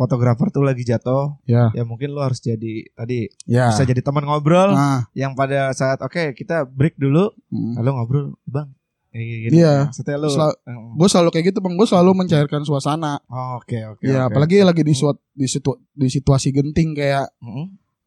fotografer 0.00 0.48
tuh 0.48 0.64
lagi 0.64 0.80
jatuh. 0.80 1.36
Ya. 1.44 1.68
Ya 1.70 1.84
mungkin 1.84 2.10
lo 2.10 2.24
harus 2.24 2.40
jadi 2.40 2.88
tadi 2.90 3.28
ya. 3.44 3.68
bisa 3.68 3.84
jadi 3.84 4.00
teman 4.00 4.24
ngobrol 4.24 4.72
Nah, 4.72 5.04
yang 5.12 5.36
pada 5.36 5.68
saat 5.70 6.00
oke 6.00 6.32
kita 6.32 6.64
break 6.64 6.96
dulu 6.96 7.28
mm. 7.46 7.76
lalu 7.76 7.90
ngobrol 7.92 8.24
bang 8.42 8.72
gini 9.10 9.58
Iya. 9.58 9.86
maksudnya 9.86 10.16
lo 10.16 10.30
Sel- 10.30 10.56
Mm. 10.62 10.96
gue 10.96 11.04
selalu 11.06 11.28
kayak 11.30 11.44
gitu 11.46 11.58
bang. 11.58 11.74
Gue 11.74 11.84
selalu 11.84 12.10
mencairkan 12.16 12.62
suasana. 12.62 13.20
Oh, 13.26 13.58
oke 13.58 13.76
oke 13.90 14.02
ya, 14.02 14.24
oke. 14.24 14.32
apalagi 14.32 14.62
lagi 14.62 14.80
di 14.80 14.94
suat 14.94 15.20
di 15.30 15.44
situ 15.44 15.68
di 15.92 16.08
situasi 16.08 16.48
genting 16.48 16.94
kayak 16.94 17.28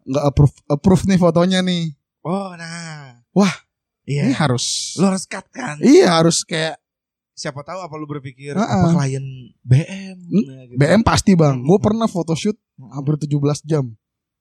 nggak 0.04 0.24
approve 0.26 0.56
approve 0.66 1.04
nih 1.06 1.16
fotonya 1.16 1.60
nih. 1.62 1.94
oh 2.22 2.56
nah 2.56 3.20
Wah. 3.32 3.52
iya 4.04 4.26
Ini 4.26 4.34
harus. 4.34 4.96
lo 4.96 5.08
harus 5.08 5.24
cut 5.26 5.44
kan 5.48 5.76
Iya 5.78 6.20
harus 6.20 6.44
kayak 6.44 6.80
siapa 7.34 7.62
tahu 7.62 7.80
apa 7.80 7.94
lu 7.94 8.06
berpikir 8.06 8.54
Heeh. 8.54 8.62
apa 8.62 8.88
klien 8.92 9.26
BM 9.62 10.18
Hmm, 10.24 10.44
Nah, 10.46 10.64
gitu. 10.66 10.78
BM 10.78 11.02
pasti 11.02 11.34
bang. 11.34 11.60
Gue 11.60 11.78
pernah 11.78 12.06
photoshoot 12.06 12.54
Mm-mm. 12.54 12.90
hampir 12.92 13.18
17 13.20 13.34
jam. 13.64 13.86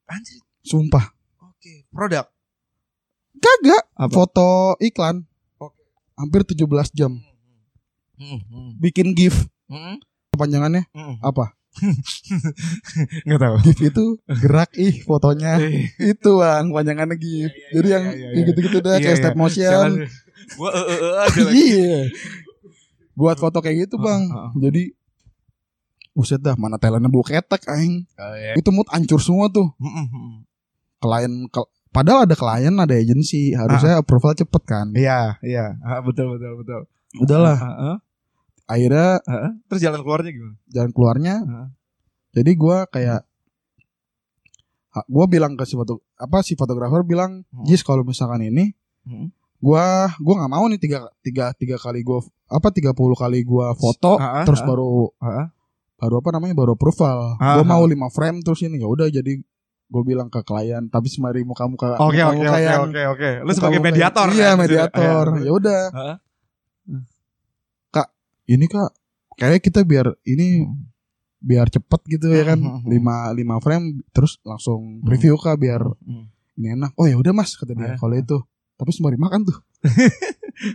anjir 0.04 0.40
Sumpah. 0.60 1.10
oke 1.40 1.72
produk 1.88 2.28
Kagak. 3.34 3.82
Apa? 3.94 4.12
Foto 4.12 4.48
iklan. 4.78 5.24
Oke. 5.56 5.80
Hampir 6.14 6.44
17 6.44 6.62
jam. 6.92 7.16
Mm-mm. 8.14 8.76
Bikin 8.78 9.12
GIF. 9.12 9.48
Mm-mm. 9.66 9.98
Kepanjangannya 10.30 10.84
Mm-mm. 10.90 11.16
apa? 11.18 11.56
nggak 13.24 13.40
tahu 13.40 13.54
GIF 13.64 13.80
itu 13.82 14.04
gerak 14.38 14.70
ih 14.74 15.00
fotonya. 15.02 15.56
Eh, 15.58 15.88
itu 16.12 16.30
bang 16.36 16.68
panjangannya 16.68 17.16
GIF. 17.16 17.48
Iya, 17.48 17.56
iya, 17.56 17.70
Jadi 17.72 17.82
iya, 17.82 17.94
yang 17.94 18.04
iya, 18.06 18.28
iya. 18.30 18.42
gitu-gitu 18.44 18.78
dah 18.78 18.92
Iya, 18.92 19.02
kayak 19.02 19.16
iya. 19.16 19.22
step 19.22 19.34
motion. 19.34 19.88
Gua 20.52 20.68
eh, 20.68 20.84
eh, 20.84 20.98
eh, 20.98 21.14
aja 21.18 21.40
lagi 21.40 21.62
Iya. 21.72 22.00
Buat 23.22 23.38
foto 23.38 23.58
kayak 23.58 23.86
gitu 23.86 23.96
bang. 23.96 24.22
Heeh, 24.24 24.34
heeh. 24.34 24.50
Jadi 24.60 24.82
Buset 26.12 26.36
dah 26.38 26.52
mana 26.54 26.76
Thailandnya 26.76 27.08
bau 27.08 27.22
ketek 27.22 27.64
aing. 27.64 28.04
Oh, 28.12 28.34
iya. 28.34 28.52
Itu 28.52 28.68
mood 28.68 28.84
hancur 28.86 29.16
semua 29.16 29.48
tuh. 29.48 29.72
Klien 30.98 31.32
ke- 31.46 31.66
padahal 31.88 32.24
ada 32.24 32.34
klien 32.34 32.74
ada 32.74 32.92
agensi 32.92 33.52
harusnya 33.52 33.98
approval 33.98 34.32
cepet 34.32 34.62
kan. 34.62 34.86
iya 34.92 35.36
iya 35.40 35.76
Ah, 35.80 36.00
betul 36.00 36.32
betul 36.32 36.56
betul 36.58 36.80
Udahlah 37.18 37.56
Heeh, 37.58 37.96
akhirnya 38.66 39.08
heeh. 39.20 39.52
terus 39.66 39.80
jalan 39.80 40.00
keluarnya 40.00 40.30
gimana 40.30 40.56
jalan 40.66 40.90
keluarnya. 40.90 41.34
Heeh. 41.40 41.68
Jadi 42.32 42.50
gua 42.54 42.84
kayak 42.86 43.24
gua 45.06 45.24
bilang 45.26 45.52
ke 45.54 45.64
si 45.64 45.72
foto 45.72 46.00
apa 46.14 46.40
si 46.40 46.52
fotografer 46.52 47.00
bilang, 47.02 47.44
Hmm. 47.46 47.64
"Jis 47.64 47.80
kalau 47.80 48.04
misalkan 48.04 48.40
ini 48.42 48.72
Hmm. 49.02 49.32
gua 49.58 50.12
gua 50.18 50.34
nggak 50.38 50.52
mau 50.52 50.64
nih 50.66 50.78
tiga 50.78 50.98
tiga 51.20 51.52
tiga 51.52 51.76
kali 51.76 52.00
gua 52.00 52.20
apa 52.52 52.68
30 52.68 52.92
kali 52.92 53.38
gua 53.42 53.72
foto 53.72 54.16
Ah, 54.16 54.42
ah, 54.42 54.44
terus 54.44 54.60
ah. 54.60 54.66
baru 54.66 55.08
Heeh. 55.18 55.46
baru 55.96 56.14
apa 56.18 56.28
namanya 56.32 56.54
baru 56.54 56.74
approval. 56.74 57.38
Ah, 57.38 57.56
Gua 57.56 57.64
mau 57.64 57.82
5 57.82 57.94
frame 58.10 58.38
terus 58.40 58.60
ini 58.60 58.76
ya 58.76 58.86
udah 58.86 59.06
jadi 59.06 59.38
gue 59.92 60.02
bilang 60.02 60.26
ke 60.26 60.40
klien 60.40 60.88
tapi 60.88 61.04
sembari 61.06 61.44
muka 61.44 61.68
muka 61.68 62.00
Oke 62.00 62.16
oke 62.18 62.42
oke 62.42 62.72
oke 62.80 63.02
oke. 63.12 63.30
Lu 63.44 63.52
sebagai 63.52 63.76
mediator 63.78 64.24
iya 64.30 64.52
kan? 64.52 64.56
mediator 64.58 65.24
Iya. 65.36 65.42
ya 65.42 65.50
udah 65.52 65.82
Heeh. 65.90 66.16
ini 68.44 68.66
kak 68.66 68.90
kayaknya 69.38 69.60
kita 69.62 69.80
biar 69.82 70.06
ini 70.24 70.66
biar 71.38 71.66
cepet 71.68 72.00
gitu 72.08 72.26
ya 72.28 72.44
kan 72.44 72.58
Hmm, 72.58 72.68
hmm, 72.68 72.80
hmm. 72.82 72.90
lima 72.90 73.16
lima 73.30 73.56
frame 73.58 74.02
terus 74.10 74.38
langsung 74.42 74.98
preview 75.00 75.34
kak 75.36 75.58
biar 75.58 75.82
Hmm. 76.02 76.26
ini 76.54 76.74
enak 76.74 76.90
oh 76.94 77.06
ya 77.06 77.14
udah 77.14 77.30
mas 77.30 77.54
kata 77.54 77.72
dia 77.72 77.94
kalau 77.96 78.14
itu 78.14 78.38
tapi 78.82 78.90
sembari 78.90 79.14
makan 79.16 79.40
tuh 79.44 79.58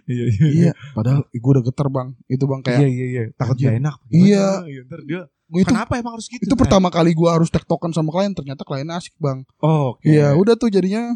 Iya 0.06 0.26
iya 0.28 0.48
iya 0.50 0.72
padahal 0.92 1.28
gue 1.28 1.52
udah 1.54 1.64
geter 1.64 1.88
bang 1.88 2.12
itu 2.26 2.44
bang 2.44 2.60
kayak 2.62 2.80
Iya 2.80 2.90
iya 2.90 3.06
iya. 3.08 3.24
Takut 3.34 3.56
gak 3.56 3.76
enak. 3.78 3.96
Iya. 4.10 4.46
Iya. 4.66 4.82
Ntar 4.84 5.02
dia. 5.04 5.22
gua 5.46 5.60
itu 5.62 5.70
Kenapa 5.70 5.94
emang 5.96 6.14
harus 6.14 6.28
gitu? 6.28 6.42
itu 6.42 6.56
pertama 6.56 6.88
kali 6.90 7.12
gue 7.12 7.30
harus 7.30 7.48
tektokan 7.48 7.92
sama 7.92 8.10
klien 8.10 8.32
ternyata 8.32 8.62
kliennya 8.62 8.96
asik 8.96 9.16
bang 9.18 9.48
Oh, 9.58 9.94
oke. 9.94 10.04
iya 10.04 10.32
udah 10.34 10.56
tuh 10.56 10.68
jadinya 10.68 11.08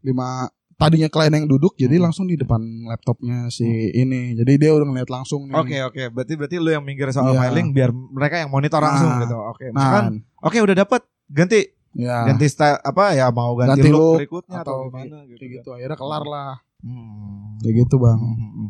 lima 0.00 0.52
tadinya 0.74 1.06
klien 1.06 1.32
yang 1.32 1.46
duduk 1.46 1.72
jadi 1.74 1.94
Hmm. 1.94 2.04
langsung 2.04 2.26
di 2.26 2.34
depan 2.34 2.60
laptopnya 2.84 3.48
si 3.48 3.64
ini 3.90 4.34
jadi 4.34 4.52
dia 4.58 4.70
udah 4.70 4.84
ngeliat 4.86 5.08
langsung 5.08 5.46
nih 5.46 5.54
Oke 5.56 5.76
oke. 5.82 6.02
Berarti 6.10 6.32
berarti 6.34 6.56
lu 6.58 6.68
yang 6.68 6.82
minggir 6.82 7.08
soal 7.08 7.32
Iya. 7.32 7.40
filing 7.48 7.70
biar 7.70 7.88
mereka 7.88 8.36
yang 8.36 8.50
monitor 8.50 8.80
langsung 8.80 9.08
Nah. 9.08 9.20
gitu. 9.22 9.36
Oke. 9.38 9.64
Misalkan 9.70 10.04
nah 10.20 10.44
oke 10.44 10.58
udah 10.60 10.76
dapat 10.76 11.00
ganti 11.26 11.58
ya 11.94 12.26
ganti 12.26 12.46
style 12.50 12.78
apa 12.82 13.14
ya 13.14 13.30
mau 13.30 13.54
ganti, 13.54 13.80
Ganti 13.80 13.90
look, 13.90 14.02
look 14.02 14.14
berikutnya 14.22 14.58
atau, 14.60 14.76
atau 14.76 14.90
gimana 14.90 15.18
gitu. 15.26 15.38
kayak 15.38 15.50
gitu 15.62 15.68
akhirnya 15.74 15.98
kelar 15.98 16.24
lah 16.26 16.52
Hmm. 16.84 17.56
kayak 17.64 17.74
gitu 17.86 17.96
bang 17.96 18.18
Hmm. 18.20 18.68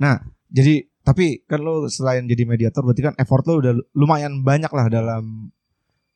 Nah, 0.00 0.16
jadi 0.48 0.88
tapi 1.00 1.44
kan 1.44 1.60
lo 1.60 1.84
selain 1.92 2.24
jadi 2.24 2.48
mediator 2.48 2.80
berarti 2.80 3.04
kan 3.04 3.14
effort 3.20 3.44
lo 3.44 3.60
udah 3.60 3.72
lumayan 3.92 4.40
banyak 4.40 4.72
lah 4.72 4.88
dalam 4.88 5.52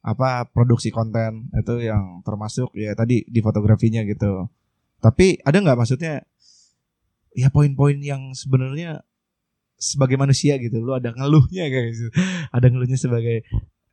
apa 0.01 0.49
produksi 0.49 0.89
konten 0.89 1.53
itu 1.53 1.85
yang 1.85 2.25
termasuk 2.25 2.73
ya 2.73 2.97
tadi 2.97 3.29
di 3.29 3.41
fotografinya 3.41 4.01
gitu. 4.05 4.49
Tapi 5.01 5.37
ada 5.45 5.57
nggak 5.61 5.77
maksudnya 5.77 6.25
ya 7.35 7.53
poin-poin 7.53 8.01
yang 8.01 8.33
sebenarnya 8.33 9.05
sebagai 9.77 10.17
manusia 10.17 10.57
gitu 10.57 10.81
lo 10.81 10.97
ada 10.97 11.13
ngeluhnya 11.13 11.67
guys 11.69 11.99
ada 12.57 12.67
ngeluhnya 12.71 12.97
sebagai 12.97 13.43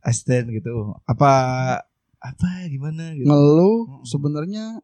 asisten 0.06 0.54
gitu 0.56 0.94
apa 1.04 1.32
apa? 2.22 2.70
Gimana? 2.70 3.18
Gitu. 3.18 3.26
Ngeluh 3.26 4.06
sebenarnya 4.06 4.80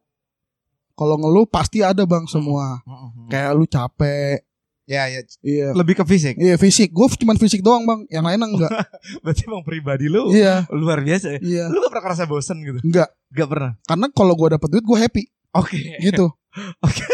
kalau 0.98 1.14
ngeluh 1.14 1.46
pasti 1.46 1.78
ada 1.80 2.02
bang 2.02 2.26
semua. 2.26 2.82
Kayak 3.30 3.50
lu 3.54 3.64
capek. 3.70 4.42
Ya 4.88 5.04
ya. 5.06 5.20
Iya. 5.44 5.68
Lebih 5.76 6.00
ke 6.00 6.04
fisik? 6.08 6.34
Iya 6.40 6.56
fisik. 6.58 6.90
Gue 6.90 7.06
cuman 7.12 7.36
fisik 7.38 7.62
doang 7.62 7.86
bang. 7.86 8.02
Yang 8.10 8.24
lain 8.24 8.40
enggak. 8.56 8.72
Berarti 9.22 9.42
emang 9.46 9.62
pribadi 9.62 10.10
lo 10.10 10.32
iya. 10.34 10.66
luar 10.74 11.04
biasa 11.04 11.38
ya? 11.38 11.40
Iya. 11.44 11.64
Lu 11.70 11.78
gak 11.84 11.92
pernah 11.94 12.04
kerasa 12.10 12.24
bosen 12.26 12.58
gitu? 12.66 12.80
Enggak 12.82 13.12
Gak 13.30 13.48
pernah. 13.52 13.76
karena 13.84 14.06
kalau 14.10 14.34
gue 14.34 14.48
dapet 14.58 14.68
duit 14.74 14.84
gue 14.84 14.98
happy. 14.98 15.22
Oke. 15.54 15.78
gitu. 16.02 16.26
Oke. 16.86 17.04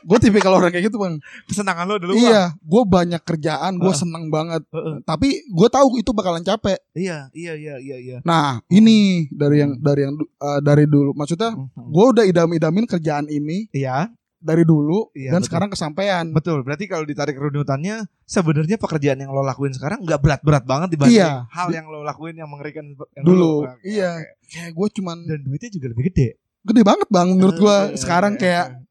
Gue 0.00 0.18
tipikal 0.18 0.52
orang 0.52 0.68
kayak 0.68 0.86
gitu 0.86 0.96
bang 0.96 1.16
Kesenangan 1.44 1.84
lo 1.84 1.96
dulu. 1.96 2.12
iya 2.14 2.54
gue 2.54 2.82
banyak 2.84 3.20
kerjaan 3.20 3.74
gue 3.74 3.84
Heeh. 3.84 3.96
seneng 3.96 4.28
banget 4.28 4.62
Heeh. 4.68 5.02
tapi 5.02 5.42
gue 5.44 5.68
tahu 5.68 5.96
itu 5.96 6.10
bakalan 6.10 6.40
capek 6.40 6.78
Iya, 6.92 7.30
iya, 7.32 7.52
iya, 7.54 7.74
iya, 7.76 7.96
iya. 7.96 8.16
nah 8.22 8.58
ini 8.66 9.26
dari 9.30 9.56
yang 9.58 9.72
dari 9.76 10.00
yang 10.02 10.14
eh, 10.18 10.60
dari 10.60 10.84
dulu 10.84 11.12
maksudnya 11.12 11.50
Mhm. 11.50 11.88
gue 11.88 12.04
udah 12.08 12.24
idam-idamin 12.24 12.84
kerjaan 12.84 13.26
ini 13.26 13.70
Iya, 13.70 14.10
dari 14.36 14.62
dulu 14.62 15.10
Iya, 15.12 15.30
dan 15.30 15.40
betul. 15.40 15.48
sekarang 15.48 15.68
kesampaian 15.68 16.24
betul. 16.28 16.62
Berarti 16.62 16.86
kalau 16.86 17.02
ditarik 17.02 17.34
runutannya, 17.34 18.06
sebenarnya 18.24 18.76
pekerjaan 18.76 19.18
yang 19.18 19.28
lo 19.28 19.42
lakuin 19.42 19.70
sekarang 19.70 19.98
nggak 20.00 20.14
berat-berat 20.16 20.62
banget 20.64 20.88
dibanding 20.92 21.18
Iya. 21.18 21.46
hal 21.48 21.68
yang 21.70 21.86
lo 21.86 22.00
lakuin 22.00 22.34
yang 22.34 22.46
mengerikan 22.46 22.86
yang 23.12 23.24
dulu 23.24 23.64
Oke, 23.64 23.82
iya 23.84 24.22
kayak 24.44 24.72
gue 24.72 24.88
cuman 24.94 25.16
Dan 25.22 25.42
duitnya 25.42 25.70
juga 25.70 25.86
lebih 25.88 26.04
gede. 26.08 26.28
gede 26.60 26.82
banget 26.82 27.08
bang 27.08 27.28
menurut 27.30 27.56
gue 27.56 27.76
sekarang 27.96 28.34
eh, 28.34 28.38
kayak 28.38 28.64
eh. 28.68 28.87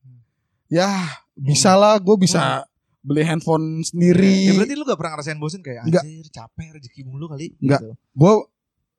Ya 0.68 0.90
bisa 1.34 1.74
lah 1.74 1.96
gue 1.98 2.16
bisa 2.18 2.64
beli 3.00 3.24
handphone 3.24 3.80
Ya 3.80 3.86
sendiri 3.86 4.52
berarti 4.54 4.74
lu 4.74 4.84
gak 4.84 4.96
pernah 4.96 5.12
ngerasain 5.16 5.38
bosen 5.38 5.60
kayak 5.60 5.86
Nggak. 5.86 6.04
anjir 6.04 6.28
capek 6.28 6.68
rezeki 6.74 7.02
mulu 7.04 7.26
kali 7.28 7.56
Nggak. 7.58 7.80
gitu. 7.80 7.90
gue 7.94 8.34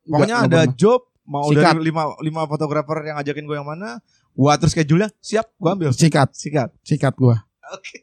Pokoknya 0.08 0.36
ada 0.42 0.64
job 0.66 1.04
mau 1.22 1.44
Sikat. 1.46 1.76
dari 1.76 1.84
lima 1.84 2.16
lima 2.18 2.42
fotografer 2.44 3.04
yang 3.04 3.16
ngajakin 3.16 3.44
gue 3.44 3.52
yang 3.54 3.68
mana, 3.68 4.00
gua 4.32 4.56
atur 4.56 4.66
schedule-nya, 4.66 5.12
siap, 5.18 5.52
gua 5.54 5.76
ambil. 5.76 5.92
sikat 5.92 6.32
Sikat. 6.32 6.72
sikat 6.80 7.12
gue 7.14 7.36
Oke. 7.68 8.00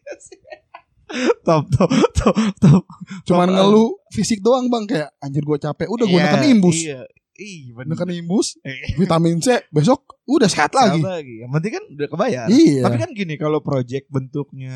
top, 1.42 1.66
top, 1.70 1.90
top, 2.14 2.36
top. 2.60 2.84
cuman 3.24 3.48
Oh, 3.48 3.54
ngeluh 3.56 3.90
fisik 4.10 4.40
doang 4.40 4.68
bang 4.68 4.86
kayak 4.86 5.10
anjir 5.18 5.42
gue 5.42 5.58
capek 5.58 5.88
udah 5.88 6.06
gue 6.06 6.14
Iya, 6.16 6.26
neken 6.28 6.46
imbus 6.48 6.78
Iya. 6.80 7.02
Ih, 7.36 7.74
bener. 7.74 7.90
neken 7.92 8.10
imbus 8.12 8.48
Eh, 8.62 8.94
vitamin 8.94 9.38
C 9.38 9.66
besok 9.68 10.15
udah 10.28 10.48
sehat 10.48 10.72
lagi 10.72 11.00
Apa 11.00 11.12
lagi. 11.16 11.36
Yang 11.38 11.52
penting 11.52 11.72
kan 11.72 11.84
udah 11.88 12.08
kebayar. 12.08 12.46
iya 12.48 12.82
Tapi 12.82 12.98
kan 12.98 13.10
gini 13.12 13.34
kalau 13.36 13.60
project 13.60 14.06
bentuknya 14.08 14.74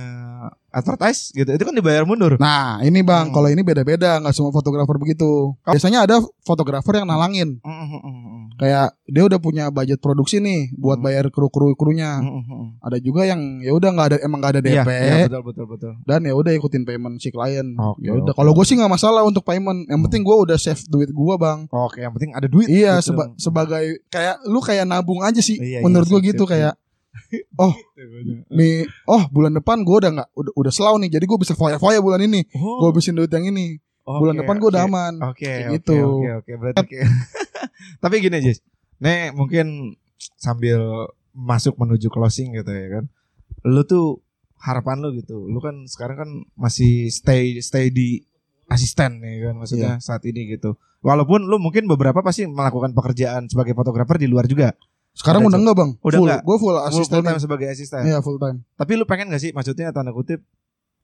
advertise 0.69 1.31
gitu, 1.31 1.49
itu 1.49 1.63
kan 1.63 1.73
dibayar 1.73 2.03
mundur. 2.03 2.37
nah 2.37 2.77
ini 2.79 3.01
bang 3.01 3.25
Hmm. 3.25 3.33
kalau 3.33 3.47
ini 3.47 3.59
beda-beda 3.59 4.19
nggak 4.19 4.29
semua 4.31 4.49
fotografer 4.49 4.95
begitu 4.95 5.57
biasanya 5.63 6.03
ada 6.03 6.15
fotografer 6.39 6.93
yang 6.95 7.07
nalangin 7.07 7.57
Mm, 7.59 7.73
mm, 7.73 7.89
mm, 7.89 7.99
mm. 7.99 8.45
Kayak 8.55 8.87
dia 9.05 9.23
udah 9.23 9.39
punya 9.39 9.63
budget 9.69 9.97
produksi 9.97 10.37
nih 10.37 10.75
buat 10.75 10.97
Hmm. 10.97 11.05
bayar 11.05 11.25
kru-kru 11.27 11.73
krunya. 11.73 12.19
Hmm, 12.19 12.43
hmm, 12.43 12.65
Ada 12.81 12.97
juga 12.97 13.23
yang 13.23 13.39
ya 13.59 13.71
udah 13.71 13.89
nggak 13.89 14.07
ada 14.09 14.17
emang 14.19 14.37
nggak 14.37 14.51
ada 14.51 14.61
Iya, 14.61 14.83
DP 14.83 14.89
iya, 14.91 15.15
betul 15.25 15.41
betul 15.43 15.65
betul. 15.65 15.93
dan 16.03 16.19
ya 16.21 16.33
udah 16.33 16.51
ikutin 16.53 16.83
payment 16.83 17.15
si 17.17 17.29
klien. 17.29 17.67
Oke, 17.73 18.03
ya 18.03 18.11
udah 18.13 18.29
oke, 18.29 18.37
kalau 18.37 18.51
gue 18.51 18.61
sih 18.63 18.75
nggak 18.75 18.91
masalah 18.91 19.23
untuk 19.23 19.41
payment. 19.41 19.83
Yang 19.85 19.95
Hmm. 19.95 20.05
penting 20.05 20.21
gue 20.21 20.37
udah 20.37 20.57
save 20.57 20.83
duit 20.85 21.09
gue 21.09 21.35
bang. 21.37 21.59
Oke, 21.67 21.99
yang 21.99 22.11
penting 22.11 22.31
ada 22.33 22.45
duit. 22.45 22.67
Iya 22.67 22.99
gitu. 22.99 23.09
seba- 23.09 23.31
sebagai 23.37 23.83
kayak 24.05 24.35
lu 24.43 24.59
kayak 24.59 24.83
nabung 24.83 25.21
aja 25.21 25.38
sih. 25.41 25.57
Iya, 25.57 25.79
iya, 25.79 25.79
menurut 25.81 26.07
gue 26.07 26.19
sip, 26.19 26.29
gitu 26.29 26.43
sip, 26.43 26.51
kayak 26.53 26.75
Oh. 27.55 27.73
nih 28.51 28.85
oh 29.05 29.27
bulan 29.27 29.51
depan 29.51 29.81
gue 29.81 29.97
udah 29.97 30.11
nggak 30.13 30.29
udah 30.31 30.53
udah 30.55 30.71
slow 30.71 30.95
nih 30.95 31.09
jadi 31.09 31.25
gue 31.25 31.37
bisa 31.37 31.53
foya-foya 31.53 31.99
bulan 31.99 32.21
ini. 32.21 32.45
Oh, 32.53 32.79
Gue 32.79 32.87
habisin 32.91 33.13
duit 33.13 33.29
yang 33.29 33.45
ini. 33.45 33.77
bulan 34.05 34.33
oke, 34.33 34.41
depan 34.41 34.55
gue 34.57 34.69
udah 34.69 34.81
oke. 34.81 34.89
aman. 34.89 35.13
Oke, 35.23 35.45
oke, 35.45 35.71
gitu. 35.71 35.97
Oke, 36.17 36.29
oke, 36.35 36.51
berarti 36.55 36.77
oke. 36.79 36.99
Tapi 38.01 38.15
gini, 38.19 38.37
Jis. 38.39 38.59
Nih 38.97 39.29
mungkin 39.29 39.95
sambil 40.35 40.81
masuk 41.31 41.77
menuju 41.77 42.09
closing 42.09 42.51
gitu 42.51 42.67
ya 42.67 42.87
kan. 42.91 43.05
Lu 43.63 43.83
tuh 43.83 44.25
harapan 44.57 44.99
lu 44.99 45.13
gitu. 45.13 45.45
Lu 45.45 45.59
kan 45.59 45.85
sekarang 45.85 46.17
kan 46.17 46.29
masih 46.55 47.07
stay 47.07 47.59
stay 47.59 47.89
di 47.89 48.25
asisten 48.65 49.17
ya 49.19 49.49
kan 49.49 49.55
maksudnya 49.57 49.97
Iya. 49.97 50.01
saat 50.01 50.25
ini 50.25 50.49
gitu. 50.49 50.73
Walaupun 50.99 51.45
lu 51.45 51.57
mungkin 51.57 51.85
beberapa 51.85 52.19
pasti 52.19 52.43
melakukan 52.43 52.91
pekerjaan 52.91 53.45
sebagai 53.45 53.71
fotografer 53.71 54.17
di 54.17 54.27
luar 54.27 54.45
juga. 54.45 54.73
Sekarang 55.11 55.41
Udah, 55.43 55.51
udah 55.51 55.59
enggak 55.59 55.77
bang? 55.77 55.91
Udah 55.99 56.17
full. 56.17 56.27
enggak? 56.27 56.41
Gue 56.43 56.57
full 56.57 56.77
asisten. 56.79 57.11
full 57.11 57.25
time 57.25 57.39
sebagai 57.39 57.67
asisten. 57.67 58.01
Iya 58.03 58.19
full 58.19 58.37
time. 58.37 58.57
Tapi 58.73 58.91
lu 58.95 59.03
pengen 59.03 59.29
gak 59.29 59.41
sih 59.41 59.51
maksudnya 59.51 59.91
tanda 59.91 60.09
kutip 60.09 60.39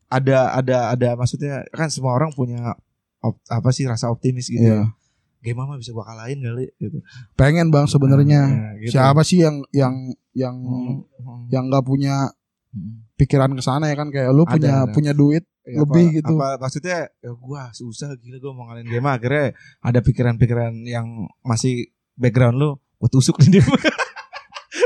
ada 0.07 0.53
ada 0.53 0.77
ada 0.93 1.09
maksudnya 1.13 1.65
kan 1.73 1.89
semua 1.89 2.13
orang 2.13 2.29
punya 2.31 2.77
op- 3.19 3.41
apa 3.47 3.69
sih 3.69 3.83
rasa 3.83 4.07
optimis 4.07 4.47
gitu. 4.47 4.61
Iya. 4.61 4.93
Game 5.41 5.57
mama 5.57 5.77
bisa 5.77 5.91
gua 5.91 6.05
kalahin 6.05 6.41
kali 6.41 6.69
gitu. 6.77 7.01
Pengen 7.33 7.69
bang 7.69 7.85
sebenarnya. 7.85 8.41
Nah, 8.45 8.73
gitu. 8.79 8.97
Siapa 8.97 9.21
sih 9.21 9.41
yang 9.41 9.61
yang 9.69 9.93
yang 10.33 10.55
Hmm, 10.57 11.05
hmm, 11.21 11.41
yang 11.49 11.63
nggak 11.69 11.83
punya 11.83 12.29
hmm. 12.71 13.13
pikiran 13.13 13.51
ke 13.51 13.61
sana 13.61 13.87
ya 13.87 13.95
kan 13.95 14.09
kayak 14.09 14.29
lu 14.31 14.41
Ada, 14.41 14.51
punya 14.51 14.73
ada. 14.85 14.91
punya 14.93 15.13
duit 15.13 15.45
Ya, 15.65 15.81
Lebih 15.81 16.05
apa, 16.05 16.15
gitu. 16.21 16.33
Apa 16.37 16.49
maksudnya 16.61 16.97
ya 17.09 17.31
gua 17.33 17.73
susah 17.73 18.13
gila 18.21 18.37
gua 18.37 18.53
mau 18.53 18.69
ngalahin 18.69 18.85
game 18.85 19.09
akhirnya 19.09 19.57
ada 19.81 19.97
pikiran-pikiran 19.97 20.77
yang 20.85 21.25
masih 21.41 21.89
background 22.13 22.61
lu 22.61 22.77
gua 22.95 23.09
tusuk 23.09 23.35
nih 23.39 23.59
dia. 23.59 23.65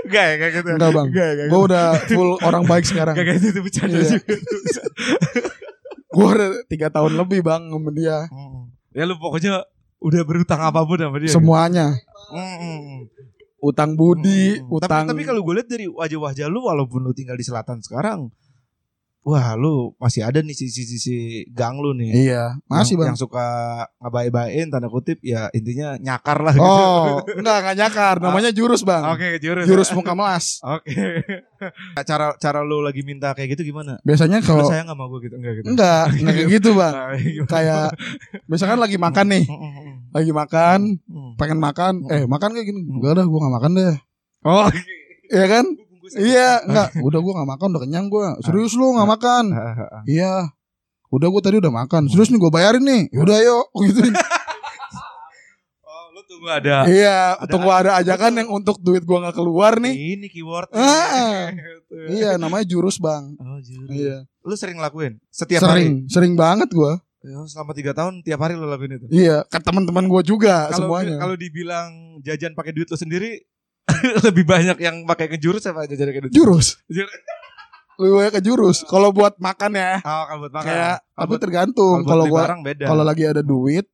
Gak 0.05 0.23
ya 0.23 0.35
kayak 0.35 0.53
gitu. 0.55 0.69
Enggak, 0.71 0.91
Bang. 0.91 1.07
Gak, 1.09 1.29
gak, 1.35 1.47
gue 1.47 1.61
udah 1.63 1.85
full 2.07 2.29
orang 2.41 2.63
baik 2.63 2.81
sekarang 2.83 3.13
Gak 3.13 3.37
gitu 3.37 3.59
bercanda 3.59 3.93
Iya. 3.95 4.09
juga. 4.15 4.33
gue 6.09 6.25
udah 6.27 6.49
tiga 6.65 6.87
tahun 6.89 7.13
lebih 7.15 7.39
bang 7.41 7.63
sama 7.65 7.89
dia 7.91 8.25
Hmm. 8.27 8.73
Ya 8.89 9.05
lu 9.05 9.15
pokoknya 9.15 9.61
udah 9.99 10.21
berutang 10.23 10.57
apa 10.59 10.81
pun 10.81 10.97
sama 10.97 11.17
dia. 11.17 11.29
semuanya 11.29 11.93
gitu. 11.93 12.09
Hmm, 12.29 12.55
hmm, 12.55 12.79
hmm. 12.79 12.99
utang 13.61 13.91
budi 13.93 14.57
Hmm. 14.57 14.71
utang 14.71 15.05
Tapi, 15.05 15.09
tapi 15.11 15.23
kalau 15.23 15.41
gue 15.41 15.53
lihat 15.55 15.69
dari 15.69 15.85
wajah-wajah 15.85 16.47
lu 16.47 16.59
walaupun 16.63 16.99
lu 17.01 17.11
tinggal 17.11 17.33
di 17.33 17.43
selatan 17.43 17.77
sekarang, 17.79 18.29
wah 19.23 19.53
lu 19.59 19.91
masih 19.99 20.23
ada 20.23 20.39
nih 20.39 20.55
sisi-sisi 20.55 21.43
gang 21.51 21.77
lu 21.77 21.91
nih. 21.91 22.29
iya 22.29 22.55
masih 22.71 22.95
yang, 22.95 22.99
bang. 23.03 23.07
yang 23.13 23.19
suka 23.19 23.47
ngebaik-baikin 23.99 24.71
tanda 24.71 24.87
kutip 24.87 25.19
ya 25.19 25.51
intinya 25.51 25.99
nyakar 25.99 26.39
lah 26.39 26.53
gitu. 26.55 26.63
oh 26.63 27.19
enggak 27.35 27.57
enggak 27.61 27.77
nyakar. 27.83 28.15
Namanya 28.23 28.51
jurus 28.55 28.81
bang. 28.87 29.03
Oke, 29.11 29.37
jurus. 29.43 29.67
jurus 29.67 29.89
muka 29.91 30.15
melas. 30.15 30.63
Oke. 30.63 31.23
cara 32.09 32.33
cara 32.39 32.59
lu 32.63 32.79
lagi 32.79 33.03
minta 33.03 33.35
kayak 33.35 33.59
gitu 33.59 33.75
gimana? 33.75 33.99
biasanya 34.07 34.39
kalau 34.39 34.63
sayang 34.71 34.87
gak 34.87 34.95
sama 34.95 35.05
gue 35.11 35.19
gitu? 35.27 35.35
Enggak 35.35 35.53
gitu. 35.59 35.65
enggak 35.67 36.03
enggak 36.15 36.33
kayak 36.35 36.49
gitu 36.55 36.69
bang. 36.75 36.93
Kayak 37.51 37.87
misalkan 38.47 38.79
lagi 38.79 38.95
makan 38.95 39.25
nih. 39.35 39.43
Hmm, 39.43 39.59
hmm, 39.59 39.71
hmm. 39.75 39.95
lagi 40.15 40.31
makan 40.31 40.79
pengen 41.35 41.59
makan. 41.59 41.93
Eh 42.07 42.23
makan 42.23 42.49
kayak 42.55 42.67
gini? 42.71 42.81
Enggak 42.87 43.19
dah 43.19 43.25
gue 43.27 43.39
nggak 43.39 43.55
makan 43.59 43.71
deh. 43.75 43.97
Oh, 44.47 44.71
iya 45.27 45.45
kan 45.51 45.65
iya 46.15 46.61
enggak. 46.61 46.95
Udah 46.97 47.19
gue 47.19 47.33
nggak 47.33 47.49
makan 47.49 47.67
udah 47.69 47.81
kenyang 47.81 48.07
gue 48.07 48.25
serius 48.41 48.73
lu 48.73 48.93
nggak 48.93 49.09
makan? 49.09 49.43
Iya. 50.05 50.49
Udah 51.09 51.27
gue 51.27 51.41
tadi 51.41 51.57
udah 51.57 51.73
makan. 51.75 52.05
Serius 52.05 52.29
nih 52.29 52.37
gue 52.37 52.49
bayarin 52.49 52.81
nih. 52.81 53.01
Yaudah 53.11 53.37
yuk 53.39 53.65
gitu. 53.83 54.01
Oh, 55.81 56.05
lu 56.11 56.21
tunggu 56.23 56.47
ada 56.47 56.85
iya 56.85 57.33
Ada- 57.35 57.49
tunggu 57.49 57.69
ada 57.69 57.91
ajakan 57.97 58.31
yang 58.35 58.49
untuk 58.51 58.77
duit 58.79 59.01
gue 59.01 59.17
nggak 59.17 59.33
keluar 59.33 59.77
nih. 59.77 59.93
Ini 60.15 60.27
keyword. 60.27 60.69
Ah. 60.71 61.49
iya 62.07 62.37
namanya 62.37 62.63
jurus 62.63 62.97
bang. 62.97 63.33
Oh, 63.35 63.57
jurus. 63.59 63.89
iya. 63.89 64.17
Lu 64.39 64.53
sering 64.53 64.77
lakuin? 64.77 65.17
Setiap 65.27 65.61
hari? 65.63 65.85
sering 65.85 65.93
sering 66.07 66.33
banget 66.35 66.69
gue 66.69 66.93
Ya, 67.19 67.35
selama 67.43 67.75
tiga 67.75 67.91
tahun 67.91 68.23
tiap 68.23 68.39
hari 68.39 68.55
lu 68.55 68.63
lakuin 68.63 68.95
itu. 68.95 69.11
iya 69.11 69.43
ke 69.43 69.59
teman-teman 69.59 70.07
gue 70.07 70.21
juga 70.23 70.71
Kalau 70.71 70.87
semuanya. 70.87 71.19
kalau 71.19 71.35
dibilang 71.35 71.91
jajan 72.21 72.55
pakai 72.55 72.71
duit 72.71 72.87
lu 72.87 72.95
sendiri 72.95 73.43
lebih 74.25 74.43
banyak 74.43 74.77
yang 74.77 74.95
pakai 75.03 75.27
ke 75.27 75.37
jurus 75.37 75.63
apa 75.63 75.85
jajan 75.85 76.07
pakai 76.07 76.21
duit? 76.23 76.31
jurus 76.31 76.79
Jur- 76.85 77.09
lebih 77.99 78.13
banyak 78.15 78.33
ke 78.33 78.41
jurus 78.41 78.77
kalau 78.83 79.09
buat 79.09 79.35
makan 79.37 79.71
ya 79.73 79.99
Oh, 79.99 80.23
kalau 80.25 80.39
buat 80.41 80.53
makan. 80.53 80.65
kayak 80.65 80.95
Kalau 80.97 81.17
tapi 81.17 81.29
buat- 81.29 81.41
tergantung 81.41 81.97
kalau 82.03 82.25
beda. 82.61 82.85
kalau 82.85 83.03
lagi 83.03 83.23
ada 83.23 83.41
duit 83.41 83.85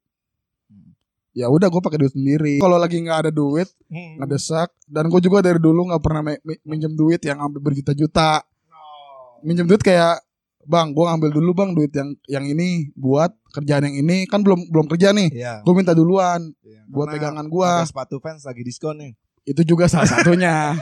ya 1.31 1.47
udah 1.47 1.67
gue 1.67 1.81
pakai 1.81 1.99
duit 1.99 2.13
sendiri 2.13 2.55
kalau 2.57 2.77
lagi 2.77 2.95
nggak 2.97 3.19
ada 3.19 3.31
duit 3.31 3.67
Hmm. 3.85 4.17
ngedesak 4.17 4.71
dan 4.85 5.07
gue 5.07 5.19
juga 5.19 5.39
dari 5.41 5.57
dulu 5.57 5.85
nggak 5.85 5.99
pernah 5.99 6.21
mi- 6.23 6.41
mi- 6.41 6.61
minjem 6.65 6.91
duit 6.91 7.19
yang 7.19 7.37
ambil 7.39 7.59
berjuta-juta 7.61 8.41
Oh. 8.41 9.37
minjem 9.41 9.63
duit 9.63 9.79
kayak 9.79 10.23
bang 10.63 10.89
gue 10.89 11.03
ngambil 11.03 11.29
dulu 11.31 11.51
bang 11.53 11.69
duit 11.71 11.91
yang 11.91 12.09
yang 12.25 12.45
ini 12.47 12.89
buat 12.93 13.29
kerjaan 13.51 13.85
yang 13.85 13.95
ini 13.99 14.25
kan 14.25 14.41
belum 14.41 14.65
belum 14.67 14.87
kerja 14.87 15.11
nih 15.11 15.29
Iya. 15.29 15.53
gue 15.61 15.73
minta 15.73 15.91
duluan 15.91 16.49
iya. 16.61 16.81
buat 16.87 17.05
Karena 17.05 17.15
pegangan 17.35 17.45
gue 17.47 17.71
sepatu 17.83 18.15
fans 18.17 18.41
lagi 18.41 18.63
diskon 18.63 18.95
nih. 18.95 19.13
Itu 19.45 19.61
juga 19.63 19.85
salah 19.85 20.09
satunya 20.09 20.73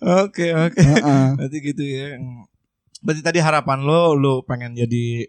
Oke, 0.00 0.52
oke. 0.52 0.80
Heeh. 0.80 1.26
Berarti 1.36 1.58
gitu 1.62 1.84
ya. 1.84 2.16
Berarti 3.00 3.20
tadi 3.20 3.38
harapan 3.38 3.80
lo 3.80 4.12
lo 4.12 4.34
pengen 4.42 4.72
jadi 4.72 5.28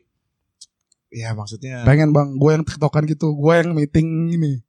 ya 1.08 1.32
maksudnya 1.32 1.84
pengen 1.84 2.12
bang 2.12 2.36
gue 2.36 2.52
yang 2.52 2.64
tiktokan 2.64 3.08
gitu 3.08 3.32
gue 3.32 3.54
yang 3.54 3.72
meeting 3.72 4.28
ini 4.28 4.60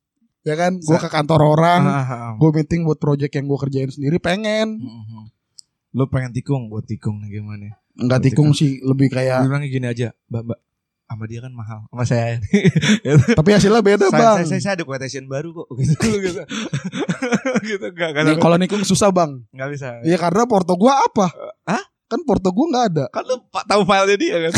ya 0.42 0.54
kan 0.54 0.78
gue 0.78 0.96
ke 0.96 1.10
kantor 1.10 1.58
orang 1.58 1.82
Ah, 1.82 1.98
ah, 1.98 2.06
ah. 2.06 2.32
gue 2.38 2.50
meeting 2.54 2.86
buat 2.86 2.94
project 2.96 3.34
yang 3.34 3.46
gue 3.46 3.58
kerjain 3.58 3.90
sendiri 3.90 4.18
pengen 4.18 4.78
Mhm. 4.78 5.22
Lo 5.94 6.06
pengen 6.06 6.30
tikung 6.30 6.70
buat 6.70 6.86
tikung 6.86 7.18
nih 7.20 7.38
gimana? 7.38 7.74
nggak 7.96 8.20
tikung 8.22 8.54
sih 8.54 8.78
lebih 8.78 9.10
kayak 9.10 9.42
Bilangnya 9.42 9.66
gini 9.66 9.86
aja, 9.88 10.08
Mbak, 10.26 10.42
Mbak. 10.46 10.58
Sama 11.08 11.24
dia 11.24 11.40
kan 11.40 11.50
mahal. 11.50 11.88
Sama 11.88 12.04
saya. 12.04 12.36
tapi 13.38 13.48
hasilnya 13.50 13.80
beda 13.80 14.06
saya, 14.06 14.14
bang 14.14 14.36
saya, 14.38 14.46
saya, 14.46 14.60
saya 14.60 14.74
ada 14.76 14.84
quotation 14.84 15.24
baru 15.24 15.50
kok 15.52 15.66
gitu 15.80 15.96
gitu. 16.20 16.42
gitu 17.66 17.86
enggak 17.88 18.08
enggak 18.12 18.24
Ya, 18.26 18.36
kalau 18.36 18.56
nikung 18.56 18.82
susah 18.82 19.08
bang 19.08 19.40
enggak 19.50 19.68
bisa. 19.72 19.88
ya 20.02 20.16
karena 20.16 20.44
porto 20.44 20.74
gue 20.74 20.88
apa 20.88 21.32
Hah? 21.64 21.80
kan 22.04 22.20
porto 22.22 22.48
gue 22.48 22.66
nggak 22.66 22.84
ada 22.90 23.04
Kan 23.08 23.24
lu 23.24 23.40
pak 23.46 23.64
tahu 23.64 23.82
filenya 23.82 24.16
dia 24.16 24.36
kan? 24.38 24.52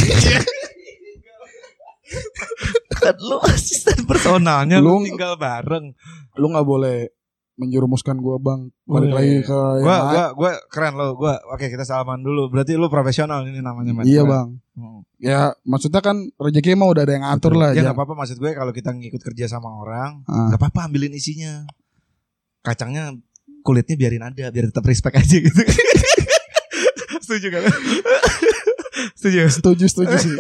kan 2.93 3.15
lu 3.17 3.39
asisten 3.47 4.03
personalnya 4.03 4.77
lu, 4.79 4.99
Lu- 4.99 5.07
tinggal 5.07 5.35
bareng. 5.37 5.95
lu 6.33 6.47
nggak 6.47 6.67
boleh 6.67 7.15
menjerumuskan 7.61 8.17
gue 8.17 8.37
bang 8.39 8.61
balik 8.83 9.05
Wih. 9.05 9.15
lagi 9.15 9.37
ke 9.43 9.53
Gua 9.53 9.69
yang 9.77 9.85
lain. 9.85 10.01
gua 10.09 10.25
gua 10.33 10.51
keren 10.67 10.95
lo. 10.95 11.09
Gua 11.15 11.33
oke 11.47 11.67
kita 11.67 11.85
salaman 11.85 12.19
dulu. 12.19 12.49
Berarti 12.49 12.75
lu 12.75 12.89
profesional 12.89 13.45
ini 13.45 13.61
namanya 13.61 13.93
Mat. 13.93 14.05
iya 14.05 14.25
bang 14.25 14.57
Hmm. 14.73 15.05
ya 15.15 15.53
maksudnya 15.63 16.01
kan 16.01 16.17
rezeki 16.35 16.73
mah 16.73 16.89
udah 16.89 17.05
ada 17.05 17.13
yang 17.13 17.21
ngatur 17.23 17.53
lah 17.53 17.71
Ya 17.71 17.77
jangan- 17.77 17.85
nggak 17.85 17.99
apa-apa 18.01 18.15
maksud 18.17 18.37
gue 18.37 18.51
kalau 18.51 18.73
kita 18.73 18.91
ngikut 18.91 19.21
kerja 19.23 19.45
sama 19.47 19.69
orang, 19.71 20.25
Ah. 20.25 20.49
nggak 20.49 20.57
apa-apa 20.59 20.89
ambilin 20.89 21.13
isinya. 21.13 21.69
Kacangnya 22.61 23.13
kulitnya 23.61 23.93
biarin 23.95 24.21
ada, 24.23 24.49
biar 24.49 24.67
tetap 24.67 24.81
respect 24.83 25.17
aja 25.17 25.37
gitu. 25.39 25.53
Setuju 27.21 27.47
kan? 27.51 27.63
Setuju. 29.13 29.49
setuju 29.51 29.85
setuju 29.87 30.17
sih 30.19 30.37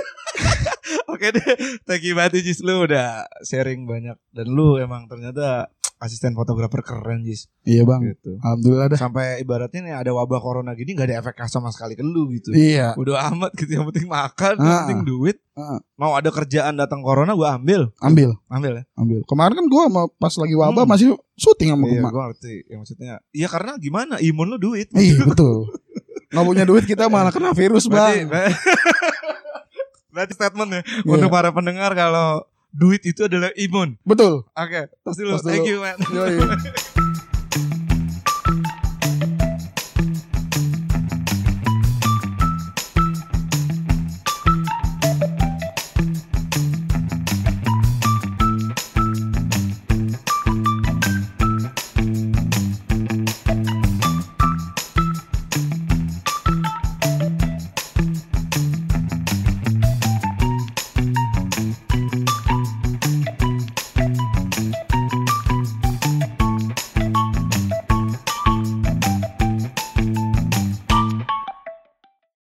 Oke 1.12 1.30
deh, 1.30 1.44
thank 1.84 2.00
you 2.00 2.14
banget 2.14 2.40
Jis 2.40 2.60
lu 2.60 2.80
udah 2.80 3.22
sharing 3.42 3.84
banyak 3.84 4.16
dan 4.30 4.46
lu 4.46 4.76
emang 4.76 5.04
ternyata 5.04 5.68
asisten 6.01 6.32
fotografer 6.32 6.80
keren 6.80 7.20
Jis 7.20 7.46
iya 7.62 7.84
bang 7.84 8.01
gitu. 8.09 8.34
alhamdulillah 8.38 8.88
dah 8.88 8.98
Sampai 8.98 9.38
ibaratnya 9.38 9.80
nih 9.80 9.94
ada 9.94 10.11
wabah 10.11 10.36
corona 10.36 10.72
gini 10.72 10.92
nggak 10.92 11.07
ada 11.07 11.16
efek 11.20 11.36
sama 11.44 11.68
sekali 11.68 11.92
ke 11.92 12.01
lu 12.01 12.26
gitu. 12.30 12.51
iya 12.51 12.92
Udah 12.94 13.28
amat 13.30 13.53
gitu 13.55 13.70
yang 13.70 13.84
penting 13.86 14.07
makan, 14.07 14.55
yang 14.57 14.64
Ah. 14.66 14.78
penting 14.82 15.05
duit. 15.05 15.36
Ah. 15.53 15.76
Mau 15.94 16.12
ada 16.12 16.28
kerjaan 16.28 16.74
datang 16.74 17.01
corona 17.01 17.32
gua 17.32 17.55
ambil, 17.55 17.92
ambil 17.98 18.32
ambil 18.46 18.72
ya. 18.74 18.84
ambil 18.94 19.20
kemarin 19.22 19.55
kan 19.55 19.66
gue 19.66 19.82
pas 20.16 20.34
lagi 20.34 20.55
wabah 20.55 20.72
Hmm. 20.78 20.90
masih 20.90 21.07
syuting 21.34 21.68
sama 21.70 21.84
Iya, 21.86 22.01
gue 22.03 22.22
ngerti. 22.24 22.55
Ya 22.64 22.76
maksudnya, 22.76 23.12
iya 23.30 23.46
karena 23.46 23.76
gimana? 23.76 24.16
Imun 24.18 24.46
lu 24.48 24.59
duit. 24.59 24.88
iya 24.92 25.20
betul 25.22 25.68
nggak 26.30 26.46
punya 26.46 26.64
duit 26.64 26.84
kita 26.84 27.07
malah 27.07 27.28
kena 27.28 27.51
virus 27.51 27.84
Berarti, 27.84 28.24
bang 28.24 28.48
berarti 30.11 30.32
statement 30.32 30.70
ya 30.70 30.80
Iya. 30.82 31.07
untuk 31.09 31.28
para 31.28 31.51
pendengar 31.51 31.92
kalau 31.92 32.42
duit 32.70 33.02
itu 33.06 33.26
adalah 33.26 33.50
imun. 33.58 33.98
betul 34.06 34.46
Oke, 34.54 34.90
tos 35.02 35.16
dulu. 35.18 35.36
Tos 35.38 35.42
dulu. 35.42 35.52
Thank 35.52 35.68
you, 35.68 35.78
man. 35.82 35.96
Yoi. 36.10 36.38